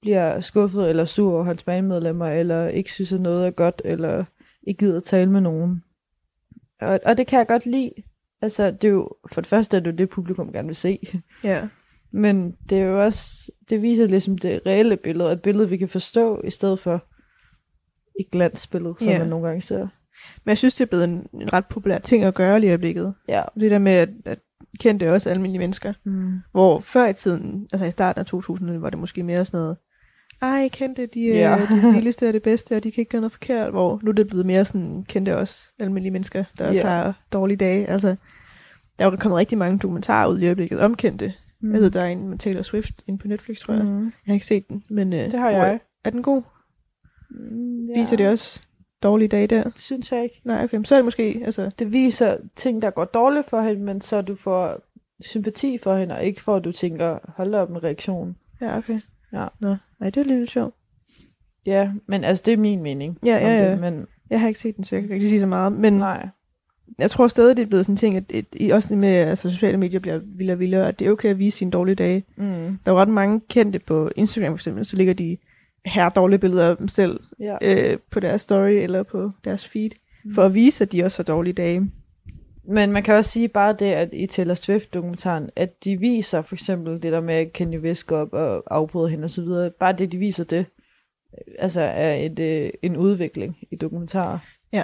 bliver 0.01 0.41
skuffet 0.41 0.89
eller 0.89 1.05
sur 1.05 1.35
over 1.35 1.45
hans 1.45 1.63
bandmedlemmer, 1.63 2.27
eller 2.27 2.69
ikke 2.69 2.93
synes, 2.93 3.13
at 3.13 3.21
noget 3.21 3.47
er 3.47 3.51
godt, 3.51 3.83
eller 3.85 4.25
ikke 4.63 4.79
gider 4.79 4.97
at 4.97 5.05
tale 5.05 5.31
med 5.31 5.41
nogen. 5.41 5.83
Og, 6.81 7.01
og 7.05 7.17
det 7.17 7.27
kan 7.27 7.39
jeg 7.39 7.47
godt 7.47 7.67
lide. 7.67 7.93
Altså, 8.43 8.71
det 8.71 8.85
er 8.85 8.93
jo, 8.93 9.11
for 9.33 9.41
det 9.41 9.49
første 9.49 9.77
er 9.77 9.81
det 9.81 9.93
jo 9.93 9.97
det, 9.97 10.09
publikum 10.09 10.53
gerne 10.53 10.69
vil 10.69 10.77
se. 10.77 10.99
Ja. 11.45 11.69
Men 12.17 12.57
det 12.71 12.79
er 12.79 12.83
jo 12.85 13.05
også, 13.05 13.53
det 13.71 13.83
viser 13.83 14.07
ligesom 14.07 14.39
det 14.39 14.61
reelle 14.67 14.97
billede, 14.97 15.33
et 15.33 15.43
billede, 15.43 15.69
vi 15.69 15.77
kan 15.77 15.89
forstå, 15.89 16.41
i 16.45 16.51
stedet 16.51 16.79
for 16.81 17.05
et 18.21 18.31
glansbillede, 18.33 18.95
som 18.99 19.09
Ja. 19.09 19.19
man 19.19 19.29
nogle 19.29 19.47
gange 19.47 19.61
ser. 19.61 19.79
Men 20.45 20.49
jeg 20.49 20.59
synes, 20.59 20.75
det 20.75 20.81
er 20.85 20.87
blevet 20.89 21.05
en, 21.05 21.27
en 21.41 21.53
ret 21.53 21.67
populær 21.67 21.99
ting 21.99 22.25
at 22.25 22.35
gøre 22.35 22.61
lige 22.61 22.69
i 22.69 22.71
øjeblikket. 22.71 23.15
Ja. 23.29 23.43
Det 23.61 23.71
der 23.71 23.79
med, 23.79 23.93
at, 23.93 24.09
at 24.25 24.39
kendte 24.81 25.13
også 25.13 25.31
almindelige 25.31 25.59
mennesker. 25.59 25.93
Mm. 26.05 26.33
Hvor 26.53 26.81
før 26.81 27.07
i 27.09 27.13
tiden, 27.15 27.69
altså 27.73 27.87
i 27.87 27.91
starten 27.91 28.21
af 28.21 28.27
2000, 28.27 28.79
var 28.79 28.91
det 28.91 28.99
måske 28.99 29.23
mere 29.23 29.45
sådan 29.45 29.59
noget, 29.61 29.77
ej, 30.43 30.69
kendte, 30.73 31.07
de 31.07 31.31
er 31.33 31.35
Ja. 31.51 31.57
ja. 31.57 31.67
det 31.85 31.95
vildeste 31.95 32.29
og 32.29 32.33
det 32.33 32.43
bedste, 32.43 32.77
og 32.77 32.85
de 32.85 32.91
kan 32.93 33.01
ikke 33.03 33.11
gøre 33.11 33.21
noget 33.21 33.33
forkert. 33.33 33.71
Hvor 33.71 34.01
nu 34.03 34.11
er 34.11 34.15
det 34.15 34.27
blevet 34.29 34.47
mere 34.47 34.65
sådan, 34.65 35.05
kendte 35.09 35.37
også 35.37 35.69
almindelige 35.79 36.13
mennesker, 36.13 36.45
der 36.59 36.69
også 36.69 36.81
Ja. 36.81 36.89
har 36.89 37.21
dårlige 37.33 37.57
dage. 37.57 37.87
Altså, 37.87 38.09
der 38.99 39.07
er 39.07 39.11
jo 39.11 39.17
kommet 39.17 39.39
rigtig 39.39 39.59
mange 39.59 39.79
dokumentarer 39.79 40.29
ud 40.29 40.39
i 40.39 40.45
øjeblikket 40.45 40.81
om 40.81 40.95
kendte. 40.95 41.33
Mm. 41.61 41.73
Jeg 41.73 41.81
ved, 41.81 41.91
der 41.91 42.01
er 42.01 42.07
en 42.07 42.29
med 42.29 42.39
Taylor 42.39 42.63
Swift 42.63 43.05
inde 43.07 43.19
på 43.19 43.29
Netflix, 43.29 43.59
tror 43.59 43.75
jeg. 43.75 43.85
Mm. 43.85 44.05
Jeg 44.05 44.13
har 44.27 44.35
ikke 44.35 44.47
set 44.47 44.69
den, 44.69 44.85
men 44.91 45.13
øh, 45.13 45.21
Det 45.21 45.41
har 45.41 45.51
jeg. 45.51 45.81
er 46.05 46.11
den 46.11 46.23
god? 46.23 46.43
Mm, 47.31 47.87
Ja. 47.89 47.99
Viser 48.01 48.17
det 48.17 48.29
også 48.29 48.63
dårlige 49.03 49.29
dage 49.29 49.47
der? 49.47 49.63
Det 49.63 49.81
synes 49.81 50.13
jeg 50.13 50.23
ikke. 50.23 50.41
Nej, 50.45 50.65
okay, 50.65 50.77
men 50.77 50.85
så 50.85 50.95
er 50.95 50.99
det 50.99 51.05
måske, 51.05 51.43
altså, 51.45 51.71
Det 51.79 51.93
viser 51.93 52.37
ting, 52.57 52.83
der 52.83 52.91
går 52.91 53.05
dårligt 53.05 53.51
for 53.51 53.61
hende, 53.61 53.83
men 53.83 54.01
så 54.01 54.23
du 54.23 54.35
får 54.37 54.81
sympati 55.21 55.79
for 55.79 55.97
hende, 55.97 56.15
og 56.15 56.25
ikke 56.25 56.41
for, 56.43 56.57
at 56.57 56.65
du 56.65 56.73
tænker, 56.73 57.19
hold 57.37 57.55
op 57.55 57.71
med 57.71 57.85
reaktion. 57.85 58.37
ja, 58.61 58.79
okay. 58.79 59.01
Ja. 59.33 59.47
Nå, 59.61 59.77
nej, 60.01 60.11
det 60.11 60.17
er 60.21 60.25
lidt 60.25 60.51
sjovt. 60.51 60.75
Ja, 61.67 61.91
men 62.07 62.25
altså, 62.25 62.43
det 62.47 62.53
er 62.53 62.57
min 62.59 62.83
mening. 62.83 63.19
Ja, 63.25 63.37
ja, 63.37 63.63
ja. 63.63 63.71
Det, 63.71 63.81
men 63.81 64.07
Jeg 64.31 64.41
har 64.41 64.49
ikke 64.49 64.61
set 64.61 64.77
den, 64.77 64.85
så 64.85 64.97
jeg 64.97 65.03
kan 65.07 65.15
ikke 65.17 65.29
sige 65.29 65.41
så 65.41 65.47
meget. 65.47 65.73
Men 65.73 65.93
nej. 65.93 66.29
Jeg 66.99 67.11
tror 67.11 67.29
stadig, 67.29 67.57
det 67.57 67.63
er 67.63 67.67
blevet 67.67 67.85
sådan 67.85 67.93
en 67.93 67.97
ting, 67.97 68.17
at 68.17 68.25
et, 68.29 68.47
i- 68.53 68.71
også 68.71 68.89
det 68.89 68.99
med 68.99 69.09
altså, 69.09 69.51
sociale 69.51 69.79
medier 69.79 70.01
bliver 70.01 70.19
vildere 70.37 70.55
og 70.55 70.61
vildere, 70.61 70.89
at 70.89 70.99
det 70.99 71.07
er 71.07 71.11
okay 71.13 71.29
at 71.31 71.39
vise 71.39 71.59
sine 71.59 71.71
dårlige 71.71 71.95
dage. 71.95 72.25
Mm. 72.37 72.45
Der 72.45 72.69
er 72.87 72.91
jo 72.91 72.99
ret 73.01 73.09
mange 73.09 73.41
kendte 73.49 73.79
på 73.79 74.11
Instagram 74.17 74.53
for 74.53 74.59
eksempel, 74.59 74.85
så 74.85 74.97
ligger 74.97 75.15
de 75.15 75.37
her 75.87 76.09
dårlige 76.09 76.39
billeder 76.39 76.71
af 76.71 76.77
dem 76.77 76.89
selv 76.89 77.21
Ja. 77.41 77.57
øh, 77.63 77.99
på 78.11 78.21
deres 78.21 78.41
story 78.41 78.71
eller 78.71 79.03
på 79.03 79.31
deres 79.45 79.69
feed, 79.69 79.91
for 80.35 80.43
at 80.43 80.55
vise, 80.55 80.85
at 80.85 80.93
de 80.93 81.05
også 81.05 81.19
har 81.19 81.25
dårlige 81.25 81.55
dage. 81.55 81.91
Men 82.69 82.93
man 82.93 83.03
kan 83.03 83.15
også 83.15 83.31
sige 83.31 83.49
bare 83.49 83.73
det, 83.79 83.87
at 83.93 84.09
i 84.13 84.27
Taylor 84.27 84.55
Swift-dokumentaren, 84.55 85.51
at 85.57 85.85
de 85.85 86.01
viser 86.01 86.43
for 86.43 86.55
eksempel 86.55 86.93
det 87.03 87.13
der 87.13 87.21
med, 87.21 87.35
at 87.35 87.53
Kanye 87.53 87.81
West 87.81 88.07
går 88.07 88.19
op 88.19 88.33
og 88.33 88.63
afbryder 88.71 89.09
hende 89.09 89.25
osv. 89.25 89.45
Bare 89.81 89.93
det, 89.93 90.13
de 90.13 90.19
viser 90.19 90.45
det, 90.45 90.59
øh, 90.59 91.55
altså 91.59 91.81
er 91.81 92.15
et, 92.15 92.39
øh, 92.39 92.71
en 92.83 92.97
udvikling 92.97 93.57
i 93.71 93.77
dokumentarer. 93.77 94.39
Men 94.73 94.83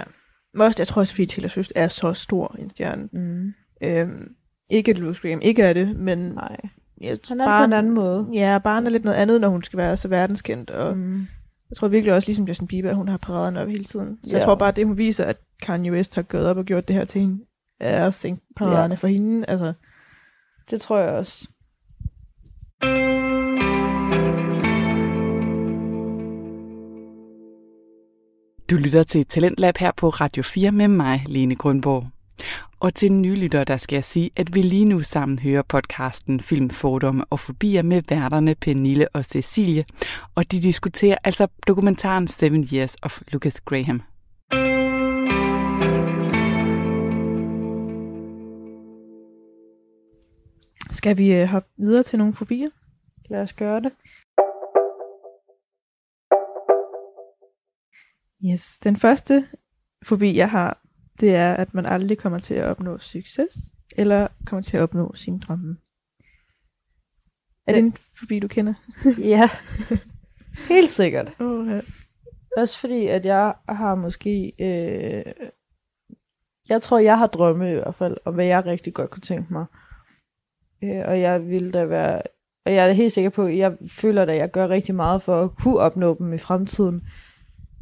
også, 0.59 0.75
jeg 0.79 0.87
tror 0.87 0.99
også, 0.99 1.13
fordi 1.13 1.25
Taylor 1.25 1.47
Swift 1.47 1.71
er 1.75 1.87
så 1.87 2.13
stor 2.13 2.55
en 2.59 2.69
stjerne. 2.69 3.09
Mm. 3.11 3.53
Øhm, 3.83 4.31
ikke 4.69 4.91
at 4.91 4.97
Louis 4.99 5.19
Graham 5.21 5.39
ikke 5.41 5.61
er 5.61 5.73
det, 5.73 5.95
men 5.95 6.17
Nej, 6.17 6.57
jeg, 7.01 7.17
han 7.27 7.41
er 7.41 7.59
på 7.59 7.63
en 7.63 7.73
anden 7.73 7.93
måde. 7.93 8.27
Ja, 8.33 8.59
barn 8.63 8.85
er 8.85 8.89
lidt 8.89 9.03
noget 9.03 9.17
andet, 9.17 9.41
når 9.41 9.47
hun 9.49 9.63
skal 9.63 9.77
være 9.77 9.97
så 9.97 10.07
verdenskendt, 10.07 10.69
og 10.69 10.97
Mm. 10.97 11.27
Jeg 11.69 11.77
tror 11.77 11.87
virkelig 11.87 12.13
også, 12.13 12.27
ligesom 12.27 12.45
Justin 12.47 12.67
Bieber, 12.67 12.89
at 12.89 12.95
hun 12.95 13.07
har 13.07 13.17
paraderne 13.17 13.61
op 13.61 13.67
hele 13.67 13.83
tiden. 13.83 14.19
Så 14.23 14.29
Ja. 14.29 14.37
jeg 14.37 14.45
tror 14.45 14.55
bare, 14.55 14.69
at 14.69 14.75
det 14.75 14.85
hun 14.87 14.97
viser, 14.97 15.25
at 15.25 15.37
Kanye 15.61 15.91
West 15.91 16.15
har 16.15 16.21
gået 16.21 16.45
op 16.45 16.57
og 16.57 16.65
gjort 16.65 16.87
det 16.87 16.95
her 16.95 17.05
til 17.05 17.21
hende, 17.21 17.43
er 17.79 18.07
at 18.07 18.13
sænke 18.13 18.41
paraderne 18.55 18.93
Ja. 18.93 18.95
for 18.95 19.07
hende. 19.07 19.45
Altså, 19.47 19.73
Det 20.69 20.81
tror 20.81 20.99
jeg 20.99 21.09
også. 21.11 21.47
Du 28.73 28.77
lytter 28.77 29.03
til 29.03 29.25
Talentlab 29.25 29.77
her 29.77 29.91
på 29.97 30.09
Radio 30.09 30.43
4 30.43 30.71
med 30.71 30.87
mig, 30.87 31.23
Lene 31.27 31.55
Grønborg. 31.55 32.07
Og 32.79 32.95
til 32.95 33.13
nye 33.13 33.35
lyttere, 33.35 33.63
der 33.63 33.77
skal 33.77 33.95
jeg 33.95 34.05
sige, 34.05 34.29
at 34.35 34.55
vi 34.55 34.61
lige 34.61 34.85
nu 34.85 35.01
sammen 35.03 35.39
hører 35.39 35.61
podcasten 35.61 36.41
Film, 36.41 36.69
Fordomme 36.69 37.25
og 37.25 37.39
Fobier 37.39 37.81
med 37.81 38.01
værterne 38.09 38.55
Pernille 38.55 39.07
og 39.13 39.25
Cecilie, 39.25 39.85
og 40.35 40.51
de 40.51 40.61
diskuterer 40.61 41.17
altså 41.23 41.47
dokumentaren 41.67 42.27
Seven 42.27 42.67
Years 42.73 42.95
of 43.01 43.21
Lucas 43.31 43.61
Graham. 43.61 44.01
Skal 50.91 51.17
vi 51.17 51.33
øh, 51.33 51.47
hoppe 51.47 51.69
videre 51.77 52.03
til 52.03 52.19
nogle 52.19 52.33
fobier? 52.33 52.69
Lad 53.29 53.41
os 53.41 53.53
gøre 53.53 53.81
det. 53.81 53.91
Yes. 58.51 58.79
Den 58.83 58.95
første 58.95 59.47
fobi, 60.03 60.37
jeg 60.37 60.51
har, 60.51 60.81
det 61.19 61.35
er, 61.35 61.53
at 61.53 61.73
man 61.73 61.85
aldrig 61.85 62.17
kommer 62.17 62.39
til 62.39 62.53
at 62.53 62.65
opnå 62.65 62.97
succes, 62.97 63.53
eller 63.97 64.27
kommer 64.45 64.61
til 64.61 64.77
at 64.77 64.83
opnå 64.83 65.11
sin 65.15 65.39
drømme. 65.39 65.77
Er 67.67 67.73
det 67.73 67.79
en 67.79 67.95
fobi, 68.19 68.39
du 68.39 68.47
kender? 68.47 68.73
Ja, 69.35 69.49
helt 70.69 70.89
sikkert. 70.89 71.35
Ja. 71.39 71.81
Også 72.57 72.79
fordi, 72.79 73.07
at 73.07 73.25
jeg 73.25 73.53
har 73.69 73.95
måske... 73.95 74.53
Øh, 74.59 75.33
jeg 76.69 76.81
tror, 76.81 76.99
jeg 76.99 77.17
har 77.17 77.27
drømme 77.27 77.71
i 77.71 77.73
hvert 77.73 77.95
fald, 77.95 78.17
om 78.25 78.33
hvad 78.33 78.45
jeg 78.45 78.65
rigtig 78.65 78.93
godt 78.93 79.09
kunne 79.09 79.21
tænke 79.21 79.53
mig. 79.53 79.65
Øh, 80.83 81.01
og 81.05 81.19
jeg 81.19 81.49
vil 81.49 81.73
da 81.73 81.85
være... 81.85 82.21
Og 82.65 82.73
jeg 82.73 82.89
er 82.89 82.93
helt 82.93 83.13
sikker 83.13 83.29
på, 83.29 83.45
at 83.45 83.57
jeg 83.57 83.77
føler, 83.87 84.21
at 84.21 84.37
jeg 84.37 84.51
gør 84.51 84.69
rigtig 84.69 84.95
meget 84.95 85.21
for 85.21 85.43
at 85.43 85.55
kunne 85.55 85.77
opnå 85.77 86.15
dem 86.19 86.33
i 86.33 86.37
fremtiden. 86.37 87.07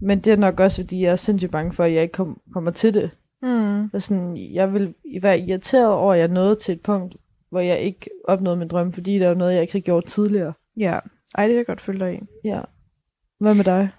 Men 0.01 0.19
det 0.19 0.33
er 0.33 0.37
nok 0.37 0.59
også, 0.59 0.81
fordi 0.81 1.03
jeg 1.03 1.11
er 1.11 1.15
sindssygt 1.15 1.51
bange 1.51 1.73
for, 1.73 1.83
at 1.83 1.93
jeg 1.93 2.01
ikke 2.01 2.11
kom, 2.11 2.41
kommer 2.53 2.71
til 2.71 2.93
det. 2.93 3.11
Mm. 3.41 3.89
Og 3.93 4.01
sådan, 4.01 4.37
jeg 4.37 4.73
vil 4.73 4.93
være 5.21 5.39
irriteret 5.39 5.87
over, 5.87 6.13
at 6.13 6.19
jeg 6.19 6.27
nåede 6.27 6.55
til 6.55 6.73
et 6.73 6.81
punkt, 6.81 7.15
hvor 7.49 7.59
jeg 7.59 7.79
ikke 7.79 8.09
opnåede 8.27 8.57
min 8.57 8.67
drøm, 8.67 8.91
fordi 8.91 9.19
der 9.19 9.27
var 9.27 9.35
noget, 9.35 9.53
jeg 9.53 9.61
ikke 9.61 9.73
havde 9.73 9.83
gjort 9.83 10.05
tidligere. 10.05 10.53
Ja. 10.77 10.99
Ej, 11.37 11.47
det 11.47 11.53
er 11.53 11.57
jeg 11.57 11.65
godt 11.65 11.81
følge 11.81 11.99
dig 11.99 12.13
i. 12.13 12.47
Ja. 12.47 12.61
Hvad 13.39 13.55
med 13.55 13.63
dig? 13.63 13.89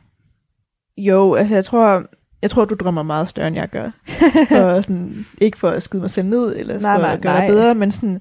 Jo, 0.96 1.34
altså 1.34 1.54
jeg 1.54 1.64
tror, 1.64 2.04
jeg 2.42 2.50
tror, 2.50 2.64
du 2.64 2.74
drømmer 2.74 3.02
meget 3.02 3.28
større, 3.28 3.48
end 3.48 3.56
jeg 3.56 3.68
gør. 3.68 3.90
For 4.48 4.80
sådan, 4.80 5.26
ikke 5.40 5.58
for 5.58 5.70
at 5.70 5.82
skyde 5.82 6.00
mig 6.00 6.10
selv 6.10 6.28
ned, 6.28 6.56
eller 6.56 6.80
Nej, 6.80 6.96
for 6.96 7.02
nej, 7.02 7.12
at 7.12 7.20
gøre 7.22 7.34
nej. 7.34 7.46
det 7.46 7.54
bedre, 7.54 7.74
men 7.74 7.92
sådan, 7.92 8.20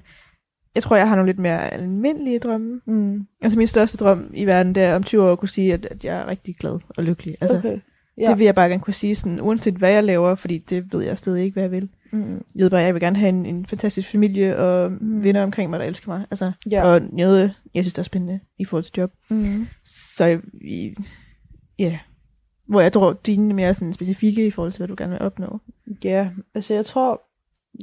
jeg 0.74 0.82
tror, 0.82 0.96
jeg 0.96 1.08
har 1.08 1.16
nogle 1.16 1.28
lidt 1.28 1.38
mere 1.38 1.72
almindelige 1.72 2.38
drømme. 2.38 2.80
Mm. 2.86 3.26
Altså 3.42 3.58
min 3.58 3.66
største 3.66 3.96
drøm 3.96 4.30
i 4.34 4.44
verden, 4.44 4.74
det 4.74 4.82
er 4.82 4.96
om 4.96 5.02
20 5.02 5.22
år 5.22 5.32
at 5.32 5.38
kunne 5.38 5.48
sige, 5.48 5.72
at, 5.74 5.86
at 5.90 6.04
jeg 6.04 6.16
er 6.18 6.26
rigtig 6.26 6.56
glad 6.56 6.78
og 6.88 7.04
lykkelig. 7.04 7.36
Altså, 7.40 7.56
Okay. 7.56 7.78
ja. 8.18 8.30
Det 8.30 8.38
vil 8.38 8.44
jeg 8.44 8.54
bare 8.54 8.68
gerne 8.68 8.82
kunne 8.82 8.94
sige, 8.94 9.14
sådan, 9.14 9.40
uanset 9.40 9.74
hvad 9.74 9.92
jeg 9.92 10.04
laver, 10.04 10.34
fordi 10.34 10.58
det 10.58 10.92
ved 10.92 11.02
jeg 11.02 11.18
stadig 11.18 11.44
ikke, 11.44 11.52
hvad 11.54 11.62
jeg 11.62 11.70
vil. 11.70 11.88
Mm. 12.12 12.32
Jeg 12.54 12.62
ved 12.62 12.70
bare, 12.70 12.80
jeg 12.80 12.94
vil 12.94 13.02
gerne 13.02 13.16
have 13.16 13.28
en, 13.28 13.46
en 13.46 13.66
fantastisk 13.66 14.08
familie 14.10 14.56
og 14.58 14.92
mm. 14.92 15.22
venner 15.22 15.42
omkring 15.42 15.70
mig, 15.70 15.78
der 15.80 15.86
elsker 15.86 16.08
mig. 16.08 16.26
Altså, 16.30 16.52
Ja. 16.70 16.84
Og 16.84 17.00
noget, 17.12 17.54
jeg 17.74 17.84
synes, 17.84 17.94
der 17.94 18.00
er 18.02 18.04
spændende 18.04 18.40
i 18.58 18.64
forhold 18.64 18.84
til 18.84 18.92
job. 18.98 19.12
Mm. 19.30 19.66
Så 19.84 20.40
ja, 21.78 21.98
hvor 22.68 22.80
jeg 22.80 22.92
tror, 22.92 23.12
dine 23.26 23.50
er 23.50 23.54
mere 23.54 23.74
sådan 23.74 23.92
specifikke 23.92 24.46
i 24.46 24.50
forhold 24.50 24.72
til, 24.72 24.78
hvad 24.78 24.88
du 24.88 24.94
gerne 24.98 25.12
vil 25.12 25.22
opnå. 25.22 25.60
Ja, 26.04 26.28
altså 26.54 26.74
jeg 26.74 26.84
tror, 26.84 27.20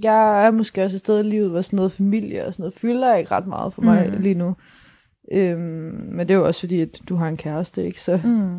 jeg 0.04 0.45
er 0.45 0.52
måske 0.52 0.84
også 0.84 0.95
et 0.95 0.99
sted 0.99 1.19
i 1.19 1.30
livet, 1.30 1.49
hvor 1.49 1.62
sådan 1.62 1.78
noget 1.78 1.91
familie 1.91 2.45
og 2.45 2.54
sådan 2.54 2.62
noget 2.63 2.73
fylder 2.73 3.15
ikke 3.15 3.32
ret 3.32 3.47
meget 3.47 3.73
for 3.73 3.82
mig 3.82 4.10
Mhm. 4.13 4.21
lige 4.21 4.36
nu. 4.36 4.56
Øhm, 5.32 6.10
men 6.12 6.19
det 6.19 6.32
er 6.32 6.38
jo 6.38 6.45
også 6.45 6.60
fordi, 6.60 6.82
at 6.82 6.99
du 7.10 7.15
har 7.15 7.28
en 7.28 7.38
kæreste, 7.38 7.86
ikke? 7.86 8.02
Så, 8.02 8.19
Mm. 8.23 8.58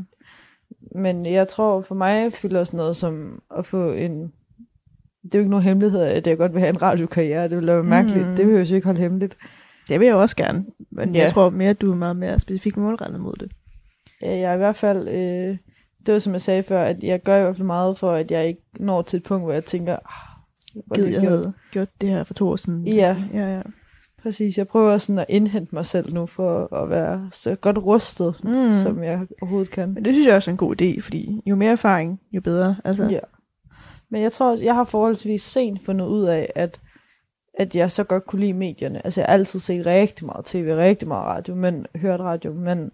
men 1.01 1.27
jeg 1.27 1.49
tror, 1.49 1.83
for 1.83 1.95
mig 1.95 2.33
fylder 2.33 2.65
sådan 2.65 2.77
noget 2.79 2.97
som 2.97 3.43
at 3.59 3.67
få 3.67 3.93
en... 3.93 4.33
Det 5.23 5.35
er 5.35 5.39
jo 5.39 5.41
ikke 5.41 5.51
nogen 5.51 5.65
hemmelighed, 5.65 6.01
at 6.01 6.27
jeg 6.27 6.37
godt 6.39 6.53
vil 6.53 6.61
have 6.61 6.71
en 6.71 6.83
radiokarriere. 6.83 7.49
Det 7.49 7.57
ville 7.57 7.73
være 7.73 7.83
mærkeligt. 7.83 8.27
Mhm. 8.27 8.37
Det 8.37 8.47
vil 8.47 8.55
jeg 8.57 8.71
jo 8.71 8.75
ikke 8.75 8.85
holde 8.87 9.01
hemmeligt. 9.01 9.37
Det 9.89 10.01
vil 10.01 10.07
jeg 10.07 10.15
også 10.17 10.37
gerne. 10.37 10.65
Men 10.91 11.15
Ja. 11.15 11.21
jeg 11.21 11.31
tror 11.31 11.51
mere, 11.51 11.71
at 11.71 11.81
du 11.81 11.91
er 11.93 11.97
meget 11.97 12.17
mere 12.17 12.39
specifikt 12.39 12.77
målrettet 12.77 13.21
mod 13.21 13.35
det. 13.41 13.53
Ja, 14.23 14.31
Jeg 14.37 14.51
er 14.51 14.55
i 14.55 14.59
hvert 14.59 14.77
fald... 14.77 15.09
Øh, 15.09 15.57
det 16.07 16.13
var 16.13 16.19
som 16.19 16.33
jeg 16.33 16.41
sagde 16.41 16.63
før, 16.63 16.83
at 16.83 17.03
jeg 17.03 17.23
gør 17.23 17.37
i 17.39 17.43
hvert 17.43 17.57
fald 17.57 17.67
meget 17.67 17.99
for, 17.99 18.13
at 18.13 18.31
jeg 18.31 18.47
ikke 18.49 18.63
når 18.79 19.03
til 19.03 19.17
et 19.17 19.23
punkt, 19.23 19.45
hvor 19.45 19.53
jeg 19.53 19.65
tænker, 19.65 19.93
ah, 19.93 20.30
Gid, 20.95 21.05
jeg 21.05 21.21
gjort." 21.21 21.23
havde 21.33 21.53
gjort 21.73 21.89
det 22.01 22.09
her 22.09 22.25
for 22.25 22.35
to 22.35 22.49
år 22.49 22.57
siden. 22.57 22.87
Ja. 22.89 23.17
ja, 23.35 23.55
ja. 23.57 23.63
Præcis, 24.23 24.59
jeg 24.59 24.69
prøver 24.69 24.99
sådan 24.99 25.19
at 25.19 25.27
indhente 25.29 25.75
mig 25.75 25.87
selv 25.87 26.15
nu, 26.15 26.27
for 26.27 26.75
at 26.83 26.91
være 26.91 27.29
så 27.33 27.55
godt 27.55 27.79
rustet, 27.79 28.41
Mm. 28.45 28.51
mm. 28.51 28.75
som 28.83 29.03
jeg 29.03 29.27
overhovedet 29.43 29.71
kan. 29.71 29.93
Men 29.95 30.05
det 30.05 30.15
synes 30.15 30.27
jeg 30.27 30.37
også 30.37 30.51
er 30.51 30.53
en 30.53 30.59
god 30.59 30.83
idé, 30.83 31.01
fordi 31.01 31.43
jo 31.47 31.57
mere 31.57 31.73
erfaring, 31.73 32.21
jo 32.33 32.41
bedre. 32.41 32.77
Altså, 32.85 33.05
Ja. 33.05 33.19
Men 34.13 34.23
jeg 34.23 34.33
tror 34.33 34.51
også, 34.51 34.65
jeg 34.65 34.75
har 34.75 34.85
forholdsvis 34.85 35.43
sent 35.43 35.85
fundet 35.85 36.07
ud 36.07 36.25
af, 36.25 36.53
at, 36.55 36.81
at 37.59 37.75
jeg 37.77 37.91
så 37.91 38.05
godt 38.05 38.27
kunne 38.27 38.41
lide 38.41 38.53
medierne. 38.53 39.05
Altså 39.07 39.21
jeg 39.21 39.27
har 39.27 39.33
altid 39.33 39.61
set 39.61 39.87
rigtig 39.87 40.27
meget 40.27 40.45
tv, 40.45 40.75
rigtig 40.77 41.09
meget 41.09 41.25
radio, 41.27 41.55
men 41.55 41.87
hørt 41.97 42.21
radio, 42.21 42.53
men 42.53 42.91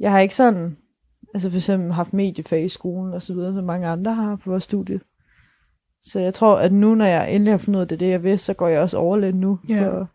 jeg 0.00 0.10
har 0.10 0.18
ikke 0.20 0.34
sådan, 0.34 0.76
altså 1.34 1.50
for 1.50 1.56
eksempel 1.56 1.92
haft 1.92 2.12
mediefag 2.12 2.64
i 2.64 2.68
skolen 2.68 3.14
og 3.14 3.22
så 3.22 3.34
videre, 3.34 3.54
som 3.54 3.64
mange 3.64 3.86
andre 3.86 4.14
har 4.14 4.36
på 4.36 4.50
vores 4.50 4.64
studie. 4.64 5.00
Så 6.06 6.20
jeg 6.20 6.34
tror, 6.34 6.56
at 6.58 6.72
nu, 6.72 6.94
når 6.94 7.04
jeg 7.04 7.32
endelig 7.34 7.52
har 7.52 7.58
fundet 7.58 7.78
ud 7.78 7.82
af 7.82 7.88
det, 7.88 8.00
det 8.00 8.08
jeg 8.10 8.22
vil, 8.22 8.38
så 8.38 8.54
går 8.54 8.68
jeg 8.68 8.80
også 8.80 8.98
over 8.98 9.16
lidt 9.16 9.36
nu, 9.36 9.58
Ja. 9.68 9.88
for, 9.88 10.08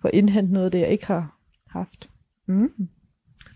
for 0.00 0.08
at 0.08 0.14
indhente 0.14 0.52
noget 0.52 0.64
af 0.66 0.70
det, 0.72 0.78
jeg 0.78 0.88
ikke 0.88 1.06
har 1.06 1.36
haft. 1.70 2.08
Mm. 2.46 2.70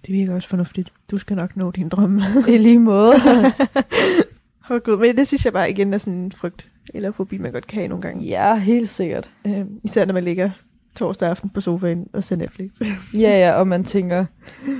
det 0.07 0.15
virker 0.15 0.35
også 0.35 0.49
fornuftigt. 0.49 0.93
Du 1.11 1.17
skal 1.17 1.37
nok 1.37 1.57
nå 1.57 1.71
din 1.71 1.89
drømme. 1.89 2.23
I 2.49 2.59
lige 2.59 2.79
måde. 2.79 3.13
oh, 4.71 4.81
Gud. 4.81 4.99
Men 5.01 5.17
det 5.17 5.27
synes 5.27 5.45
jeg 5.45 5.53
bare 5.53 5.71
igen 5.71 5.95
er 5.95 5.99
sådan 5.99 6.19
en 6.19 6.33
frygt 6.33 6.69
eller 6.95 7.11
fobi, 7.13 7.39
man 7.39 7.53
godt 7.53 7.67
kan 7.67 7.79
have 7.79 7.89
nogle 7.89 8.03
gange. 8.03 8.25
ja, 8.25 8.57
helt 8.57 8.89
sikkert. 8.89 9.31
Øh, 9.47 9.65
især 9.85 10.05
når 10.07 10.15
man 10.15 10.25
ligger 10.25 10.51
torsdag 10.97 11.29
aften 11.31 11.51
på 11.51 11.61
sofaen 11.61 12.07
og 12.13 12.25
ser 12.25 12.37
Netflix. 12.37 12.71
Ja, 13.15 13.39
ja, 13.39 13.53
og 13.53 13.69
man 13.69 13.85
tænker, 13.85 14.25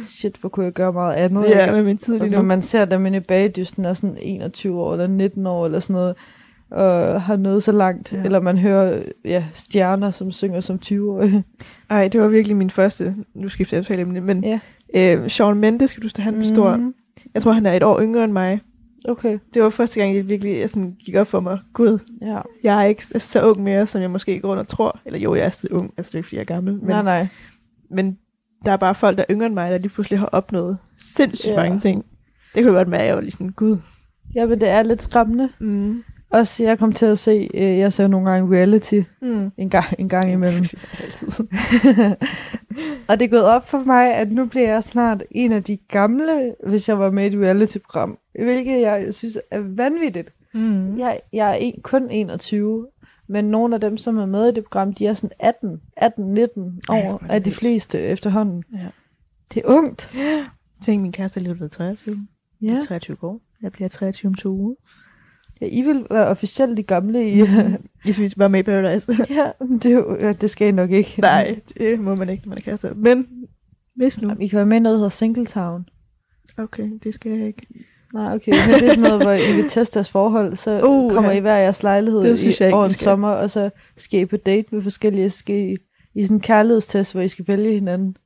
shit, 0.07 0.37
hvor 0.37 0.49
kunne 0.49 0.65
jeg 0.65 0.73
gøre 0.73 0.93
meget 0.93 1.15
andet? 1.15 1.45
ja, 1.49 1.73
med 1.73 1.83
min 1.83 1.99
tid 1.99 2.19
lige 2.19 2.31
når 2.31 2.39
nu. 2.43 2.45
man 2.49 2.63
ser 2.63 2.85
dem 2.85 3.07
inde 3.07 3.19
i 3.19 3.21
bagdysten 3.21 3.85
er 3.85 3.93
sådan 3.93 4.17
21 4.23 4.81
år 4.81 4.93
eller 4.93 5.07
19 5.07 5.47
år 5.47 5.67
eller 5.67 5.81
sådan 5.81 5.95
noget, 5.95 6.17
og 6.71 7.23
har 7.23 7.37
nået 7.37 7.63
så 7.63 7.73
langt, 7.73 8.13
Ja. 8.13 8.23
eller 8.23 8.41
man 8.41 8.59
hører 8.59 9.03
ja, 9.25 9.45
stjerner, 9.53 10.11
som 10.11 10.31
synger 10.33 10.61
som 10.61 10.79
20-årige. 10.85 11.45
Ej, 11.91 12.09
det 12.09 12.21
var 12.21 12.29
virkelig 12.29 12.57
min 12.57 12.71
første, 12.71 13.15
nu 13.35 13.49
skifter 13.49 13.77
jeg 13.77 13.85
totalt 13.85 14.01
emne, 14.01 14.21
men 14.21 14.45
Ja. 14.45 14.61
øh, 14.97 15.31
Sean 15.31 15.57
Mendes, 15.57 15.91
skal 15.91 16.03
du 16.03 16.09
han 16.23 16.35
blev 16.35 16.45
stor. 16.47 16.77
Mhm. 16.77 16.95
Jeg 17.35 17.43
tror, 17.43 17.53
han 17.53 17.67
er 17.67 17.73
et 17.73 17.83
år 17.83 18.01
yngre 18.01 18.25
end 18.25 18.33
mig. 18.33 18.61
Okay, 19.09 19.39
Det 19.55 19.63
var 19.63 19.69
første 19.69 20.01
gang, 20.01 20.17
jeg 20.17 20.29
virkelig 20.29 20.59
jeg 20.59 20.71
sådan, 20.71 20.97
gik 21.07 21.15
op 21.15 21.27
for 21.27 21.41
mig. 21.41 21.59
Gud, 21.73 21.99
ja. 22.23 22.41
jeg 22.63 22.81
er 22.83 22.85
ikke 22.85 23.03
så 23.19 23.43
ung 23.51 23.63
mere, 23.63 23.87
som 23.87 24.03
jeg 24.03 24.11
måske 24.11 24.41
går 24.41 24.49
rundt 24.49 24.61
og 24.61 24.69
tror. 24.69 25.01
Eller 25.07 25.19
jo, 25.19 25.35
jeg 25.35 25.45
er 25.47 25.51
stadig 25.51 25.77
ung, 25.77 25.91
altså 25.97 26.09
det 26.11 26.15
er 26.15 26.19
ikke, 26.19 26.27
fordi 26.27 26.37
jeg 26.37 26.41
er 26.43 26.55
gammel. 26.55 26.75
Men, 26.75 26.87
nej, 26.89 27.03
nej. 27.03 27.27
men 27.91 28.19
der 28.65 28.73
er 28.73 28.77
bare 28.77 28.95
folk, 28.95 29.17
der 29.17 29.25
er 29.29 29.33
yngre 29.35 29.47
end 29.47 29.55
mig, 29.55 29.71
der 29.71 29.79
lige 29.79 29.89
pludselig 29.89 30.19
har 30.19 30.27
opnået 30.27 30.79
sindssygt 30.99 31.51
Ja. 31.53 31.57
mange 31.63 31.81
ting. 31.81 32.05
Det 32.55 32.65
kunne 32.65 32.75
godt 32.77 32.91
være, 32.91 33.01
at 33.01 33.07
jeg 33.07 33.15
var 33.15 33.21
lige 33.21 33.31
sådan, 33.31 33.49
gud. 33.49 33.77
Ja, 34.35 34.47
men 34.47 34.61
det 34.61 34.69
er 34.69 34.83
lidt 34.83 35.03
skræmmende. 35.03 35.49
Mm. 35.61 36.03
Også 36.31 36.65
jeg 36.65 36.79
kom 36.79 36.93
til 36.93 37.07
at 37.07 37.19
se, 37.19 37.51
øh, 37.55 37.79
jeg 37.79 37.93
ser 37.93 38.07
nogle 38.07 38.31
gange 38.31 38.57
reality 38.57 39.01
Mm. 39.23 39.51
en 39.57 39.71
gang, 39.71 39.85
en 39.99 40.09
gang 40.09 40.33
imellem. 40.33 40.65
Altid. 41.03 41.29
og 43.09 43.19
det 43.21 43.25
er 43.25 43.29
gået 43.31 43.45
op 43.45 43.69
for 43.69 43.79
mig, 43.79 44.15
at 44.15 44.33
nu 44.33 44.45
bliver 44.47 44.73
jeg 44.73 44.85
snart 44.85 45.23
en 45.31 45.53
af 45.53 45.65
de 45.65 45.77
gamle, 45.77 46.55
hvis 46.67 46.89
jeg 46.89 46.99
var 46.99 47.11
med 47.11 47.25
i 47.25 47.27
et 47.37 47.43
reality-program. 47.45 48.19
Hvilket 48.35 48.81
jeg 48.81 49.15
synes 49.15 49.39
er 49.51 49.61
vanvittigt. 49.61 50.29
Mm. 50.55 50.99
Jeg, 50.99 51.21
jeg 51.33 51.51
er 51.51 51.55
en, 51.55 51.81
kun 51.83 52.11
21, 52.11 52.87
men 53.29 53.45
nogle 53.45 53.75
af 53.75 53.81
dem, 53.81 53.97
som 53.97 54.19
er 54.19 54.27
med 54.27 54.49
i 54.49 54.53
det 54.55 54.65
program, 54.65 54.93
de 54.93 55.07
er 55.07 55.15
sådan 55.15 55.37
18, 55.41 55.81
18-19 56.01 56.03
Ej, 56.03 56.09
år 56.09 57.09
hvor 57.09 57.19
det 57.19 57.31
af 57.31 57.43
de 57.43 57.53
fleste 57.53 58.01
efterhånden. 58.01 58.65
Ja. 58.73 58.87
Det 59.55 59.63
er 59.65 59.69
ungt. 59.69 60.11
Tænk, 60.83 61.03
min 61.03 61.13
kæreste 61.13 61.41
er 61.41 61.45
lige 61.45 61.55
blevet 61.55 61.73
23. 61.73 62.27
Ja. 62.63 62.67
Ja. 62.73 62.81
23 62.89 63.17
år. 63.23 63.41
Jeg 63.63 63.73
bliver 63.73 63.89
23 63.89 64.29
om 64.29 64.35
to 64.35 64.49
uger. 64.49 64.75
Ja, 65.61 65.67
I 65.67 65.83
vil 65.83 66.07
være 66.11 66.27
officielt 66.27 66.77
de 66.77 66.83
gamle 66.83 67.31
i... 67.31 67.43
Hvis 68.05 68.21
vi 68.21 68.33
var 68.37 68.49
med 68.49 68.61
i 68.61 68.63
Paradise. 68.63 69.13
ja, 69.35 69.51
det, 69.83 69.87
er 69.87 69.91
jo, 69.91 70.33
det 70.33 70.51
skal 70.51 70.69
I 70.69 70.71
nok 70.71 70.91
ikke. 70.91 71.21
Nej, 71.21 71.61
det 71.79 72.01
må 72.01 72.15
man 72.15 72.29
ikke, 72.29 72.43
når 72.45 72.49
man 72.49 72.59
er 72.59 72.63
kæreste. 72.63 72.93
Men 72.97 73.27
hvis 73.97 74.21
nu. 74.21 74.35
I 74.41 74.47
kan 74.47 74.57
være 74.57 74.67
med 74.67 74.77
i 74.77 74.81
noget, 74.81 74.95
der 74.95 74.99
hedder 74.99 75.11
Singletown. 75.11 75.89
Okay, 76.59 76.91
det 77.05 77.15
skal 77.15 77.33
jeg 77.33 77.47
ikke. 77.47 77.67
Nej, 78.15 78.35
okay. 78.35 78.53
Men 78.53 78.75
det 78.75 78.89
er 78.89 78.89
sådan 78.89 78.99
noget, 78.99 79.23
hvor 79.23 79.33
I 79.33 79.57
vil 79.57 79.69
teste 79.69 79.95
deres 79.95 80.11
forhold, 80.11 80.57
så 80.57 80.87
Uh, 80.87 81.13
kommer 81.13 81.31
ja. 81.31 81.37
I 81.37 81.41
hver 81.41 81.57
jeres 81.57 81.83
lejlighed 81.83 82.23
Det 82.23 82.39
synes 82.39 82.61
i, 82.61 82.65
jeg 82.65 82.75
over 82.75 82.85
en 82.85 82.91
sommer, 82.91 83.29
og 83.29 83.51
så 83.51 83.71
skal 83.97 84.21
I 84.21 84.25
på 84.25 84.37
date 84.37 84.75
med 84.75 84.83
forskellige, 84.83 85.31
skal 85.31 85.57
I, 85.57 85.77
i 86.15 86.25
sådan 86.25 86.37
en 86.37 86.41
kærlighedstest, 86.41 87.13
hvor 87.13 87.23
I 87.23 87.29
skal 87.29 87.49
vælge 87.49 87.73
hinanden. 87.73 88.17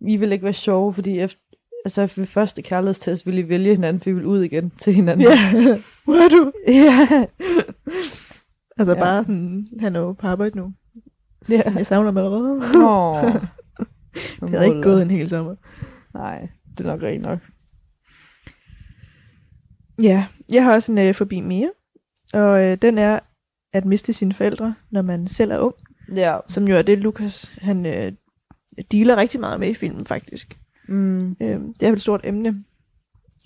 I 0.00 0.16
vil 0.16 0.32
ikke 0.32 0.44
være 0.44 0.52
sjove, 0.52 0.94
fordi 0.94 1.18
efter, 1.18 1.40
altså 1.84 2.12
ved 2.16 2.26
første 2.26 2.62
kærlighedstest 2.62 3.26
vil 3.26 3.38
I 3.38 3.48
vælge 3.48 3.74
hinanden, 3.74 4.00
for 4.00 4.10
I 4.10 4.12
vil 4.12 4.26
ud 4.26 4.42
igen 4.42 4.72
til 4.78 4.92
hinanden. 4.92 5.26
Ja, 5.26 5.52
hvor 6.04 6.14
er 6.14 6.28
du? 6.28 6.52
ja. 6.82 7.26
Altså 8.76 8.94
Ja. 8.94 9.00
bare 9.00 9.22
sådan, 9.24 9.68
han 9.80 9.96
er 9.96 10.00
jo 10.00 10.12
på 10.12 10.26
arbejde 10.26 10.56
nu. 10.58 10.72
ja. 11.48 11.62
Jeg 11.76 11.86
savner 11.86 12.04
ham 12.10 12.16
allerede. 12.16 12.60
Åh. 12.86 13.34
Det 14.40 14.50
havde 14.50 14.66
ikke 14.66 14.82
gået 14.82 15.02
en 15.02 15.10
hel 15.10 15.28
sommer. 15.28 15.54
Nej, 16.14 16.48
det 16.78 16.86
er 16.86 16.90
nok 16.90 17.02
rent 17.02 17.22
nok. 17.22 17.38
Ja, 20.02 20.26
jeg 20.52 20.64
har 20.64 20.74
også 20.74 20.92
en 20.92 20.98
øh, 20.98 21.14
forbi 21.14 21.40
mere, 21.40 21.70
og 22.34 22.64
øh, 22.64 22.76
den 22.82 22.98
er 22.98 23.18
at 23.72 23.84
miste 23.84 24.12
sine 24.12 24.32
forældre, 24.32 24.74
når 24.90 25.02
man 25.02 25.28
selv 25.28 25.50
er 25.50 25.58
ung, 25.58 25.74
Ja. 26.14 26.38
som 26.48 26.68
jo 26.68 26.76
er 26.76 26.82
det, 26.82 26.98
Lukas 26.98 27.54
han 27.60 27.86
øh, 27.86 28.12
dealer 28.92 29.16
rigtig 29.16 29.40
meget 29.40 29.60
med 29.60 29.68
i 29.68 29.74
filmen, 29.74 30.06
faktisk. 30.06 30.58
Mm. 30.88 31.30
Øh, 31.30 31.60
det 31.80 31.82
er 31.82 31.92
et 31.92 32.00
stort 32.00 32.20
emne. 32.24 32.64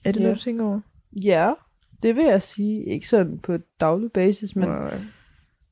Er 0.04 0.12
det 0.12 0.20
Ja. 0.20 0.24
noget, 0.24 0.38
du 0.38 0.42
tænker 0.42 0.64
over? 0.64 0.80
Ja, 1.12 1.52
det 2.02 2.16
vil 2.16 2.24
jeg 2.24 2.42
sige. 2.42 2.84
Ikke 2.84 3.08
sådan 3.08 3.38
på 3.38 3.58
daglig 3.80 4.12
basis, 4.12 4.56
men, 4.56 4.68
Nej. 4.68 5.00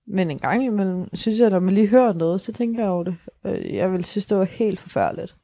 men 0.06 0.30
en 0.30 0.38
gang 0.38 0.64
imellem, 0.64 1.14
synes 1.14 1.40
jeg, 1.40 1.50
når 1.50 1.58
man 1.58 1.74
lige 1.74 1.86
hører 1.86 2.12
noget, 2.12 2.40
så 2.40 2.52
tænker 2.52 2.82
jeg 2.82 2.90
over 2.90 3.04
det. 3.04 3.16
Øh, 3.46 3.74
Jeg 3.74 3.92
vil 3.92 4.04
synes, 4.04 4.26
det 4.26 4.38
var 4.38 4.44
helt 4.44 4.80
forfærdeligt. 4.80 5.36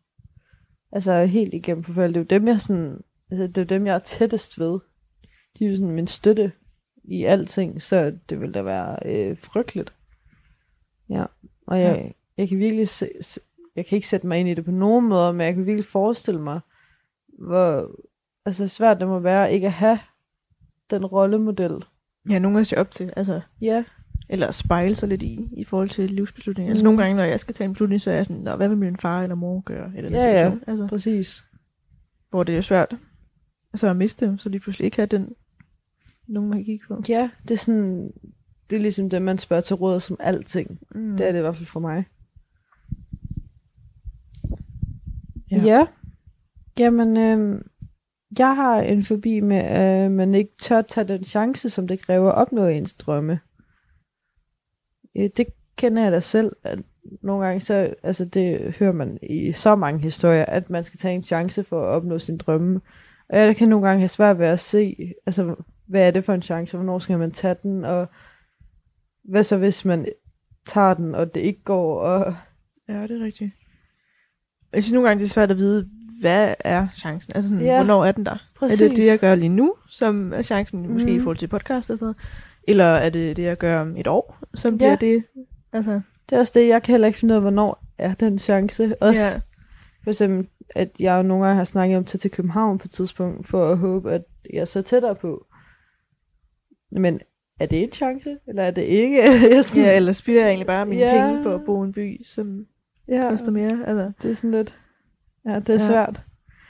Altså 0.93 1.25
helt 1.25 1.55
igennem 1.55 1.85
forfærdeligt. 1.85 2.31
Det 2.31 2.37
er 2.37 2.41
jo 2.41 2.41
dem, 2.41 2.49
jeg 2.49 2.61
sådan, 2.61 3.01
altså, 3.31 3.47
det 3.47 3.59
er 3.59 3.65
dem, 3.65 3.87
jeg 3.87 3.95
er 3.95 3.99
tættest 3.99 4.59
ved. 4.61 4.79
De 5.59 5.65
er 5.65 5.71
jo 5.71 5.77
sådan 5.77 5.95
min 5.95 6.07
støtte 6.07 6.53
i 7.05 7.25
alting, 7.25 7.83
så 7.83 8.13
det 8.29 8.41
vil 8.41 8.55
da 8.55 8.63
være 8.63 8.99
øh, 9.05 9.37
frygteligt. 9.39 9.95
Ja, 11.11 11.25
og 11.67 11.81
jeg, 11.81 11.97
ja. 11.97 12.09
jeg 12.37 12.49
kan 12.49 12.59
virkelig 12.59 12.89
se, 12.89 13.09
se, 13.21 13.41
jeg 13.77 13.87
kan 13.87 13.97
ikke 13.97 14.09
sætte 14.09 14.27
mig 14.27 14.41
ind 14.41 14.49
i 14.49 14.55
det 14.55 14.65
på 14.65 14.71
nogen 14.71 15.09
måde, 15.09 15.33
men 15.33 15.47
jeg 15.47 15.55
kan 15.55 15.67
virkelig 15.67 15.85
forestille 15.85 16.41
mig, 16.41 16.61
hvor 17.39 17.91
altså, 18.47 18.69
svært 18.69 19.01
det 19.01 19.09
må 19.09 19.19
være 19.19 19.53
ikke 19.53 19.67
at 19.67 19.73
have 19.73 19.99
den 20.91 21.07
rollemodel. 21.07 21.85
Ja, 22.31 22.39
nogen 22.39 22.59
at 22.59 22.67
se 22.67 22.79
op 22.79 22.91
til, 22.91 23.13
altså, 23.17 23.41
Ja, 23.61 23.85
eller 24.29 24.51
spejle 24.51 24.95
sig 24.95 25.09
lidt 25.09 25.23
i, 25.23 25.49
i 25.53 25.65
forhold 25.65 25.89
til 25.89 26.11
livsbeslutninger. 26.11 26.69
Mm. 26.69 26.71
Altså 26.71 26.83
Mhm. 26.83 26.87
nogle 26.87 27.03
gange, 27.03 27.17
når 27.17 27.25
jeg 27.25 27.41
skal 27.41 27.55
tage 27.55 27.65
en 27.67 27.73
beslutning, 27.73 28.01
så 28.01 28.11
er 28.11 28.15
jeg 28.15 28.27
sådan, 28.27 28.43
Nå, 28.43 28.57
hvad 28.57 28.69
vil 28.69 28.79
min 28.79 28.97
far 28.97 29.23
eller 29.23 29.35
mor 29.35 29.61
gøre 29.61 29.93
den 29.97 30.13
Ja, 30.13 30.41
ja. 30.41 30.53
Altså, 30.67 30.87
præcis. 30.87 31.45
hvor 32.31 32.43
det 32.43 32.57
er 32.57 32.61
svært 32.61 32.97
altså 33.73 33.87
at 33.89 33.97
miste 33.97 34.27
dem, 34.27 34.39
så 34.39 34.49
de 34.49 34.61
pludselig 34.61 34.85
ikke 34.85 34.99
har 34.99 35.07
den, 35.07 35.35
nogen 36.27 36.51
man 36.51 36.65
kigge 36.65 36.85
på. 36.89 37.03
Ja, 37.09 37.31
det 37.43 37.51
er 37.51 37.57
sådan, 37.59 38.11
det 38.71 38.77
er 38.77 38.81
ligesom 38.81 39.11
det, 39.11 39.23
man 39.23 39.39
spørger 39.39 39.61
til 39.61 39.77
råd 39.77 40.01
som 40.01 40.17
alting. 40.21 40.79
Mm. 40.95 41.17
Det 41.17 41.27
er 41.29 41.33
det 41.33 41.39
i 41.39 41.43
hvert 41.43 41.57
fald 41.57 41.67
for 41.67 41.81
mig. 41.81 42.05
Ja. 45.51 45.57
Ja. 45.57 45.63
ja. 45.65 45.87
Jamen, 46.79 47.17
øh, 47.17 47.61
jeg 48.39 48.57
har 48.57 48.81
en 48.81 49.05
forbi 49.05 49.41
med, 49.41 49.57
at 49.57 50.11
man 50.11 50.35
ikke 50.35 50.53
tør 50.59 50.83
tage 50.83 51.09
den 51.09 51.25
chance, 51.25 51.71
som 51.71 51.89
det 51.89 52.01
kræver 52.01 52.29
at 52.29 52.35
opnå 52.35 52.67
ens 52.67 52.95
drømme. 52.95 53.41
Øh, 55.17 55.31
Det 55.37 55.47
kender 55.77 56.03
jeg 56.03 56.13
da 56.13 56.21
selv, 56.21 56.57
at 56.65 56.79
nogle 57.23 57.47
gange, 57.47 57.61
så, 57.61 57.95
altså 58.03 58.25
det 58.25 58.75
hører 58.79 58.93
man 58.93 59.19
i 59.23 59.53
så 59.53 59.77
mange 59.77 60.01
historier, 60.01 60.45
at 60.45 60.71
man 60.71 60.85
skal 60.85 60.99
tage 60.99 61.15
en 61.15 61.23
chance 61.23 61.65
for 61.65 61.83
at 61.83 61.89
opnå 61.89 62.19
sin 62.19 62.39
drømme. 62.39 62.81
Og 63.29 63.39
jeg 63.39 63.57
kan 63.57 63.69
nogle 63.69 63.87
gange 63.89 64.01
have 64.01 64.09
svært 64.09 64.39
ved 64.39 64.47
at 64.47 64.61
se, 64.61 65.13
altså 65.27 65.55
hvad 65.87 66.07
er 66.07 66.11
det 66.11 66.25
for 66.25 66.35
en 66.35 66.43
chance, 66.43 66.77
hvornår 66.77 66.99
skal 66.99 67.19
man 67.19 67.31
tage 67.31 67.57
den, 67.63 67.85
og 67.85 68.09
hvad 69.25 69.43
så 69.43 69.57
hvis 69.57 69.85
man 69.85 70.07
tager 70.67 70.95
den, 70.95 71.15
og 71.15 71.35
det 71.35 71.41
ikke 71.41 71.63
går, 71.63 72.01
og 72.01 72.35
Ja, 72.89 73.03
det 73.03 73.21
er 73.21 73.25
rigtigt. 73.25 73.53
Jeg 74.73 74.83
synes 74.83 74.93
nogle 74.93 75.09
gange, 75.09 75.21
det 75.21 75.27
er 75.27 75.31
svært 75.31 75.51
at 75.51 75.57
vide, 75.57 75.91
hvad 76.21 76.55
er 76.61 76.87
chancen? 76.95 77.33
Altså, 77.35 77.51
sådan, 77.51 77.65
Ja. 77.65 77.77
hvornår 77.77 78.05
er 78.05 78.13
den 78.13 78.27
der? 78.27 78.37
Præcis. 78.57 78.81
Er 78.81 78.89
det 78.89 78.97
det, 78.97 79.07
jeg 79.07 79.19
gør 79.19 79.35
lige 79.35 79.49
nu, 79.49 79.75
som 79.89 80.33
er 80.33 80.43
chancen, 80.43 80.83
mm. 80.87 80.93
måske 80.93 81.11
i 81.11 81.15
Mhm. 81.15 81.23
forhold 81.23 81.37
til 81.37 81.47
podcast 81.47 81.91
og 81.91 81.99
sådan 81.99 82.05
noget? 82.05 82.17
Eller 82.69 82.85
er 82.85 83.11
det 83.11 83.37
det, 83.37 83.43
jeg 83.43 83.59
gør 83.59 83.81
om 83.81 83.97
et 83.97 84.07
år, 84.07 84.39
som 84.55 84.77
bliver 84.79 84.91
Ja. 84.91 84.97
det? 84.97 85.25
Altså, 85.73 86.01
Det 86.31 86.37
er 86.37 86.41
også 86.41 86.53
det, 86.57 86.69
jeg 86.69 86.83
kan 86.83 86.93
heller 86.93 87.07
ikke 87.07 87.19
finde 87.19 87.33
ud 87.35 87.37
af, 87.37 87.43
hvornår 87.43 87.85
er 87.99 88.15
den 88.15 88.39
chance. 88.39 88.95
Også 89.03 89.21
ja. 89.23 89.41
for 90.05 90.11
eksempel, 90.11 90.49
at 90.75 90.91
jeg 91.01 91.17
jo 91.17 91.23
nogle 91.23 91.45
gange 91.45 91.57
har 91.57 91.65
snakket 91.65 91.97
om 91.97 92.01
at 92.01 92.07
tage 92.07 92.19
til 92.19 92.31
København 92.31 92.79
på 92.79 92.85
et 92.87 92.91
tidspunkt, 92.91 93.47
for 93.47 93.69
at 93.69 93.79
håbe, 93.79 94.13
at 94.13 94.23
jeg 94.53 94.61
er 94.61 94.65
så 94.65 94.83
tættere 94.83 95.15
på. 95.15 95.47
Men 96.93 97.21
er 97.61 97.67
det 97.67 97.83
en 97.83 97.93
chance, 97.93 98.37
eller 98.49 98.63
er 98.63 98.71
det 98.71 98.83
ikke? 98.83 99.23
jeg 99.55 99.65
sådan, 99.65 99.85
ja, 99.85 99.97
eller 99.97 100.13
spilder 100.13 100.41
jeg 100.41 100.49
egentlig 100.49 100.67
bare 100.67 100.87
mine 100.87 101.01
Ja. 101.03 101.27
penge 101.27 101.43
på 101.43 101.55
at 101.55 101.61
bo 101.67 101.83
i 101.85 101.87
en 101.87 101.93
by, 101.93 102.25
som 102.27 102.67
ja, 103.09 103.29
koster 103.31 103.51
mere? 103.51 103.79
Altså, 103.87 104.13
det 104.23 104.31
er 104.31 104.35
sådan 104.35 104.51
lidt, 104.51 104.79
ja, 105.47 105.55
det 105.59 105.69
er 105.69 105.73
Ja. 105.73 105.79
svært. 105.79 106.21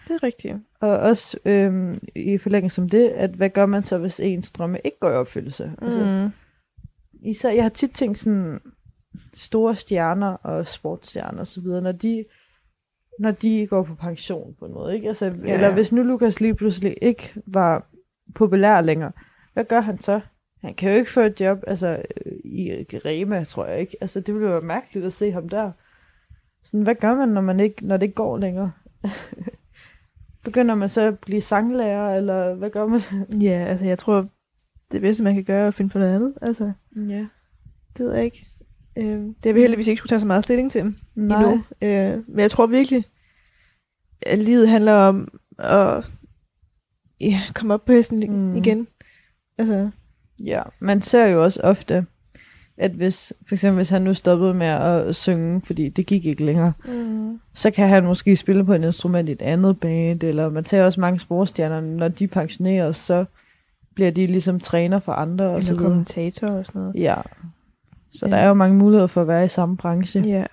det 0.09 0.14
er 0.14 0.23
rigtigt. 0.23 0.55
Og 0.81 0.89
også 0.99 1.39
øhm, 1.45 1.97
i 2.16 2.39
forlængelse 2.39 2.83
om 2.83 2.89
det, 2.89 3.09
at 3.09 3.31
hvad 3.31 3.51
gør 3.51 3.66
man 3.66 3.83
så, 3.83 3.99
hvis 3.99 4.21
ens 4.21 4.51
drømme 4.51 4.79
ikke 4.85 4.99
går 5.01 5.09
i 5.11 5.14
opfyldelse? 5.14 5.73
Altså, 5.83 5.99
Mm. 6.05 6.31
især, 7.29 7.51
jeg 7.51 7.64
har 7.64 7.68
tit 7.68 7.91
tænkt 7.91 8.18
sådan, 8.18 8.61
store 9.35 9.75
stjerner 9.75 10.33
og 10.33 10.68
sportsstjerner 10.68 11.39
og 11.41 11.47
så 11.47 11.61
videre, 11.61 11.83
når 11.83 11.93
de, 11.93 12.25
når 13.18 13.31
de 13.31 13.66
går 13.66 13.83
på 13.83 13.95
pension 13.95 14.55
på 14.59 14.66
en 14.66 14.73
måde, 14.73 14.95
ikke? 14.95 15.09
Altså, 15.09 15.27
Ja. 15.27 15.33
ja. 15.45 15.55
Eller 15.55 15.73
hvis 15.75 15.93
nu 15.93 16.03
Lukas 16.03 16.41
lige 16.41 16.55
pludselig 16.55 16.97
ikke 17.03 17.33
var 17.47 17.87
populær 18.35 18.81
længere, 18.81 19.12
hvad 19.53 19.64
gør 19.64 19.81
han 19.81 20.01
så? 20.01 20.21
Han 20.61 20.75
kan 20.75 20.91
jo 20.91 20.97
ikke 20.97 21.11
få 21.11 21.21
et 21.21 21.41
job, 21.41 21.59
altså 21.66 22.03
øh, 22.27 22.33
i 22.45 22.73
Rema, 23.05 23.45
tror 23.45 23.66
jeg 23.66 23.81
ikke. 23.81 23.97
Altså, 24.01 24.21
det 24.21 24.35
ville 24.35 24.47
jo 24.47 24.53
være 24.53 24.62
mærkeligt 24.66 25.07
at 25.07 25.12
se 25.12 25.33
ham 25.33 25.49
der. 25.49 25.73
Sådan, 26.62 26.82
hvad 26.82 26.94
gør 26.94 27.14
man, 27.14 27.28
når, 27.28 27.40
man 27.40 27.61
ikke, 27.61 27.86
når 27.86 27.96
det 27.96 28.02
ikke 28.06 28.14
går 28.14 28.38
længere? 28.38 28.72
Begynder 30.44 30.74
man 30.74 30.88
så 30.88 31.00
at 31.00 31.18
blive 31.18 31.40
sanglærer, 31.40 32.16
eller 32.16 32.54
hvad 32.54 32.70
gør 32.70 32.86
man? 32.86 33.00
Ja, 33.42 33.64
altså 33.68 33.84
jeg 33.86 33.98
tror, 33.98 34.26
det 34.92 35.00
bedste, 35.00 35.22
man 35.22 35.34
kan 35.34 35.44
gøre, 35.44 35.62
er 35.62 35.68
at 35.68 35.74
finde 35.74 35.90
på 35.90 35.98
noget 35.98 36.14
andet. 36.14 36.34
Altså, 36.42 36.72
Ja. 36.96 37.26
det 37.96 38.06
ved 38.06 38.14
jeg 38.14 38.24
ikke. 38.24 38.46
Øh, 38.96 39.18
det 39.20 39.34
har 39.44 39.52
vi 39.52 39.61
heldigvis 39.61 39.86
ikke 39.86 39.98
skulle 39.98 40.08
tage 40.11 40.20
så 40.20 40.26
meget 40.26 40.44
stilling 40.44 40.72
til 40.72 40.94
Nej. 41.14 41.42
endnu. 41.42 41.64
Øh, 41.82 42.28
men 42.28 42.38
jeg 42.38 42.50
tror 42.50 42.66
virkelig, 42.66 43.04
at 44.22 44.38
livet 44.38 44.68
handler 44.68 44.92
om 44.94 45.38
at 45.58 46.11
ja, 47.20 47.40
komme 47.54 47.74
op 47.74 47.84
på 47.84 47.92
hesten 47.92 48.30
Mm. 48.30 48.56
igen. 48.56 48.88
Altså, 49.58 49.90
Ja, 50.44 50.62
man 50.78 51.02
ser 51.02 51.26
jo 51.26 51.44
også 51.44 51.61
ofte, 51.62 52.06
at 52.81 52.91
hvis, 52.91 53.33
for 53.49 53.55
eksempel 53.55 53.76
hvis 53.76 53.91
han 53.91 54.03
nu 54.03 54.14
stoppede 54.14 54.55
med 54.55 54.66
at 54.66 55.16
synge, 55.16 55.62
fordi 55.64 55.89
det 55.89 56.07
gik 56.07 56.26
ikke 56.26 56.45
længere, 56.45 56.72
mm. 56.85 57.41
så 57.55 57.70
kan 57.70 57.89
han 57.89 58.05
måske 58.05 58.37
spille 58.37 58.64
på 58.64 58.74
et 58.74 58.85
instrument 58.85 59.28
i 59.28 59.33
et 59.33 59.43
andet 59.43 59.81
band, 59.81 60.22
eller 60.22 60.51
man 60.51 60.64
ser 60.64 60.85
også 60.85 61.01
mange 61.01 61.18
sportsstjerner, 61.18 61.81
når 61.81 62.09
de 62.09 62.26
pensioneres, 62.26 62.97
så 62.97 63.24
bliver 63.95 64.11
de 64.11 64.26
ligesom 64.26 64.61
træner 64.61 64.99
for 64.99 65.12
andre 65.12 65.45
og 65.45 65.62
så 65.62 65.72
eller 65.72 65.85
kommentator 65.85 66.49
og 66.49 66.66
sådan 66.66 66.81
noget. 66.81 66.95
Ja. 66.97 67.16
Så 68.12 68.26
Ja. 68.26 68.31
der 68.31 68.37
er 68.37 68.49
jo 68.49 68.55
mange 68.55 68.76
muligheder 68.76 69.07
for 69.07 69.20
at 69.20 69.28
være 69.28 69.45
i 69.45 69.49
samme 69.49 69.76
branche. 69.76 70.20
Ja. 70.20 70.45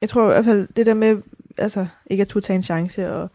Jeg 0.00 0.08
tror 0.08 0.22
i 0.24 0.32
hvert 0.32 0.44
fald, 0.44 0.68
det 0.76 0.86
der 0.86 0.94
med, 0.94 1.16
altså, 1.58 1.86
ikke 2.06 2.20
at 2.20 2.28
turde 2.28 2.46
tage 2.46 2.56
en 2.56 2.62
chance, 2.62 3.12
og 3.12 3.30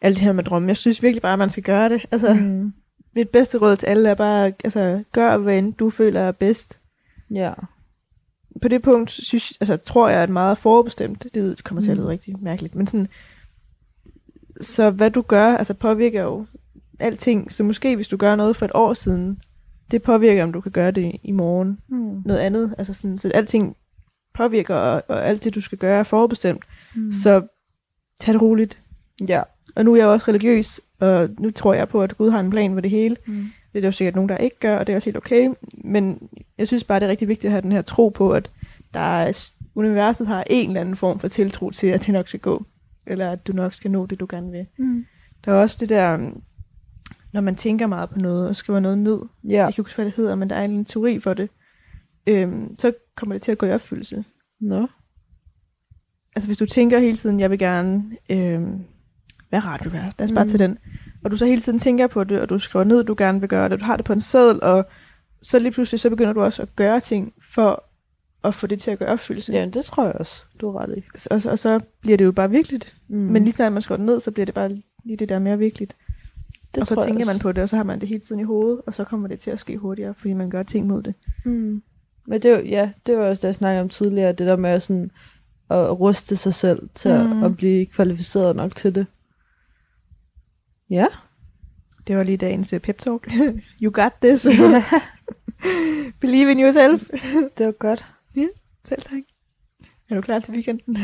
alt 0.00 0.16
det 0.16 0.24
her 0.24 0.32
med 0.32 0.44
drømme, 0.44 0.68
jeg 0.68 0.76
synes 0.76 1.02
virkelig 1.02 1.22
bare, 1.22 1.32
at 1.32 1.38
man 1.38 1.50
skal 1.50 1.62
gøre 1.62 1.88
det. 1.88 2.06
Altså. 2.10 2.34
Mm. 2.34 2.72
mit 3.16 3.28
bedste 3.28 3.58
råd 3.58 3.76
til 3.76 3.86
alle 3.86 4.08
er 4.08 4.14
bare, 4.14 4.52
altså, 4.64 5.02
gør 5.12 5.36
hvad 5.36 5.58
end 5.58 5.74
du 5.74 5.90
føler 5.90 6.20
er 6.20 6.32
bedst. 6.32 6.78
Ja. 7.32 7.52
På 8.62 8.68
det 8.68 8.82
punkt, 8.82 9.10
synes, 9.10 9.56
altså, 9.60 9.76
tror 9.76 10.08
jeg, 10.08 10.22
at 10.22 10.30
meget 10.30 10.58
forudbestemt, 10.58 11.26
det 11.34 11.64
kommer 11.64 11.82
til 11.82 11.90
at 11.90 11.96
lyde 11.96 12.06
Mm. 12.06 12.10
rigtig 12.10 12.34
mærkeligt, 12.42 12.74
men 12.74 12.86
sådan, 12.86 13.08
så 14.60 14.90
hvad 14.90 15.10
du 15.10 15.22
gør, 15.22 15.56
altså 15.56 15.74
påvirker 15.74 16.22
jo 16.22 16.46
alting, 16.98 17.52
så 17.52 17.62
måske 17.62 17.96
hvis 17.96 18.08
du 18.08 18.16
gør 18.16 18.36
noget 18.36 18.56
for 18.56 18.64
et 18.64 18.70
år 18.74 18.94
siden, 18.94 19.42
det 19.90 20.02
påvirker, 20.02 20.42
om 20.42 20.52
du 20.52 20.60
kan 20.60 20.72
gøre 20.72 20.90
det 20.90 21.16
i 21.22 21.32
morgen. 21.32 21.78
Mm. 21.88 22.22
Noget 22.24 22.40
andet, 22.40 22.74
altså 22.78 22.92
sådan, 22.94 23.18
så 23.18 23.30
alting 23.34 23.76
påvirker, 24.34 24.74
og, 24.74 25.02
og 25.08 25.26
alt 25.26 25.44
det, 25.44 25.54
du 25.54 25.60
skal 25.60 25.78
gøre, 25.78 25.98
er 25.98 26.02
forudbestemt. 26.02 26.64
Mm. 26.96 27.12
Så 27.12 27.42
tag 28.20 28.34
det 28.34 28.42
roligt. 28.42 28.78
Ja. 29.28 29.42
Og 29.76 29.84
nu 29.84 29.92
er 29.92 29.96
jeg 29.96 30.06
også 30.06 30.28
religiøs, 30.28 30.80
og 31.00 31.28
nu 31.38 31.50
tror 31.50 31.74
jeg 31.74 31.88
på, 31.88 32.02
at 32.02 32.16
Gud 32.16 32.30
har 32.30 32.40
en 32.40 32.50
plan 32.50 32.74
for 32.74 32.80
det 32.80 32.90
hele. 32.90 33.16
Mm. 33.26 33.46
Det 33.72 33.78
er 33.78 33.80
der 33.80 33.88
jo 33.88 33.92
sikkert 33.92 34.14
nogen, 34.14 34.28
der 34.28 34.36
ikke 34.36 34.58
gør, 34.60 34.76
og 34.78 34.86
det 34.86 34.92
er 34.92 34.96
også 34.96 35.06
helt 35.06 35.16
okay. 35.16 35.50
Men 35.84 36.28
jeg 36.58 36.66
synes 36.66 36.84
bare, 36.84 37.00
det 37.00 37.06
er 37.06 37.10
rigtig 37.10 37.28
vigtigt 37.28 37.44
at 37.44 37.50
have 37.50 37.62
den 37.62 37.72
her 37.72 37.82
tro 37.82 38.08
på, 38.08 38.32
at 38.32 38.50
der 38.94 39.00
er, 39.00 39.50
universet 39.74 40.26
har 40.26 40.44
en 40.50 40.68
eller 40.70 40.80
anden 40.80 40.96
form 40.96 41.18
for 41.18 41.28
tiltro 41.28 41.70
til, 41.70 41.86
at 41.86 42.00
det 42.06 42.12
nok 42.12 42.28
skal 42.28 42.40
gå. 42.40 42.64
Eller 43.06 43.30
at 43.30 43.46
du 43.46 43.52
nok 43.52 43.72
skal 43.74 43.90
nå 43.90 44.06
det, 44.06 44.20
du 44.20 44.26
gerne 44.30 44.50
vil. 44.50 44.66
Mm. 44.78 45.06
Der 45.44 45.52
er 45.52 45.56
også 45.56 45.76
det 45.80 45.88
der, 45.88 46.30
når 47.32 47.40
man 47.40 47.56
tænker 47.56 47.86
meget 47.86 48.10
på 48.10 48.18
noget, 48.18 48.48
og 48.48 48.56
skriver 48.56 48.80
noget 48.80 48.98
ned. 48.98 49.18
Ja. 49.44 49.48
Jeg 49.54 49.62
kan 49.64 49.68
ikke 49.70 49.82
huske, 49.82 49.96
hvad 49.96 50.04
det 50.06 50.14
hedder, 50.14 50.34
men 50.34 50.50
der 50.50 50.56
er 50.56 50.64
en 50.64 50.84
teori 50.84 51.20
for 51.20 51.34
det. 51.34 51.50
Øhm, 52.26 52.74
så 52.78 52.92
kommer 53.16 53.34
det 53.34 53.42
til 53.42 53.52
at 53.52 53.58
gå 53.58 53.66
i 53.66 53.72
opfyldelse. 53.72 54.24
Nå. 54.60 54.86
altså 56.36 56.46
hvis 56.46 56.58
du 56.58 56.66
tænker 56.66 56.98
hele 56.98 57.16
tiden, 57.16 57.40
jeg 57.40 57.50
vil 57.50 57.58
gerne 57.58 58.04
øh, 58.30 58.62
være 59.50 59.60
radiovært, 59.60 60.14
lad 60.18 60.24
os 60.24 60.32
bare 60.32 60.44
Mm. 60.44 60.50
tage 60.50 60.58
den, 60.68 60.78
og 61.24 61.30
du 61.30 61.36
så 61.36 61.46
hele 61.46 61.60
tiden 61.60 61.78
tænker 61.78 62.06
på 62.06 62.24
det, 62.24 62.40
og 62.40 62.48
du 62.48 62.58
skriver 62.58 62.84
ned, 62.84 63.04
du 63.04 63.14
gerne 63.18 63.40
vil 63.40 63.48
gøre 63.48 63.68
det, 63.68 63.80
du 63.80 63.84
har 63.84 63.96
det 63.96 64.04
på 64.04 64.12
en 64.12 64.20
seddel, 64.20 64.62
og 64.62 64.86
så 65.42 65.58
lige 65.58 65.72
pludselig, 65.72 66.00
så 66.00 66.10
begynder 66.10 66.32
du 66.32 66.42
også 66.42 66.62
at 66.62 66.76
gøre 66.76 67.00
ting, 67.00 67.32
for 67.54 67.84
at 68.44 68.54
få 68.54 68.66
det 68.66 68.80
til 68.80 68.90
at 68.90 68.98
gøre 68.98 69.08
opfyldelse. 69.08 69.52
Ja, 69.52 69.66
det 69.66 69.84
tror 69.84 70.04
jeg 70.04 70.14
også, 70.14 70.44
du 70.60 70.70
har 70.70 70.78
ret 70.80 70.98
i. 70.98 71.02
Og, 71.30 71.40
så- 71.42 71.50
og 71.50 71.58
så 71.58 71.80
bliver 72.00 72.16
det 72.16 72.24
jo 72.24 72.32
bare 72.32 72.50
virkeligt. 72.50 72.94
Mm. 73.08 73.16
Men 73.18 73.44
lige 73.44 73.52
snart 73.52 73.72
man 73.72 73.82
skriver 73.82 73.96
det 73.96 74.06
ned, 74.06 74.20
så 74.20 74.30
bliver 74.30 74.46
det 74.46 74.54
bare 74.54 74.68
lige 75.04 75.16
det 75.16 75.28
der 75.28 75.38
mere 75.38 75.58
virkeligt. 75.58 75.96
det 76.74 76.80
og 76.80 76.86
så 76.86 76.94
tænker 77.06 77.26
man 77.26 77.38
på 77.38 77.52
det, 77.52 77.62
og 77.62 77.68
så 77.68 77.76
har 77.76 77.84
man 77.84 78.00
det 78.00 78.08
hele 78.08 78.20
tiden 78.20 78.40
i 78.40 78.44
hovedet, 78.44 78.80
og 78.86 78.94
så 78.94 79.04
kommer 79.04 79.28
det 79.28 79.38
til 79.40 79.50
at 79.50 79.58
ske 79.58 79.76
hurtigere, 79.78 80.14
fordi 80.14 80.32
man 80.32 80.50
gør 80.50 80.62
ting 80.62 80.86
mod 80.86 81.02
det. 81.02 81.14
Mm. 81.44 81.82
Men 82.26 82.42
det 82.42 82.50
jo, 82.50 82.60
ja, 82.64 82.90
det 83.06 83.18
var 83.18 83.24
også 83.24 83.40
det, 83.40 83.46
jeg 83.46 83.54
snakkede 83.54 83.80
om 83.82 83.88
tidligere, 83.88 84.32
det 84.32 84.46
der 84.46 84.56
med 84.56 84.70
at, 84.70 84.82
sådan, 84.82 85.10
at 85.70 86.00
ruste 86.00 86.36
sig 86.36 86.54
selv 86.54 86.88
til. 86.94 87.10
Mm. 87.10 87.38
at, 87.38 87.44
at 87.50 87.56
blive 87.56 87.86
kvalificeret 87.86 88.56
nok 88.56 88.76
til 88.76 88.94
det. 88.94 89.06
Ja, 90.92 91.06
Det 92.06 92.16
var 92.16 92.22
lige 92.22 92.36
dagens 92.36 92.72
uh, 92.72 92.78
pep 92.78 92.98
talk. 92.98 93.28
you 93.82 93.90
got 93.92 94.12
this. 94.22 94.46
Believe 96.20 96.50
in 96.50 96.60
yourself. 96.60 97.02
Det 97.58 97.66
var 97.66 97.72
godt. 97.72 98.06
Selv 98.84 99.02
tak. 99.02 99.22
Er 100.10 100.14
du 100.14 100.20
klar 100.20 100.38
til 100.38 100.54
weekenden? 100.54 100.96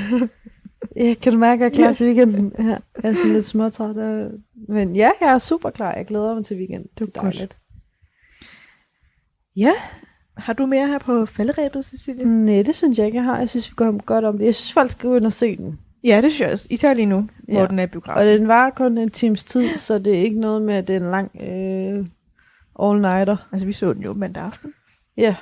Ja, 0.96 1.14
kan 1.22 1.32
du 1.32 1.38
mærke, 1.38 1.64
at 1.64 1.72
jeg 1.72 1.78
er 1.78 1.82
klar 1.82 1.86
Ja. 1.86 1.92
til 1.94 2.06
weekenden? 2.06 2.52
Ja, 2.58 2.64
jeg 2.64 2.80
er 3.02 3.12
sådan 3.12 3.32
lidt 3.32 3.44
småtræt. 3.44 3.96
af- 3.96 4.28
Men 4.68 4.96
ja, 4.96 5.10
jeg 5.20 5.28
er 5.34 5.38
super 5.38 5.70
klar. 5.70 5.94
Jeg 5.94 6.06
glæder 6.06 6.34
mig 6.34 6.44
til 6.44 6.56
weekenden. 6.56 6.88
Det 6.98 7.00
er 7.08 7.20
godt. 7.20 7.34
dejligt. 7.34 7.56
ja. 9.56 9.72
Har 10.36 10.52
du 10.52 10.66
mere 10.66 10.86
her 10.86 10.98
på 10.98 11.26
falderæbet, 11.26 11.84
Cecilie? 11.84 12.24
Mm. 12.24 12.30
Nej, 12.30 12.62
det 12.62 12.74
synes 12.76 12.98
jeg 12.98 13.06
ikke, 13.06 13.16
jeg 13.16 13.24
har. 13.24 13.38
Jeg 13.38 13.48
synes, 13.48 13.70
vi 13.70 13.74
går 13.76 14.02
godt 14.04 14.24
om 14.24 14.38
det. 14.38 14.44
Jeg 14.44 14.54
synes, 14.54 14.72
folk 14.72 14.90
skal 14.90 15.10
gå 15.10 15.16
ind 15.16 15.26
og 15.26 15.32
se 15.32 15.56
den. 15.56 15.78
Ja, 16.04 16.20
det 16.22 16.30
synes 16.32 16.40
jeg 16.40 16.52
også. 16.52 16.66
Især 16.70 16.94
lige 16.94 17.06
nu, 17.06 17.28
ja. 17.48 17.52
hvor 17.52 17.66
den 17.66 17.78
er 17.78 17.82
i 17.82 17.84
Og 17.84 17.90
biografen. 17.90 18.28
den 18.28 18.48
var 18.48 18.70
kun 18.70 18.98
en 18.98 19.10
times 19.10 19.44
tid, 19.44 19.78
så 19.78 19.98
det 19.98 20.14
er 20.18 20.22
ikke 20.22 20.40
noget 20.40 20.62
med, 20.62 20.74
at 20.74 20.88
det 20.88 20.96
er 20.96 21.00
en 21.00 21.10
lang 21.10 21.30
øh, 21.40 22.06
all-nighter. 22.82 23.36
Altså, 23.52 23.66
vi 23.66 23.72
så 23.72 23.92
den 23.92 24.02
jo 24.02 24.12
mandag 24.12 24.42
aften. 24.42 24.72
Ja, 25.16 25.36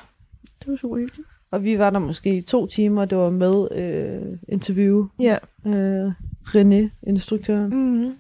Det 0.61 0.69
var 0.69 0.77
super 0.77 0.97
hyggeligt. 0.97 1.29
og 1.51 1.65
vi 1.65 1.79
var 1.79 1.91
der 1.91 1.99
måske 1.99 2.37
i 2.37 2.41
to 2.43 2.67
timer. 2.67 3.05
Det 3.05 3.19
var 3.19 3.31
med 3.31 3.69
øh, 3.73 4.39
interview. 4.49 5.09
Ja. 5.21 5.37
Øh, 5.67 6.13
René, 6.47 6.89
instruktøren. 7.07 7.71
Mm-hmm. 7.71 8.15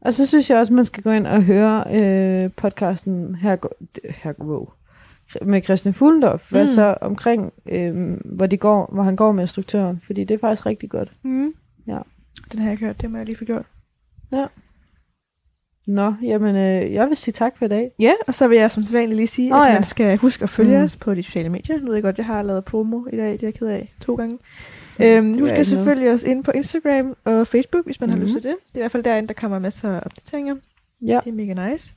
Og 0.00 0.14
så 0.14 0.26
synes 0.26 0.50
jeg 0.50 0.58
også, 0.58 0.72
man 0.72 0.84
skal 0.84 1.02
gå 1.02 1.10
ind 1.10 1.26
og 1.26 1.42
høre 1.42 1.84
øh, 1.94 2.50
podcasten 2.56 3.34
her, 3.34 3.56
her 4.10 4.32
wow, 4.40 4.68
med 5.42 5.62
Christian 5.62 5.94
Fuglendorf, 5.94 6.52
mm. 6.52 6.58
Mm. 6.60 6.66
så 6.66 6.94
omkring, 7.00 7.52
øh, 7.68 8.16
hvor, 8.24 8.46
de 8.46 8.56
går, 8.56 8.90
hvor 8.92 9.02
han 9.02 9.16
går 9.16 9.32
med 9.32 9.42
instruktøren, 9.44 10.00
fordi 10.06 10.24
det 10.24 10.34
er 10.34 10.38
faktisk 10.38 10.66
rigtig 10.66 10.90
godt. 10.90 11.12
Mm. 11.22 11.54
Ja. 11.86 11.98
Den 12.52 12.58
har 12.58 12.66
jeg 12.66 12.72
ikke 12.72 12.84
hørt, 12.84 13.00
det 13.00 13.10
må 13.10 13.16
jeg 13.16 13.26
lige 13.26 13.36
få 13.36 13.44
gjort. 13.44 13.66
Nå, 15.86 16.14
jamen, 16.22 16.56
øh, 16.56 16.92
jeg 16.92 17.08
vil 17.08 17.16
sige 17.16 17.32
tak 17.32 17.58
for 17.58 17.64
i 17.64 17.68
dag. 17.68 17.90
Ja, 17.98 18.12
og 18.26 18.34
så 18.34 18.48
vil 18.48 18.58
jeg 18.58 18.70
som 18.70 18.82
sædvanligt 18.82 19.16
lige 19.16 19.26
sige, 19.26 19.54
Åh, 19.54 19.60
at 19.60 19.68
ja. 19.68 19.74
man 19.74 19.82
skal 19.84 20.16
huske 20.18 20.42
at 20.42 20.50
følge 20.50 20.78
Mm. 20.78 20.84
os 20.84 20.96
på 20.96 21.14
de 21.14 21.22
sociale 21.22 21.48
medier. 21.48 21.80
Nu 21.80 21.86
ved 21.86 21.94
jeg 21.94 22.02
godt, 22.02 22.18
jeg 22.18 22.26
har 22.26 22.42
lavet 22.42 22.64
promo 22.64 23.06
i 23.12 23.16
dag, 23.16 23.32
det 23.32 23.42
er 23.42 23.46
jeg 23.46 23.54
ked 23.54 23.66
af 23.68 23.94
to 24.00 24.14
gange. 24.14 24.38
Øhm, 25.02 25.32
det 25.32 25.40
du 25.40 25.46
skal 25.46 25.46
ikke 25.46 25.52
noget. 25.54 25.66
selvfølgelig 25.66 26.10
også 26.12 26.30
ind 26.30 26.44
på 26.44 26.50
Instagram 26.50 27.16
og 27.24 27.46
Facebook, 27.46 27.84
hvis 27.84 28.00
man 28.00 28.10
mm-hmm. 28.10 28.20
har 28.20 28.26
Mhm. 28.26 28.34
lyst 28.34 28.42
til 28.42 28.50
det. 28.50 28.56
Det 28.68 28.74
er 28.74 28.78
i 28.78 28.82
hvert 28.82 28.92
fald 28.92 29.02
derinde, 29.02 29.28
der 29.28 29.34
kommer 29.34 29.58
masser 29.58 29.90
af 29.92 30.00
opdateringer. 30.06 30.56
Ja. 31.02 31.20
Det 31.24 31.30
er 31.30 31.34
mega 31.34 31.70
nice. 31.70 31.94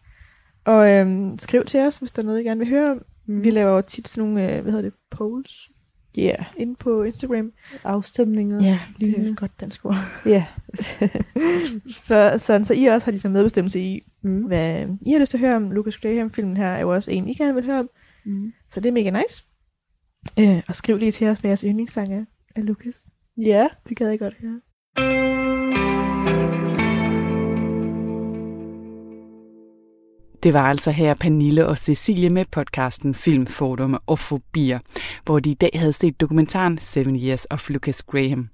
Og 0.66 0.92
øhm, 0.92 1.40
skriv 1.40 1.64
til 1.66 1.80
os, 1.80 1.98
hvis 1.98 2.12
der 2.12 2.22
er 2.22 2.26
noget, 2.26 2.40
I 2.40 2.44
gerne 2.44 2.60
vil 2.60 2.70
høre 2.70 2.92
om. 2.92 3.02
Mm. 3.28 3.44
Vi 3.44 3.50
laver 3.50 3.82
tit 3.82 4.08
sådan 4.08 4.30
nogle, 4.30 4.56
øh, 4.56 4.62
hvad 4.62 4.72
hedder 4.72 4.90
det, 4.90 4.94
polls 5.12 5.70
Ja, 6.18 6.36
inde 6.58 6.76
på 6.76 7.04
Instagram. 7.04 7.52
afstemninger. 7.84 8.64
Ja, 8.64 8.80
det 9.00 9.20
er 9.20 9.30
et 9.30 9.38
godt 9.38 9.60
dansk 9.60 9.86
ord. 9.86 9.96
Ja. 10.26 10.46
Så, 12.08 12.36
sådan, 12.38 12.66
så 12.66 12.74
I 12.74 12.86
også 12.86 13.08
har 13.08 13.12
ligesom 13.12 13.32
medbestemmelse 13.32 13.80
i, 13.80 14.04
mm. 14.22 14.42
hvad 14.42 14.88
I 15.08 15.12
har 15.12 15.20
lyst 15.20 15.30
til 15.30 15.38
at 15.38 15.42
høre 15.42 15.56
om. 15.56 15.72
Lucas 15.72 15.98
Graham-filmen 15.98 16.58
her 16.58 16.66
er 16.68 16.82
jo 16.82 16.94
også 16.94 17.12
en, 17.12 17.28
I 17.30 17.34
gerne 17.34 17.54
vil 17.54 17.66
høre 17.66 17.80
om. 17.80 17.90
Mm. 18.26 18.54
Så 18.70 18.80
det 18.80 18.90
er 18.90 18.94
mega 18.94 19.10
nice. 19.10 19.44
Øh, 20.40 20.64
og 20.68 20.76
skriv 20.76 20.98
lige 20.98 21.12
til 21.12 21.28
os, 21.28 21.40
hvad 21.40 21.50
jeres 21.50 21.62
yndlingssang 21.62 22.14
er 22.14 22.26
af 22.56 22.66
Lucas. 22.66 23.02
Ja. 23.38 23.68
Det 23.90 23.98
gad 23.98 24.10
jeg 24.10 24.20
godt 24.20 24.36
høre. 24.42 25.37
Det 30.48 30.54
var 30.54 30.70
altså 30.70 30.92
her 30.92 31.14
Pernille 31.14 31.68
og 31.68 31.78
Cecilie 31.78 32.30
med 32.30 32.46
podcasten 32.52 33.16
Film, 33.16 33.48
Fordomme 33.48 34.00
og 34.00 34.20
Fobier, 34.20 34.80
hvor 35.26 35.40
de 35.40 35.50
i 35.50 35.54
dag 35.54 35.70
havde 35.74 35.94
set 35.94 36.22
dokumentaren 36.22 36.78
Seven 36.78 37.16
Years 37.16 37.46
of 37.50 37.70
Lucas 37.70 38.04
Graham. 38.04 38.50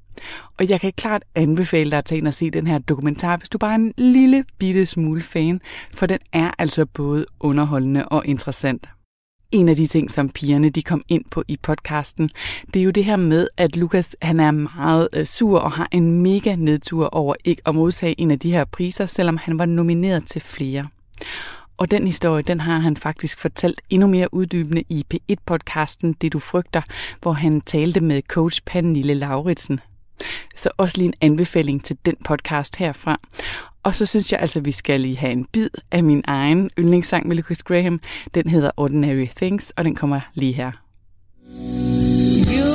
Og 0.59 0.69
jeg 0.69 0.81
kan 0.81 0.93
klart 0.97 1.23
anbefale 1.35 1.91
dig 1.91 1.97
at 1.97 2.05
tage 2.05 2.17
ind 2.17 2.27
og 2.27 2.33
se 2.33 2.51
den 2.51 2.67
her 2.67 2.77
dokumentar, 2.77 3.37
hvis 3.37 3.49
du 3.49 3.57
bare 3.57 3.71
er 3.71 3.75
en 3.75 3.93
lille 3.97 4.45
bitte 4.59 4.85
smule 4.85 5.21
fan, 5.21 5.61
for 5.93 6.05
den 6.05 6.19
er 6.31 6.51
altså 6.57 6.85
både 6.85 7.25
underholdende 7.39 8.05
og 8.05 8.25
interessant. 8.25 8.89
En 9.51 9.69
af 9.69 9.75
de 9.75 9.87
ting, 9.87 10.11
som 10.11 10.29
pigerne 10.29 10.69
de 10.69 10.81
kom 10.81 11.03
ind 11.07 11.25
på 11.31 11.43
i 11.47 11.57
podcasten, 11.61 12.29
det 12.73 12.79
er 12.79 12.83
jo 12.83 12.91
det 12.91 13.05
her 13.05 13.15
med, 13.15 13.47
at 13.57 13.75
Lukas 13.75 14.15
han 14.21 14.39
er 14.39 14.51
meget 14.51 15.07
øh, 15.13 15.25
sur 15.25 15.59
og 15.59 15.71
har 15.71 15.87
en 15.91 16.21
mega 16.21 16.55
nedtur 16.55 17.05
over 17.05 17.35
ikke 17.43 17.61
at 17.65 17.75
modtage 17.75 18.21
en 18.21 18.31
af 18.31 18.39
de 18.39 18.51
her 18.51 18.65
priser, 18.65 19.05
selvom 19.05 19.37
han 19.37 19.59
var 19.59 19.65
nomineret 19.65 20.27
til 20.27 20.41
flere. 20.41 20.87
Og 21.77 21.91
den 21.91 22.05
historie, 22.07 22.43
den 22.43 22.59
har 22.59 22.77
han 22.77 22.97
faktisk 22.97 23.39
fortalt 23.39 23.81
endnu 23.89 24.07
mere 24.07 24.33
uddybende 24.33 24.83
i 24.89 25.05
P1-podcasten 25.13 26.13
Det 26.21 26.33
du 26.33 26.39
frygter, 26.39 26.81
hvor 27.21 27.33
han 27.33 27.61
talte 27.61 28.01
med 28.01 28.21
coach 28.21 28.61
Pernille 28.65 29.13
Lauritsen. 29.13 29.79
Så 30.55 30.69
også 30.77 30.97
lige 30.97 31.07
en 31.07 31.13
anbefaling 31.21 31.85
til 31.85 31.97
den 32.05 32.15
podcast 32.25 32.75
herfra. 32.75 33.19
Og 33.83 33.95
så 33.95 34.05
synes 34.05 34.31
jeg 34.31 34.39
altså, 34.39 34.59
vi 34.59 34.71
skal 34.71 35.01
lige 35.01 35.17
have 35.17 35.31
en 35.31 35.45
bid 35.45 35.69
af 35.91 36.03
min 36.03 36.23
egen 36.27 36.69
yndlingssang 36.79 37.27
med 37.27 37.35
Lucas 37.35 37.63
Graham. 37.63 37.99
Den 38.33 38.49
hedder 38.49 38.71
Ordinary 38.77 39.27
Things, 39.35 39.73
og 39.75 39.83
den 39.83 39.95
kommer 39.95 40.19
lige 40.33 40.53
her. 40.53 40.71
You 42.57 42.73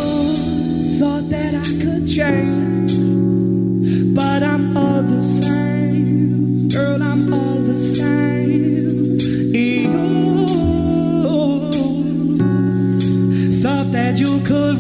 thought 0.99 1.31
that 1.31 1.55
I 1.55 1.83
could 1.83 2.09
change, 2.09 2.89
but 4.15 4.43
I'm 4.43 4.79
all 4.79 5.03
the 5.09 5.23
same. 5.23 5.48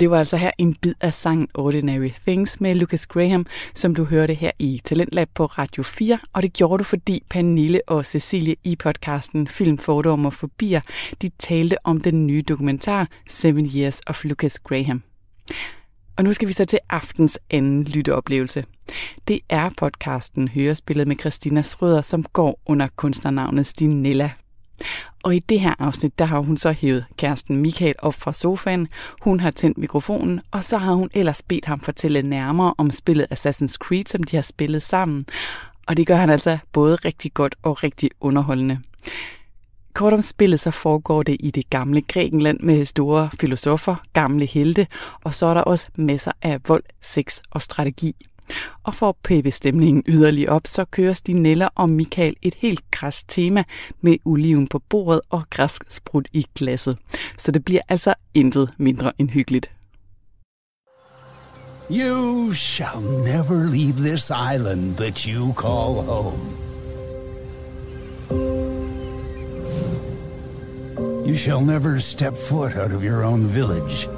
Og 0.00 0.02
det 0.02 0.10
var 0.10 0.18
altså 0.18 0.36
her 0.36 0.50
en 0.58 0.74
bid 0.74 0.94
af 1.00 1.14
sangen 1.14 1.48
Ordinary 1.54 2.10
Things 2.26 2.60
med 2.60 2.74
Lucas 2.74 3.06
Graham, 3.06 3.46
som 3.74 3.94
du 3.94 4.04
hørte 4.04 4.34
her 4.34 4.50
i 4.58 4.80
Talentlab 4.84 5.28
på 5.34 5.46
Radio 5.46 5.82
4. 5.82 6.18
Og 6.32 6.42
det 6.42 6.52
gjorde 6.52 6.78
du, 6.78 6.84
fordi 6.84 7.22
Pernille 7.30 7.80
og 7.86 8.06
Cecilie 8.06 8.56
i 8.64 8.76
podcasten 8.76 9.48
Film, 9.48 9.78
Fordomme 9.78 10.28
og 10.28 10.32
Fobier, 10.32 10.80
de 11.22 11.30
talte 11.38 11.76
om 11.86 12.00
den 12.00 12.26
nye 12.26 12.42
dokumentar 12.42 13.08
Seven 13.30 13.70
Years 13.76 14.00
of 14.06 14.24
Lucas 14.24 14.58
Graham. 14.58 15.02
Og 16.16 16.24
nu 16.24 16.32
skal 16.32 16.48
vi 16.48 16.52
så 16.52 16.64
til 16.64 16.78
aftens 16.90 17.38
anden 17.50 17.84
lytteoplevelse. 17.84 18.64
Det 19.28 19.40
er 19.48 19.70
podcasten 19.76 20.48
Hørespillet 20.48 21.08
med 21.08 21.16
Christina 21.16 21.62
Schrøder, 21.62 22.00
som 22.00 22.22
går 22.22 22.60
under 22.66 22.88
kunstnernavnet 22.96 23.66
Stinella. 23.66 24.30
Og 25.22 25.36
i 25.36 25.38
det 25.38 25.60
her 25.60 25.74
afsnit, 25.78 26.18
der 26.18 26.24
har 26.24 26.40
hun 26.40 26.56
så 26.56 26.72
hævet 26.72 27.04
kæresten 27.16 27.56
Michael 27.56 27.94
op 27.98 28.14
fra 28.14 28.32
sofaen. 28.32 28.88
Hun 29.20 29.40
har 29.40 29.50
tændt 29.50 29.78
mikrofonen, 29.78 30.40
og 30.50 30.64
så 30.64 30.78
har 30.78 30.92
hun 30.92 31.10
ellers 31.14 31.42
bedt 31.42 31.64
ham 31.64 31.80
fortælle 31.80 32.22
nærmere 32.22 32.74
om 32.78 32.90
spillet 32.90 33.26
Assassin's 33.32 33.74
Creed, 33.74 34.04
som 34.06 34.22
de 34.22 34.36
har 34.36 34.42
spillet 34.42 34.82
sammen. 34.82 35.26
Og 35.86 35.96
det 35.96 36.06
gør 36.06 36.16
han 36.16 36.30
altså 36.30 36.58
både 36.72 36.96
rigtig 36.96 37.34
godt 37.34 37.54
og 37.62 37.82
rigtig 37.82 38.10
underholdende. 38.20 38.78
kort 39.92 40.12
om 40.12 40.22
spillet, 40.22 40.60
så 40.60 40.70
foregår 40.70 41.22
det 41.22 41.36
i 41.40 41.50
det 41.50 41.70
gamle 41.70 42.02
Grækenland 42.02 42.60
med 42.60 42.84
store 42.84 43.30
filosofer, 43.40 43.96
gamle 44.12 44.46
helte, 44.46 44.86
og 45.24 45.34
så 45.34 45.46
er 45.46 45.54
der 45.54 45.60
også 45.60 45.86
masser 45.96 46.32
af 46.42 46.60
vold, 46.68 46.82
sex 47.00 47.40
og 47.50 47.62
strategi. 47.62 48.14
Og 48.82 48.94
for 48.94 49.08
at 49.08 49.16
pæppe 49.24 49.50
stemningen 49.50 50.02
yderligere 50.06 50.52
op, 50.52 50.66
så 50.66 50.84
kører 50.84 51.12
Stinella 51.12 51.68
og 51.74 51.90
Michael 51.90 52.36
et 52.42 52.54
helt 52.58 52.90
græsk 52.90 53.28
tema 53.28 53.64
med 54.00 54.16
oliven 54.24 54.68
på 54.68 54.78
bordet 54.78 55.20
og 55.30 55.42
græsk 55.50 55.84
sprut 55.88 56.28
i 56.32 56.46
glasset. 56.54 56.98
Så 57.38 57.50
det 57.50 57.64
bliver 57.64 57.82
altså 57.88 58.14
intet 58.34 58.70
mindre 58.78 59.12
end 59.18 59.30
hyggeligt. 59.30 59.70
You 61.90 62.52
shall 62.52 63.00
never 63.00 63.64
leave 63.64 63.96
this 63.96 64.30
island 64.30 64.96
that 64.96 65.26
you 65.26 65.52
call 65.52 66.02
home. 66.02 66.60
You 71.26 71.34
shall 71.36 71.60
never 71.60 71.98
step 71.98 72.36
foot 72.36 72.76
out 72.76 72.92
of 72.92 73.02
your 73.02 73.24
own 73.24 73.46
village 73.54 74.08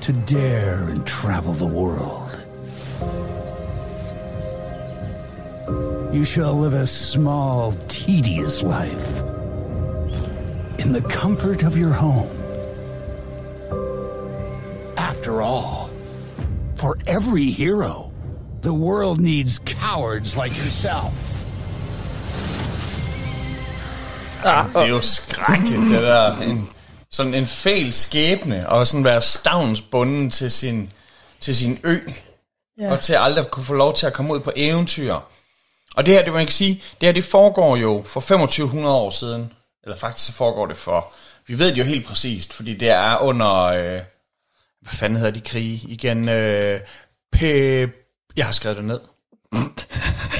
to 0.00 0.12
dare 0.26 0.90
and 0.90 1.06
travel 1.06 1.54
the 1.54 1.66
world. 1.66 2.23
You 6.14 6.24
shall 6.24 6.54
live 6.54 6.74
a 6.74 6.86
small, 6.86 7.72
tedious 7.88 8.62
life 8.62 9.22
in 10.78 10.92
the 10.92 11.02
comfort 11.02 11.62
of 11.64 11.76
your 11.76 11.92
home. 11.92 12.30
After 14.96 15.42
all, 15.42 15.90
for 16.76 16.98
every 17.06 17.50
hero, 17.50 18.12
the 18.62 18.72
world 18.72 19.20
needs 19.20 19.58
cowards 19.58 20.36
like 20.36 20.52
yourself. 20.56 21.46
Det 24.44 24.76
er 24.76 24.86
jo 24.86 25.00
skrækkeligt. 25.00 25.82
En, 26.42 26.68
sådan 27.10 27.34
en 27.34 27.46
fæl 27.46 27.92
skæbne, 27.92 28.68
og 28.68 28.86
sådan 28.86 29.04
være 29.04 29.22
stavnsbunden 29.22 30.30
til 30.30 30.50
sin, 30.50 30.92
til 31.40 31.56
sin 31.56 31.78
ø. 31.84 31.98
Ja. 32.80 32.92
Og 32.92 33.00
til 33.00 33.12
aldrig 33.14 33.50
kunne 33.50 33.64
få 33.64 33.74
lov 33.74 33.94
til 33.94 34.06
at 34.06 34.12
komme 34.12 34.34
ud 34.34 34.40
på 34.40 34.52
eventyr. 34.56 35.14
Og 35.96 36.06
det 36.06 36.14
her, 36.14 36.24
det 36.24 36.32
man 36.32 36.46
kan 36.46 36.52
sige, 36.52 36.82
det 37.00 37.06
her 37.06 37.12
det 37.12 37.24
foregår 37.24 37.76
jo 37.76 38.02
for 38.06 38.20
2500 38.20 38.96
år 38.96 39.10
siden. 39.10 39.52
Eller 39.84 39.96
faktisk 39.96 40.26
så 40.26 40.32
foregår 40.32 40.66
det 40.66 40.76
for, 40.76 41.06
vi 41.46 41.58
ved 41.58 41.70
det 41.70 41.78
jo 41.78 41.84
helt 41.84 42.06
præcist, 42.06 42.52
fordi 42.52 42.74
det 42.74 42.90
er 42.90 43.18
under, 43.18 43.62
øh, 43.64 44.00
hvad 44.80 44.92
fanden 44.92 45.16
hedder 45.18 45.32
de 45.32 45.40
krige 45.40 45.88
igen? 45.88 46.28
Øh, 46.28 46.80
pe, 47.32 47.48
jeg 48.36 48.44
har 48.46 48.52
skrevet 48.52 48.76
det 48.76 48.84
ned. 48.84 49.00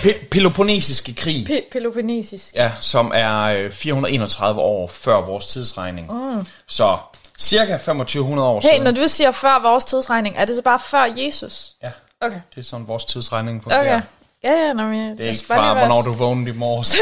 Pe- 0.04 0.28
Peloponnesiske 0.30 1.14
krig. 1.14 1.46
Pe- 1.50 1.68
Peloponnesisk. 1.72 2.54
Ja, 2.54 2.72
som 2.80 3.12
er 3.14 3.40
øh, 3.42 3.70
431 3.72 4.60
år 4.60 4.86
før 4.88 5.20
vores 5.20 5.46
tidsregning. 5.46 6.12
Mm. 6.12 6.46
Så 6.68 6.98
cirka 7.38 7.72
2500 7.76 8.48
år 8.48 8.60
Hey, 8.60 8.68
siden. 8.68 8.82
når 8.84 8.90
du 8.90 9.08
siger 9.08 9.30
før 9.30 9.62
vores 9.62 9.84
tidsregning, 9.84 10.36
er 10.36 10.44
det 10.44 10.56
så 10.56 10.62
bare 10.62 10.80
før 10.90 11.04
Jesus? 11.16 11.72
Ja, 11.82 11.90
Okay. 12.20 12.40
det 12.54 12.60
er 12.60 12.64
sådan 12.64 12.88
vores 12.88 13.04
tidsregning 13.04 13.62
fungerer. 13.62 13.96
Okay. 13.96 14.06
Ja, 14.44 14.66
ja, 14.66 14.72
når 14.72 14.88
vi... 14.88 14.96
Det 14.96 15.20
er 15.20 15.30
ikke 15.30 15.46
fra, 15.46 15.78
hvornår 15.78 16.02
du 16.02 16.12
vågnede 16.12 16.50
i 16.50 16.54
morges. 16.54 16.96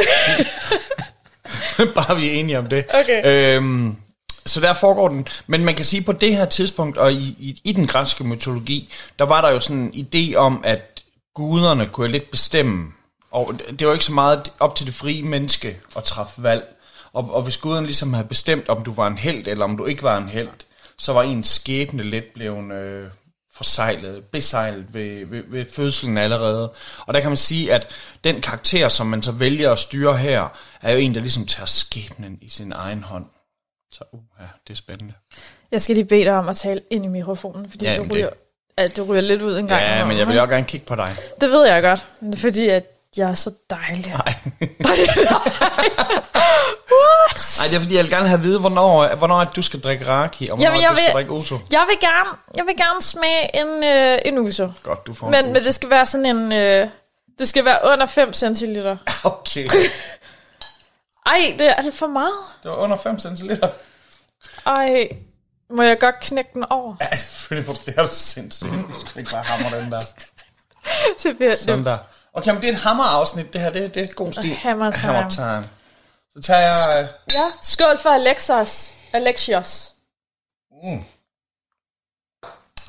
bare 1.94 2.16
vi 2.16 2.28
er 2.28 2.32
enige 2.32 2.58
om 2.58 2.66
det. 2.66 2.84
Okay. 2.94 3.56
Øhm, 3.56 3.96
så 4.46 4.60
der 4.60 4.74
foregår 4.74 5.08
den. 5.08 5.28
Men 5.46 5.64
man 5.64 5.74
kan 5.74 5.84
sige, 5.84 6.02
på 6.02 6.12
det 6.12 6.36
her 6.36 6.44
tidspunkt, 6.44 6.98
og 6.98 7.12
i, 7.12 7.36
i, 7.38 7.60
i 7.64 7.72
den 7.72 7.86
græske 7.86 8.24
mytologi, 8.24 8.92
der 9.18 9.24
var 9.24 9.40
der 9.40 9.50
jo 9.50 9.60
sådan 9.60 9.92
en 9.94 10.06
idé 10.06 10.36
om, 10.36 10.60
at 10.64 11.02
guderne 11.34 11.86
kunne 11.86 12.12
lidt 12.12 12.30
bestemme. 12.30 12.92
Og 13.30 13.54
det 13.78 13.86
var 13.86 13.92
ikke 13.92 14.04
så 14.04 14.12
meget 14.12 14.52
op 14.60 14.76
til 14.76 14.86
det 14.86 14.94
frie 14.94 15.22
menneske 15.22 15.76
at 15.96 16.04
træffe 16.04 16.42
valg. 16.42 16.76
Og, 17.12 17.34
og 17.34 17.42
hvis 17.42 17.56
guderne 17.56 17.86
ligesom 17.86 18.12
havde 18.12 18.28
bestemt, 18.28 18.68
om 18.68 18.84
du 18.84 18.92
var 18.92 19.06
en 19.06 19.18
held, 19.18 19.46
eller 19.46 19.64
om 19.64 19.76
du 19.76 19.84
ikke 19.84 20.02
var 20.02 20.18
en 20.18 20.28
held, 20.28 20.48
så 20.98 21.12
var 21.12 21.22
ens 21.22 21.48
skæbne 21.48 22.02
lidt 22.02 22.34
blevet 22.34 22.72
øh, 22.72 23.08
forsejlet, 23.54 24.24
besejlet 24.24 24.94
ved, 24.94 25.26
ved, 25.26 25.42
ved 25.48 25.64
fødslen 25.72 26.18
allerede. 26.18 26.72
Og 27.06 27.14
der 27.14 27.20
kan 27.20 27.30
man 27.30 27.36
sige, 27.36 27.72
at 27.74 27.88
den 28.24 28.40
karakter, 28.40 28.88
som 28.88 29.06
man 29.06 29.22
så 29.22 29.32
vælger 29.32 29.72
at 29.72 29.78
styre 29.78 30.18
her, 30.18 30.48
er 30.82 30.92
jo 30.92 30.98
en, 30.98 31.14
der 31.14 31.20
ligesom 31.20 31.46
tager 31.46 31.66
skæbnen 31.66 32.38
i 32.42 32.48
sin 32.48 32.72
egen 32.72 33.02
hånd. 33.02 33.24
Så 33.92 34.04
uh, 34.12 34.20
ja, 34.40 34.44
det 34.66 34.72
er 34.72 34.76
spændende. 34.76 35.14
Jeg 35.70 35.80
skal 35.80 35.96
lige 35.96 36.04
bede 36.04 36.24
dig 36.24 36.32
om 36.32 36.48
at 36.48 36.56
tale 36.56 36.80
ind 36.90 37.04
i 37.04 37.08
mikrofonen, 37.08 37.70
fordi 37.70 37.84
Ja, 37.84 37.96
du, 37.96 38.06
ryger, 38.12 38.30
at 38.76 38.96
du 38.96 39.02
ryger 39.02 39.20
lidt 39.20 39.42
ud 39.42 39.58
en 39.58 39.68
gang. 39.68 39.82
Ja, 39.82 40.04
men 40.04 40.18
jeg 40.18 40.28
vil 40.28 40.38
også 40.40 40.50
gerne 40.50 40.66
kigge 40.66 40.86
på 40.86 40.94
dig. 40.94 41.10
Det 41.40 41.50
ved 41.50 41.66
jeg 41.66 41.82
godt, 41.82 42.06
det 42.20 42.38
fordi, 42.38 42.68
at 42.68 42.84
jeg 43.16 43.30
er 43.30 43.34
så 43.34 43.50
dejlig. 43.70 44.14
Nej. 44.16 44.34
What? 46.92 47.56
Nej, 47.58 47.66
det 47.70 47.76
er 47.76 47.80
fordi, 47.80 47.96
jeg 47.96 48.02
vil 48.04 48.10
gerne 48.12 48.28
have 48.28 48.38
at 48.38 48.42
vide, 48.44 48.58
hvornår, 48.60 49.14
hvornår 49.14 49.44
du 49.44 49.62
skal 49.62 49.80
drikke 49.80 50.06
raki, 50.08 50.48
og 50.48 50.56
hvornår 50.56 50.62
Jamen, 50.70 50.82
jeg 50.82 50.90
du 50.90 50.96
skal 50.96 51.06
vil- 51.06 51.12
drikke 51.12 51.30
uso. 51.32 51.58
Jeg 51.70 51.84
vil 51.88 51.98
gerne, 52.00 52.30
jeg 52.56 52.66
vil 52.66 52.76
gerne 52.76 53.02
smage 53.02 53.56
en, 53.60 53.84
øh, 53.84 54.18
en 54.24 54.38
uso. 54.38 54.68
Godt, 54.82 55.06
du 55.06 55.14
får 55.14 55.26
en 55.26 55.30
Men, 55.30 55.44
uso. 55.44 55.52
men 55.52 55.64
det 55.64 55.74
skal 55.74 55.90
være 55.90 56.06
sådan 56.06 56.26
en... 56.36 56.52
Øh, 56.52 56.88
det 57.38 57.48
skal 57.48 57.64
være 57.64 57.78
under 57.92 58.06
5 58.06 58.32
centiliter. 58.32 58.96
Okay, 59.24 59.68
Ej, 61.26 61.54
det 61.58 61.68
er 61.78 61.82
det 61.82 61.94
for 61.94 62.06
meget? 62.06 62.32
det 62.62 62.70
var 62.70 62.76
under 62.76 62.96
5 62.96 63.18
centiliter. 63.18 63.68
Ej, 64.66 65.08
må 65.70 65.82
jeg 65.82 65.98
godt 66.00 66.20
knække 66.20 66.50
den 66.54 66.64
over? 66.70 66.94
Ja, 67.00 67.16
selvfølgelig, 67.16 67.64
hvor 67.64 67.74
det 67.86 67.94
er 67.98 68.06
sindssygt. 68.06 68.70
Du 68.70 69.00
skal 69.06 69.18
ikke 69.18 69.30
bare 69.32 69.42
hamre 69.46 69.80
den 69.80 69.90
der. 69.90 70.00
Sådan 71.56 71.84
der. 71.84 71.98
Okay, 72.34 72.50
men 72.52 72.60
det 72.62 72.68
er 72.68 72.72
et 72.72 72.78
hammerafsnit, 72.78 73.52
det 73.52 73.60
her. 73.60 73.70
Det, 73.70 73.94
det 73.94 74.02
er 74.10 74.14
god 74.14 74.32
stil. 74.32 74.54
Hammer 74.54 74.90
time. 74.90 75.12
Hammer 75.12 75.28
time. 75.30 75.64
Så 76.36 76.42
tager 76.42 76.60
jeg... 76.60 77.02
øh, 77.02 77.08
ja, 77.34 77.44
skål 77.62 77.98
for 77.98 78.10
Alexos. 78.10 78.92
Alexios. 79.12 79.92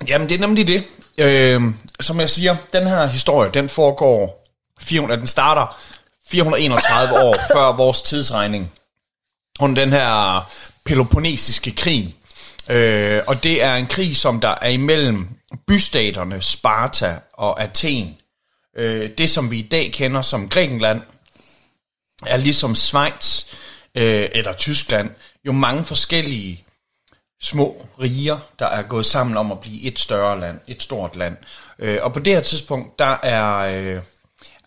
Jamen, 0.07 0.29
det 0.29 0.35
er 0.35 0.39
nemlig 0.39 0.67
det. 0.67 0.83
Øh, 1.17 1.61
som 1.99 2.19
jeg 2.19 2.29
siger, 2.29 2.55
den 2.73 2.87
her 2.87 3.05
historie, 3.05 3.51
den 3.51 3.69
foregår... 3.69 4.43
400, 4.79 5.19
den 5.19 5.27
starter 5.27 5.79
431 6.27 7.23
år 7.23 7.35
før 7.53 7.75
vores 7.75 8.01
tidsregning. 8.01 8.71
Under 9.59 9.81
den 9.83 9.93
her 9.93 10.41
Peloponnesiske 10.85 11.71
krig. 11.71 12.15
Øh, 12.69 13.21
og 13.27 13.43
det 13.43 13.63
er 13.63 13.75
en 13.75 13.87
krig, 13.87 14.17
som 14.17 14.41
der 14.41 14.55
er 14.61 14.69
imellem 14.69 15.27
bystaterne 15.67 16.41
Sparta 16.41 17.19
og 17.33 17.61
Athen. 17.61 18.17
Øh, 18.77 19.09
det, 19.17 19.29
som 19.29 19.51
vi 19.51 19.59
i 19.59 19.67
dag 19.67 19.91
kender 19.93 20.21
som 20.21 20.49
Grækenland, 20.49 21.01
er 22.27 22.37
ligesom 22.37 22.75
Schweiz 22.75 23.45
øh, 23.95 24.29
eller 24.31 24.53
Tyskland, 24.53 25.09
jo 25.45 25.51
mange 25.51 25.83
forskellige 25.83 26.63
små 27.41 27.87
riger, 28.01 28.39
der 28.59 28.67
er 28.67 28.81
gået 28.81 29.05
sammen 29.05 29.37
om 29.37 29.51
at 29.51 29.59
blive 29.59 29.81
et 29.81 29.99
større 29.99 30.39
land, 30.39 30.59
et 30.67 30.83
stort 30.83 31.15
land. 31.15 31.37
Øh, 31.79 31.99
og 32.01 32.13
på 32.13 32.19
det 32.19 32.33
her 32.33 32.41
tidspunkt, 32.41 32.99
der 32.99 33.17
er, 33.23 33.57
øh, 33.57 34.01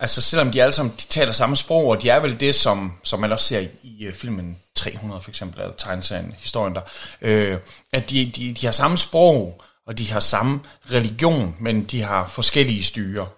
altså 0.00 0.20
selvom 0.20 0.52
de 0.52 0.62
alle 0.62 0.72
sammen 0.72 0.94
de 0.96 1.02
taler 1.02 1.32
samme 1.32 1.56
sprog, 1.56 1.86
og 1.86 2.02
de 2.02 2.08
er 2.08 2.20
vel 2.20 2.40
det, 2.40 2.54
som, 2.54 2.92
som 3.02 3.20
man 3.20 3.32
også 3.32 3.46
ser 3.46 3.60
i, 3.60 3.68
i 3.82 4.04
øh, 4.04 4.14
filmen 4.14 4.58
300 4.74 5.20
for 5.20 5.30
eksempel, 5.30 5.60
eller 5.60 5.74
tegneserien, 5.74 6.34
historien 6.38 6.74
der, 6.74 6.80
øh, 7.20 7.58
at 7.92 8.10
de, 8.10 8.32
de, 8.36 8.54
de 8.54 8.66
har 8.66 8.72
samme 8.72 8.98
sprog, 8.98 9.62
og 9.86 9.98
de 9.98 10.10
har 10.10 10.20
samme 10.20 10.60
religion, 10.92 11.56
men 11.60 11.84
de 11.84 12.02
har 12.02 12.26
forskellige 12.26 12.84
styre. 12.84 13.28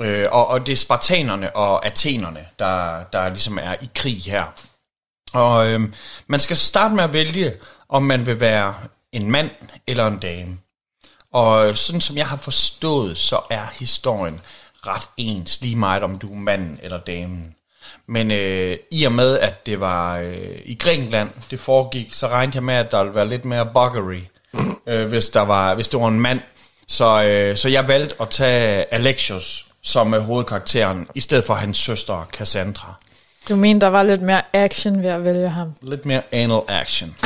Øh, 0.00 0.26
og, 0.30 0.48
og 0.48 0.66
det 0.66 0.72
er 0.72 0.76
spartanerne 0.76 1.56
og 1.56 1.86
athenerne, 1.86 2.46
der, 2.58 3.04
der 3.12 3.28
ligesom 3.28 3.58
er 3.58 3.74
i 3.82 3.88
krig 3.94 4.22
her. 4.22 4.44
Og 5.32 5.66
øhm, 5.66 5.94
man 6.26 6.40
skal 6.40 6.56
starte 6.56 6.94
med 6.94 7.04
at 7.04 7.12
vælge, 7.12 7.52
om 7.88 8.02
man 8.02 8.26
vil 8.26 8.40
være 8.40 8.74
en 9.12 9.30
mand 9.30 9.50
eller 9.86 10.06
en 10.06 10.18
dame. 10.18 10.58
Og 11.32 11.78
sådan 11.78 12.00
som 12.00 12.16
jeg 12.16 12.26
har 12.26 12.36
forstået, 12.36 13.18
så 13.18 13.40
er 13.50 13.66
historien 13.78 14.40
ret 14.86 15.08
ens, 15.16 15.60
lige 15.60 15.76
meget 15.76 16.02
om 16.02 16.18
du 16.18 16.32
er 16.32 16.36
manden 16.36 16.78
eller 16.82 16.98
damen. 16.98 17.54
Men 18.06 18.30
øh, 18.30 18.78
i 18.90 19.04
og 19.04 19.12
med, 19.12 19.38
at 19.38 19.66
det 19.66 19.80
var 19.80 20.18
øh, 20.18 20.58
i 20.64 20.74
Grækenland, 20.74 21.30
det 21.50 21.60
foregik, 21.60 22.14
så 22.14 22.28
regnede 22.28 22.56
jeg 22.56 22.62
med, 22.62 22.74
at 22.74 22.90
der 22.90 23.02
ville 23.02 23.14
være 23.14 23.28
lidt 23.28 23.44
mere 23.44 23.66
buggery, 23.66 24.20
øh, 24.86 25.08
hvis, 25.08 25.28
der 25.28 25.40
var, 25.40 25.74
hvis 25.74 25.88
det 25.88 26.00
var 26.00 26.08
en 26.08 26.20
mand. 26.20 26.40
Så, 26.88 27.22
øh, 27.22 27.56
så 27.56 27.68
jeg 27.68 27.88
valgte 27.88 28.22
at 28.22 28.30
tage 28.30 28.94
Alexios 28.94 29.65
som 29.86 30.14
øh, 30.14 30.20
hovedkarakteren, 30.22 31.06
i 31.14 31.20
stedet 31.20 31.44
for 31.44 31.54
hans 31.54 31.78
søster 31.78 32.28
Cassandra. 32.32 32.94
Du 33.48 33.56
mener, 33.56 33.80
der 33.80 33.86
var 33.86 34.02
lidt 34.02 34.22
mere 34.22 34.42
action 34.52 35.02
ved 35.02 35.10
at 35.10 35.24
vælge 35.24 35.48
ham? 35.48 35.72
Lidt 35.82 36.06
mere 36.06 36.22
anal 36.32 36.60
action. 36.68 37.16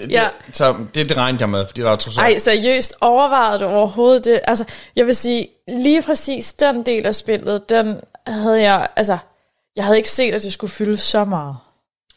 det, 0.00 0.10
Ja. 0.10 0.28
Så 0.52 0.76
det, 0.94 1.08
det 1.08 1.16
regnede 1.16 1.42
jeg 1.42 1.48
med, 1.48 1.66
fordi 1.66 1.80
der 1.80 1.88
var 1.88 1.96
trods 1.96 2.18
alt- 2.18 2.26
Ej, 2.26 2.38
seriøst, 2.38 2.94
overvejede 3.00 3.58
du 3.58 3.64
overhovedet 3.64 4.24
det? 4.24 4.40
Altså, 4.44 4.64
jeg 4.96 5.06
vil 5.06 5.14
sige, 5.16 5.48
lige 5.68 6.02
præcis 6.02 6.52
den 6.52 6.82
del 6.86 7.06
af 7.06 7.14
spillet, 7.14 7.68
den 7.68 8.00
havde 8.26 8.62
jeg, 8.62 8.88
altså, 8.96 9.18
jeg 9.76 9.84
havde 9.84 9.96
ikke 9.96 10.10
set, 10.10 10.34
at 10.34 10.42
det 10.42 10.52
skulle 10.52 10.70
fylde 10.70 10.96
så 10.96 11.24
meget. 11.24 11.56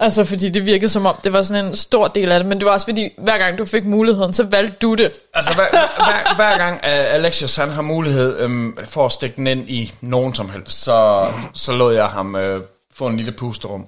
Altså, 0.02 0.26
fordi 0.26 0.50
det 0.50 0.66
virkede 0.66 0.90
som 0.90 1.06
om, 1.06 1.16
det 1.24 1.34
var 1.34 1.42
sådan 1.42 1.66
en 1.66 1.76
stor 1.76 2.08
del 2.08 2.32
af 2.32 2.40
det, 2.40 2.48
men 2.48 2.58
det 2.58 2.66
var 2.66 2.72
også 2.72 2.86
fordi, 2.86 3.10
hver 3.18 3.38
gang 3.38 3.58
du 3.58 3.66
fik 3.66 3.86
muligheden, 3.86 4.34
så 4.34 4.44
valgte 4.44 4.78
du 4.82 4.94
det. 4.94 5.12
Altså 5.34 5.54
hver, 5.54 5.64
hver, 6.06 6.36
hver 6.36 6.58
gang 6.58 6.76
øh, 6.76 6.92
uh, 6.92 7.14
Alexios 7.14 7.56
han 7.56 7.70
har 7.70 7.82
mulighed 7.82 8.44
um, 8.44 8.78
for 8.86 9.06
at 9.06 9.12
stikke 9.12 9.36
den 9.36 9.48
ind 9.48 9.70
i 9.70 9.94
nogen 10.02 10.36
som 10.36 10.50
helst, 10.50 10.84
så, 10.84 11.28
så 11.54 11.72
lod 11.72 11.94
jeg 11.94 12.08
ham 12.08 12.36
uh, 12.36 12.62
få 12.94 13.08
en 13.08 13.18
lille 13.18 13.32
pusterum. 13.32 13.86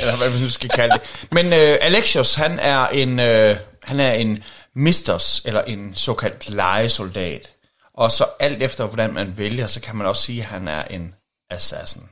Eller 0.00 0.16
hvad 0.16 0.30
vi 0.30 0.40
nu 0.40 0.50
skal 0.50 0.68
kalde 0.68 0.94
det. 0.94 1.26
Men 1.32 1.46
øh, 1.46 1.78
Alexios, 1.80 2.34
han 2.34 2.58
er 2.58 2.86
en, 2.86 3.20
øh, 3.20 3.56
han 3.82 4.00
er 4.00 4.12
en 4.12 4.44
misters, 4.74 5.42
eller 5.44 5.62
en 5.62 5.94
såkaldt 5.94 6.50
legesoldat. 6.50 7.50
Og 7.94 8.12
så 8.12 8.24
alt 8.40 8.62
efter, 8.62 8.86
hvordan 8.86 9.12
man 9.12 9.38
vælger, 9.38 9.66
så 9.66 9.80
kan 9.80 9.96
man 9.96 10.06
også 10.06 10.22
sige, 10.22 10.40
at 10.40 10.46
han 10.46 10.68
er 10.68 10.82
en 10.82 11.14
assassin. 11.50 12.02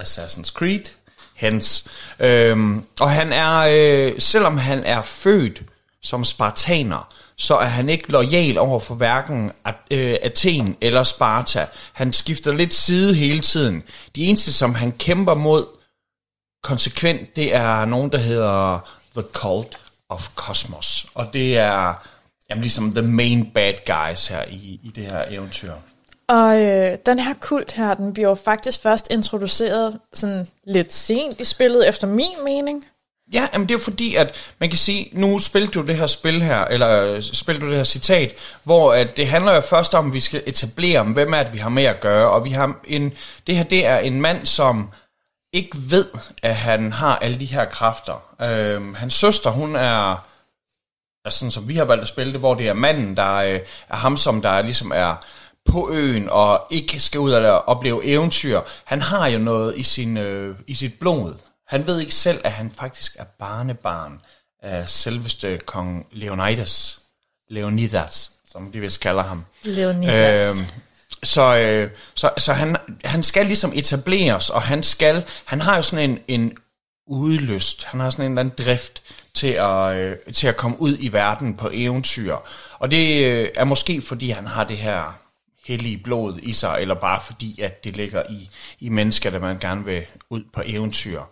Assassin's 0.00 0.52
Creed, 0.52 0.84
hens. 1.40 1.88
Øhm, 2.20 2.84
og 3.00 3.10
han 3.10 3.32
er, 3.32 3.58
øh, 3.70 4.12
selvom 4.18 4.58
han 4.58 4.84
er 4.84 5.02
født 5.02 5.62
som 6.02 6.24
spartaner, 6.24 7.14
så 7.36 7.56
er 7.56 7.66
han 7.66 7.88
ikke 7.88 8.12
lojal 8.12 8.58
over 8.58 8.80
for 8.80 8.94
hverken 8.94 9.52
øh, 9.90 10.16
Athen 10.22 10.76
eller 10.80 11.04
Sparta. 11.04 11.66
Han 11.92 12.12
skifter 12.12 12.52
lidt 12.54 12.74
side 12.74 13.14
hele 13.14 13.40
tiden. 13.40 13.82
De 14.16 14.24
eneste, 14.24 14.52
som 14.52 14.74
han 14.74 14.92
kæmper 14.92 15.34
mod 15.34 15.66
konsekvent, 16.62 17.36
det 17.36 17.54
er 17.54 17.84
nogen, 17.84 18.12
der 18.12 18.18
hedder 18.18 18.78
The 19.16 19.24
Cult 19.32 19.78
of 20.08 20.28
Cosmos. 20.34 21.06
Og 21.14 21.32
det 21.32 21.58
er 21.58 21.94
jamen, 22.50 22.62
ligesom 22.62 22.92
the 22.92 23.02
main 23.02 23.50
bad 23.50 23.74
guys 23.86 24.26
her 24.26 24.44
i, 24.44 24.80
i 24.82 24.92
det 24.94 25.04
her 25.04 25.24
eventyr. 25.28 25.72
Og 26.30 26.62
øh, 26.62 26.98
den 27.06 27.18
her 27.18 27.34
kult 27.40 27.72
her, 27.72 27.94
den 27.94 28.12
bliver 28.12 28.28
jo 28.28 28.34
faktisk 28.34 28.82
først 28.82 29.08
introduceret 29.10 29.98
sådan 30.12 30.48
lidt 30.66 30.92
sent 30.92 31.40
i 31.40 31.44
spillet, 31.44 31.88
efter 31.88 32.06
min 32.06 32.44
mening. 32.44 32.84
Ja, 33.32 33.48
men 33.52 33.62
det 33.62 33.70
er 33.70 33.74
jo 33.74 33.84
fordi, 33.84 34.14
at 34.14 34.34
man 34.58 34.68
kan 34.68 34.78
sige, 34.78 35.08
nu 35.12 35.38
spiller 35.38 35.70
du 35.70 35.80
det 35.80 35.96
her 35.96 36.06
spil 36.06 36.42
her, 36.42 36.64
eller 36.64 37.02
øh, 37.02 37.22
spiller 37.22 37.60
du 37.60 37.68
det 37.68 37.76
her 37.76 37.84
citat, 37.84 38.32
hvor 38.64 38.92
at 38.92 39.16
det 39.16 39.26
handler 39.26 39.54
jo 39.54 39.60
først 39.60 39.94
om, 39.94 40.06
at 40.06 40.12
vi 40.12 40.20
skal 40.20 40.42
etablere, 40.46 41.02
hvem 41.02 41.34
er 41.34 41.42
det, 41.42 41.52
vi 41.52 41.58
har 41.58 41.68
med 41.68 41.84
at 41.84 42.00
gøre, 42.00 42.30
og 42.30 42.44
vi 42.44 42.50
har 42.50 42.80
en, 42.84 43.12
det 43.46 43.56
her, 43.56 43.64
det 43.64 43.86
er 43.86 43.98
en 43.98 44.20
mand, 44.20 44.46
som 44.46 44.90
ikke 45.52 45.76
ved, 45.90 46.06
at 46.42 46.56
han 46.56 46.92
har 46.92 47.16
alle 47.16 47.40
de 47.40 47.44
her 47.44 47.64
kræfter. 47.64 48.22
Øh, 48.42 48.94
hans 48.94 49.14
søster, 49.14 49.50
hun 49.50 49.76
er, 49.76 50.24
altså 51.24 51.38
sådan 51.38 51.50
som 51.50 51.68
vi 51.68 51.76
har 51.76 51.84
valgt 51.84 52.02
at 52.02 52.08
spille 52.08 52.32
det, 52.32 52.40
hvor 52.40 52.54
det 52.54 52.68
er 52.68 52.74
manden, 52.74 53.16
der 53.16 53.34
øh, 53.34 53.60
er 53.88 53.96
ham, 53.96 54.16
som 54.16 54.42
der 54.42 54.62
ligesom 54.62 54.92
er 54.94 55.24
på 55.68 55.90
øen 55.92 56.28
og 56.28 56.66
ikke 56.70 57.00
skal 57.00 57.20
ud 57.20 57.32
og 57.32 57.68
opleve 57.68 58.04
eventyr. 58.04 58.60
Han 58.84 59.02
har 59.02 59.26
jo 59.26 59.38
noget 59.38 59.78
i, 59.78 59.82
sin, 59.82 60.16
øh, 60.16 60.56
i 60.66 60.74
sit 60.74 60.98
blod. 60.98 61.34
Han 61.68 61.86
ved 61.86 62.00
ikke 62.00 62.14
selv, 62.14 62.40
at 62.44 62.52
han 62.52 62.70
faktisk 62.70 63.16
er 63.18 63.24
barnebarn 63.24 64.20
af 64.62 64.88
selveste 64.88 65.58
kong 65.58 66.06
Leonidas. 66.12 67.00
Leonidas, 67.48 68.30
som 68.52 68.72
de 68.72 68.80
vist 68.80 69.00
kalder 69.00 69.22
ham. 69.22 69.44
Leonidas. 69.62 70.60
Øhm, 70.60 70.66
så, 71.22 71.56
øh, 71.56 71.90
så, 72.14 72.30
så 72.38 72.52
han, 72.52 72.76
han 73.04 73.22
skal 73.22 73.46
ligesom 73.46 73.72
etableres, 73.74 74.50
og 74.50 74.62
han 74.62 74.82
skal, 74.82 75.24
han 75.44 75.60
har 75.60 75.76
jo 75.76 75.82
sådan 75.82 76.10
en, 76.10 76.18
en 76.28 76.56
udlyst, 77.06 77.84
han 77.84 78.00
har 78.00 78.10
sådan 78.10 78.24
en 78.24 78.32
eller 78.32 78.40
anden 78.40 78.64
drift 78.66 79.02
til 79.34 79.52
at, 79.52 79.96
øh, 79.96 80.16
til 80.34 80.46
at 80.46 80.56
komme 80.56 80.80
ud 80.80 80.96
i 81.00 81.12
verden 81.12 81.56
på 81.56 81.70
eventyr. 81.72 82.36
Og 82.78 82.90
det 82.90 83.24
øh, 83.24 83.48
er 83.54 83.64
måske 83.64 84.02
fordi 84.02 84.30
han 84.30 84.46
har 84.46 84.64
det 84.64 84.76
her 84.76 85.19
hellige 85.70 85.98
blod 85.98 86.38
i 86.42 86.52
sig, 86.52 86.78
eller 86.80 86.94
bare 86.94 87.20
fordi 87.26 87.60
at 87.60 87.84
det 87.84 87.96
ligger 87.96 88.22
i, 88.30 88.50
i 88.80 88.88
mennesker, 88.88 89.30
der 89.30 89.38
man 89.38 89.58
gerne 89.58 89.84
vil 89.84 90.06
ud 90.30 90.42
på 90.52 90.62
eventyr. 90.64 91.22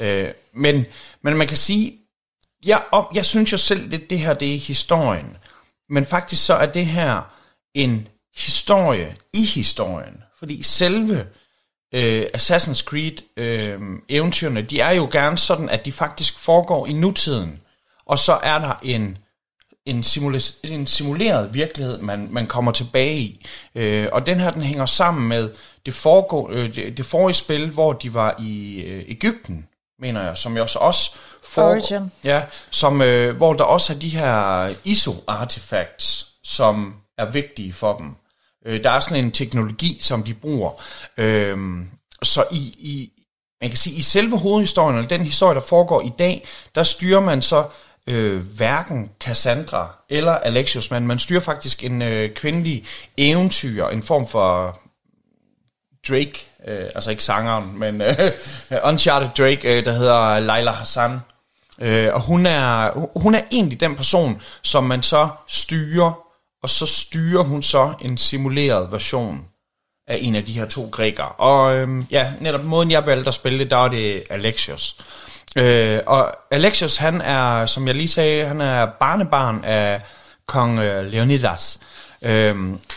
Øh, 0.00 0.28
men, 0.52 0.84
men 1.22 1.36
man 1.36 1.46
kan 1.46 1.56
sige, 1.56 1.92
jeg, 2.64 2.82
og 2.92 3.10
jeg 3.14 3.26
synes 3.26 3.52
jo 3.52 3.56
selv, 3.56 3.94
at 3.94 4.00
det 4.10 4.18
her 4.18 4.34
det 4.34 4.54
er 4.54 4.58
historien. 4.58 5.36
Men 5.88 6.06
faktisk 6.06 6.46
så 6.46 6.54
er 6.54 6.66
det 6.66 6.86
her 6.86 7.22
en 7.74 8.08
historie 8.36 9.16
i 9.34 9.44
historien. 9.44 10.22
Fordi 10.38 10.62
selve 10.62 11.26
øh, 11.94 12.24
Assassin's 12.36 12.84
Creed 12.84 13.16
øh, 13.36 13.80
eventyrene, 14.08 14.62
de 14.62 14.80
er 14.80 14.92
jo 14.92 15.08
gerne 15.12 15.38
sådan, 15.38 15.68
at 15.68 15.84
de 15.84 15.92
faktisk 15.92 16.38
foregår 16.38 16.86
i 16.86 16.92
nutiden. 16.92 17.60
Og 18.06 18.18
så 18.18 18.32
er 18.42 18.58
der 18.58 18.74
en, 18.82 19.18
en, 19.86 20.00
simula- 20.00 20.72
en 20.72 20.86
simuleret 20.86 21.54
virkelighed, 21.54 21.98
man, 21.98 22.28
man 22.30 22.46
kommer 22.46 22.72
tilbage 22.72 23.18
i. 23.18 23.46
Øh, 23.74 24.08
og 24.12 24.26
den 24.26 24.40
her, 24.40 24.50
den 24.50 24.62
hænger 24.62 24.86
sammen 24.86 25.28
med 25.28 25.50
det, 25.86 25.94
foregå, 25.94 26.50
øh, 26.50 26.74
det, 26.74 26.96
det 26.96 27.06
forrige 27.06 27.34
spil, 27.34 27.70
hvor 27.70 27.92
de 27.92 28.14
var 28.14 28.36
i 28.38 28.80
øh, 28.80 29.04
Ægypten, 29.08 29.66
mener 29.98 30.22
jeg, 30.22 30.38
som 30.38 30.56
jo 30.56 30.62
også, 30.62 30.78
også 30.78 31.14
foregår, 31.44 31.70
Origin. 31.70 32.12
Ja, 32.24 32.42
som, 32.70 33.02
øh, 33.02 33.36
hvor 33.36 33.52
der 33.52 33.64
også 33.64 33.92
er 33.92 33.98
de 33.98 34.08
her 34.08 34.68
ISO-artifacts, 34.84 36.26
som 36.44 36.94
er 37.18 37.30
vigtige 37.30 37.72
for 37.72 37.96
dem. 37.96 38.14
Øh, 38.66 38.84
der 38.84 38.90
er 38.90 39.00
sådan 39.00 39.24
en 39.24 39.32
teknologi, 39.32 39.98
som 40.00 40.22
de 40.22 40.34
bruger. 40.34 40.70
Øh, 41.16 41.58
så 42.22 42.44
i, 42.52 42.56
i, 42.78 43.12
man 43.60 43.70
kan 43.70 43.76
sige, 43.76 43.96
i 43.96 44.02
selve 44.02 44.38
hovedhistorien, 44.38 44.96
eller 44.96 45.08
den 45.08 45.26
historie, 45.26 45.54
der 45.54 45.60
foregår 45.60 46.02
i 46.02 46.12
dag, 46.18 46.48
der 46.74 46.82
styrer 46.82 47.20
man 47.20 47.42
så 47.42 47.64
øh, 48.10 48.42
hverken 48.56 49.10
Cassandra 49.20 49.94
eller 50.08 50.32
Alexios, 50.32 50.90
men 50.90 51.06
man 51.06 51.18
styrer 51.18 51.40
faktisk 51.40 51.84
en 51.84 52.02
øh, 52.02 52.30
kvindelig 52.30 52.84
eventyr, 53.16 53.86
en 53.86 54.02
form 54.02 54.28
for 54.28 54.80
Drake, 56.08 56.46
øh, 56.66 56.84
altså 56.94 57.10
ikke 57.10 57.22
sangeren, 57.22 57.78
men 57.78 58.02
øh, 58.02 58.16
Uncharted 58.88 59.28
Drake, 59.38 59.78
øh, 59.78 59.84
der 59.84 59.92
hedder 59.92 60.40
Laila 60.40 60.70
Hassan. 60.70 61.18
Øh, 61.80 62.14
og 62.14 62.20
hun 62.20 62.46
er, 62.46 62.90
hun 63.18 63.34
er 63.34 63.40
egentlig 63.52 63.80
den 63.80 63.96
person, 63.96 64.42
som 64.62 64.84
man 64.84 65.02
så 65.02 65.28
styrer, 65.48 66.12
og 66.62 66.70
så 66.70 66.86
styrer 66.86 67.42
hun 67.42 67.62
så 67.62 67.92
en 68.00 68.18
simuleret 68.18 68.92
version 68.92 69.44
af 70.06 70.18
en 70.20 70.36
af 70.36 70.44
de 70.44 70.52
her 70.52 70.66
to 70.66 70.88
grækere. 70.92 71.28
Og 71.28 71.76
øhm, 71.76 72.06
ja, 72.10 72.32
netop 72.40 72.64
måden 72.64 72.90
jeg 72.90 73.06
valgte 73.06 73.28
at 73.28 73.34
spille 73.34 73.58
det, 73.58 73.70
der 73.70 73.76
er 73.76 73.88
det 73.88 74.22
Alexios. 74.30 74.96
Øh, 75.56 76.00
og 76.06 76.36
Alexios, 76.50 76.96
han 76.96 77.20
er, 77.20 77.66
som 77.66 77.86
jeg 77.86 77.94
lige 77.94 78.08
sagde, 78.08 78.46
han 78.46 78.60
er 78.60 78.86
barnebarn 79.00 79.64
af 79.64 80.02
kong 80.46 80.78
øh, 80.78 81.06
Leonidas. 81.06 81.80
Øh, 82.22 82.56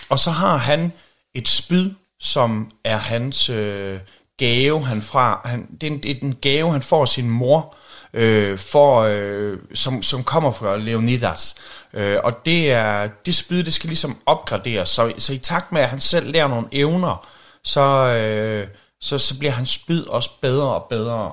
og 0.10 0.20
så 0.20 0.32
har 0.32 0.58
han 0.58 0.94
et 1.36 1.48
spyd, 1.48 1.92
som 2.20 2.72
er 2.84 2.98
hans 2.98 3.50
øh, 3.50 4.00
gave, 4.38 4.86
han 4.86 5.02
fra, 5.02 5.42
han, 5.46 5.68
det, 5.82 5.88
er 5.88 5.92
en, 5.92 6.04
det 6.04 6.12
er 6.12 6.22
en 6.22 6.36
gave, 6.42 6.72
han 6.72 6.82
får 6.82 7.02
af 7.02 7.08
sin 7.08 7.30
mor, 7.30 7.76
øh, 8.14 8.58
for, 8.58 9.02
øh, 9.02 9.58
som, 9.74 10.04
som 10.04 10.24
kommer 10.24 10.52
fra 10.52 10.78
Leonidas. 10.78 11.56
Øh, 11.94 12.18
og 12.24 12.46
det 12.46 12.72
er 12.72 13.08
det 13.26 13.36
spyd, 13.36 13.64
det 13.64 13.74
skal 13.74 13.88
ligesom 13.88 14.18
opgraderes. 14.26 14.90
Så, 14.90 15.14
så 15.18 15.34
i 15.34 15.38
takt 15.38 15.72
med, 15.72 15.82
at 15.82 15.90
han 15.90 16.00
selv 16.00 16.32
lærer 16.32 16.48
nogle 16.48 16.68
evner, 16.72 17.28
så, 17.64 17.82
øh, 18.08 18.68
så, 19.02 19.18
så 19.18 19.40
bliver 19.40 19.52
hans 19.52 19.70
spyd 19.70 20.06
også 20.06 20.30
bedre 20.42 20.74
og 20.74 20.86
bedre. 20.90 21.32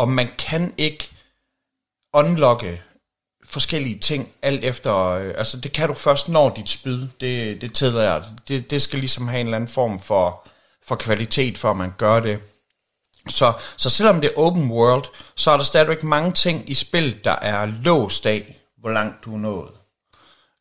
Og 0.00 0.08
man 0.08 0.28
kan 0.38 0.74
ikke 0.78 1.10
unlocke 2.14 2.82
forskellige 3.44 3.98
ting 3.98 4.28
alt 4.42 4.64
efter, 4.64 4.96
øh, 4.96 5.34
altså 5.38 5.56
det 5.56 5.72
kan 5.72 5.88
du 5.88 5.94
først 5.94 6.28
når 6.28 6.50
dit 6.50 6.68
spyd, 6.68 7.08
det, 7.20 7.60
det 7.60 7.74
tæller 7.74 8.02
jeg. 8.02 8.22
Det, 8.48 8.70
det 8.70 8.82
skal 8.82 8.98
ligesom 8.98 9.28
have 9.28 9.40
en 9.40 9.46
eller 9.46 9.56
anden 9.56 9.70
form 9.70 10.00
for, 10.00 10.48
for 10.86 10.94
kvalitet, 10.94 11.58
for 11.58 11.70
at 11.70 11.76
man 11.76 11.94
gør 11.98 12.20
det. 12.20 12.38
Så, 13.28 13.52
så 13.76 13.90
selvom 13.90 14.20
det 14.20 14.30
er 14.30 14.40
open 14.40 14.70
world, 14.70 15.04
så 15.36 15.50
er 15.50 15.56
der 15.56 15.64
stadigvæk 15.64 16.02
mange 16.02 16.32
ting 16.32 16.70
i 16.70 16.74
spillet, 16.74 17.24
der 17.24 17.36
er 17.42 17.66
låst 17.66 18.26
af, 18.26 18.56
hvor 18.78 18.90
langt 18.90 19.24
du 19.24 19.34
er 19.34 19.38
nået. 19.38 19.70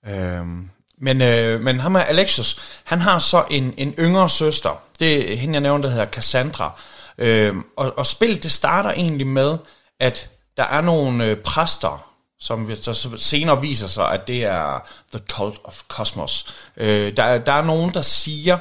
Øhm, 0.08 0.70
men, 0.98 1.22
øh, 1.22 1.62
men 1.62 1.80
ham 1.80 1.96
er 1.96 2.00
Alexios, 2.00 2.62
han 2.84 3.00
har 3.00 3.20
så 3.20 3.46
en, 3.50 3.74
en 3.78 3.94
yngre 4.00 4.30
søster, 4.30 4.84
det 5.00 5.32
er 5.32 5.36
hende 5.36 5.54
jeg 5.54 5.62
nævnte, 5.62 5.88
der 5.88 5.94
hedder 5.94 6.12
Cassandra. 6.12 6.80
Øh, 7.20 7.56
og, 7.78 7.94
og 7.98 8.08
spillet 8.08 8.44
det 8.44 8.52
starter 8.52 8.90
egentlig 8.90 9.28
med, 9.28 9.58
at 10.00 10.30
der 10.58 10.64
er 10.64 10.82
nogle 10.82 11.26
øh, 11.26 11.38
præster, 11.38 12.16
som 12.40 12.68
vi 12.68 12.76
så 12.76 13.10
senere 13.18 13.62
viser 13.62 13.88
sig, 13.88 14.12
at 14.12 14.28
det 14.28 14.44
er 14.44 14.90
The 15.12 15.22
Cult 15.32 15.60
of 15.64 15.82
Cosmos. 15.88 16.54
Øh, 16.78 17.18
der, 17.18 17.38
der 17.38 17.54
er 17.54 17.64
nogen, 17.64 17.94
der 17.94 18.02
siger, 18.02 18.58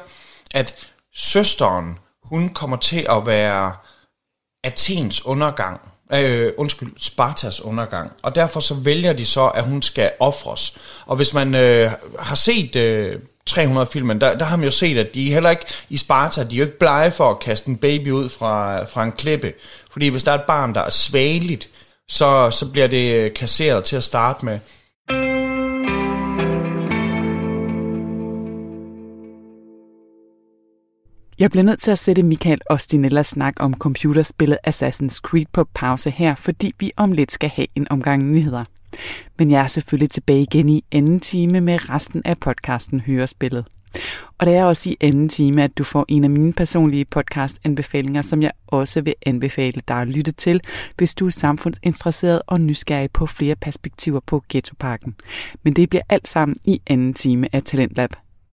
at 0.54 0.74
søsteren, 1.14 1.98
hun 2.22 2.48
kommer 2.48 2.76
til 2.76 3.06
at 3.10 3.26
være 3.26 3.72
Athens 4.64 5.26
undergang, 5.26 5.80
øh, 6.12 6.52
undskyld, 6.56 6.92
Spartas 6.98 7.60
undergang, 7.60 8.12
og 8.22 8.34
derfor 8.34 8.60
så 8.60 8.74
vælger 8.74 9.12
de 9.12 9.26
så, 9.26 9.48
at 9.48 9.64
hun 9.64 9.82
skal 9.82 10.12
ofres. 10.20 10.78
Og 11.06 11.16
hvis 11.16 11.34
man 11.34 11.54
øh, 11.54 11.92
har 12.18 12.36
set 12.36 12.76
øh, 12.76 13.20
300-filmen, 13.48 14.20
der, 14.20 14.38
der 14.38 14.44
har 14.44 14.56
man 14.56 14.64
jo 14.64 14.70
set, 14.70 14.98
at 14.98 15.14
de 15.14 15.32
heller 15.32 15.50
ikke 15.50 15.64
i 15.88 15.96
Sparta, 15.96 16.44
de 16.44 16.54
er 16.54 16.58
jo 16.58 16.64
ikke 16.64 16.78
blege 16.78 17.10
for 17.10 17.30
at 17.30 17.40
kaste 17.40 17.68
en 17.68 17.76
baby 17.76 18.10
ud 18.10 18.28
fra, 18.28 18.84
fra 18.84 19.04
en 19.04 19.12
klippe. 19.12 19.52
Fordi 19.90 20.08
hvis 20.08 20.24
der 20.24 20.32
er 20.32 20.38
et 20.38 20.46
barn, 20.46 20.74
der 20.74 20.80
er 20.80 20.90
svageligt, 20.90 21.68
så, 22.08 22.50
så 22.50 22.72
bliver 22.72 22.86
det 22.86 23.12
øh, 23.14 23.34
kasseret 23.34 23.84
til 23.84 23.96
at 23.96 24.04
starte 24.04 24.44
med. 24.44 24.58
Jeg 31.38 31.50
bliver 31.50 31.64
nødt 31.64 31.80
til 31.80 31.90
at 31.90 31.98
sætte 31.98 32.22
Michael 32.22 32.60
Ostinellas 32.70 33.26
snak 33.26 33.54
om 33.60 33.74
computerspillet 33.74 34.58
Assassin's 34.68 35.20
Creed 35.20 35.46
på 35.52 35.64
pause 35.74 36.10
her, 36.10 36.34
fordi 36.34 36.72
vi 36.80 36.92
om 36.96 37.12
lidt 37.12 37.32
skal 37.32 37.48
have 37.48 37.66
en 37.74 37.86
omgang 37.90 38.22
nyheder. 38.22 38.64
Men 39.38 39.50
jeg 39.50 39.62
er 39.62 39.66
selvfølgelig 39.66 40.10
tilbage 40.10 40.42
igen 40.42 40.68
i 40.68 40.84
anden 40.92 41.20
time 41.20 41.60
med 41.60 41.90
resten 41.90 42.22
af 42.24 42.38
podcasten 42.38 43.00
Hørespillet. 43.00 43.64
Og 44.38 44.46
det 44.46 44.54
er 44.54 44.64
også 44.64 44.90
i 44.90 44.96
anden 45.00 45.28
time, 45.28 45.62
at 45.62 45.78
du 45.78 45.84
får 45.84 46.04
en 46.08 46.24
af 46.24 46.30
mine 46.30 46.52
personlige 46.52 47.04
podcast-anbefalinger, 47.04 48.22
som 48.22 48.42
jeg 48.42 48.50
også 48.66 49.00
vil 49.00 49.14
anbefale 49.26 49.82
dig 49.88 49.96
at 49.96 50.08
lytte 50.08 50.32
til, 50.32 50.60
hvis 50.96 51.14
du 51.14 51.26
er 51.26 51.30
samfundsinteresseret 51.30 52.42
og 52.46 52.60
nysgerrig 52.60 53.10
på 53.10 53.26
flere 53.26 53.56
perspektiver 53.56 54.20
på 54.20 54.44
Ghettoparken. 54.48 55.14
Men 55.62 55.76
det 55.76 55.90
bliver 55.90 56.02
alt 56.08 56.28
sammen 56.28 56.56
i 56.64 56.80
anden 56.86 57.14
time 57.14 57.48
af 57.52 57.62
Talentlab. 57.62 58.10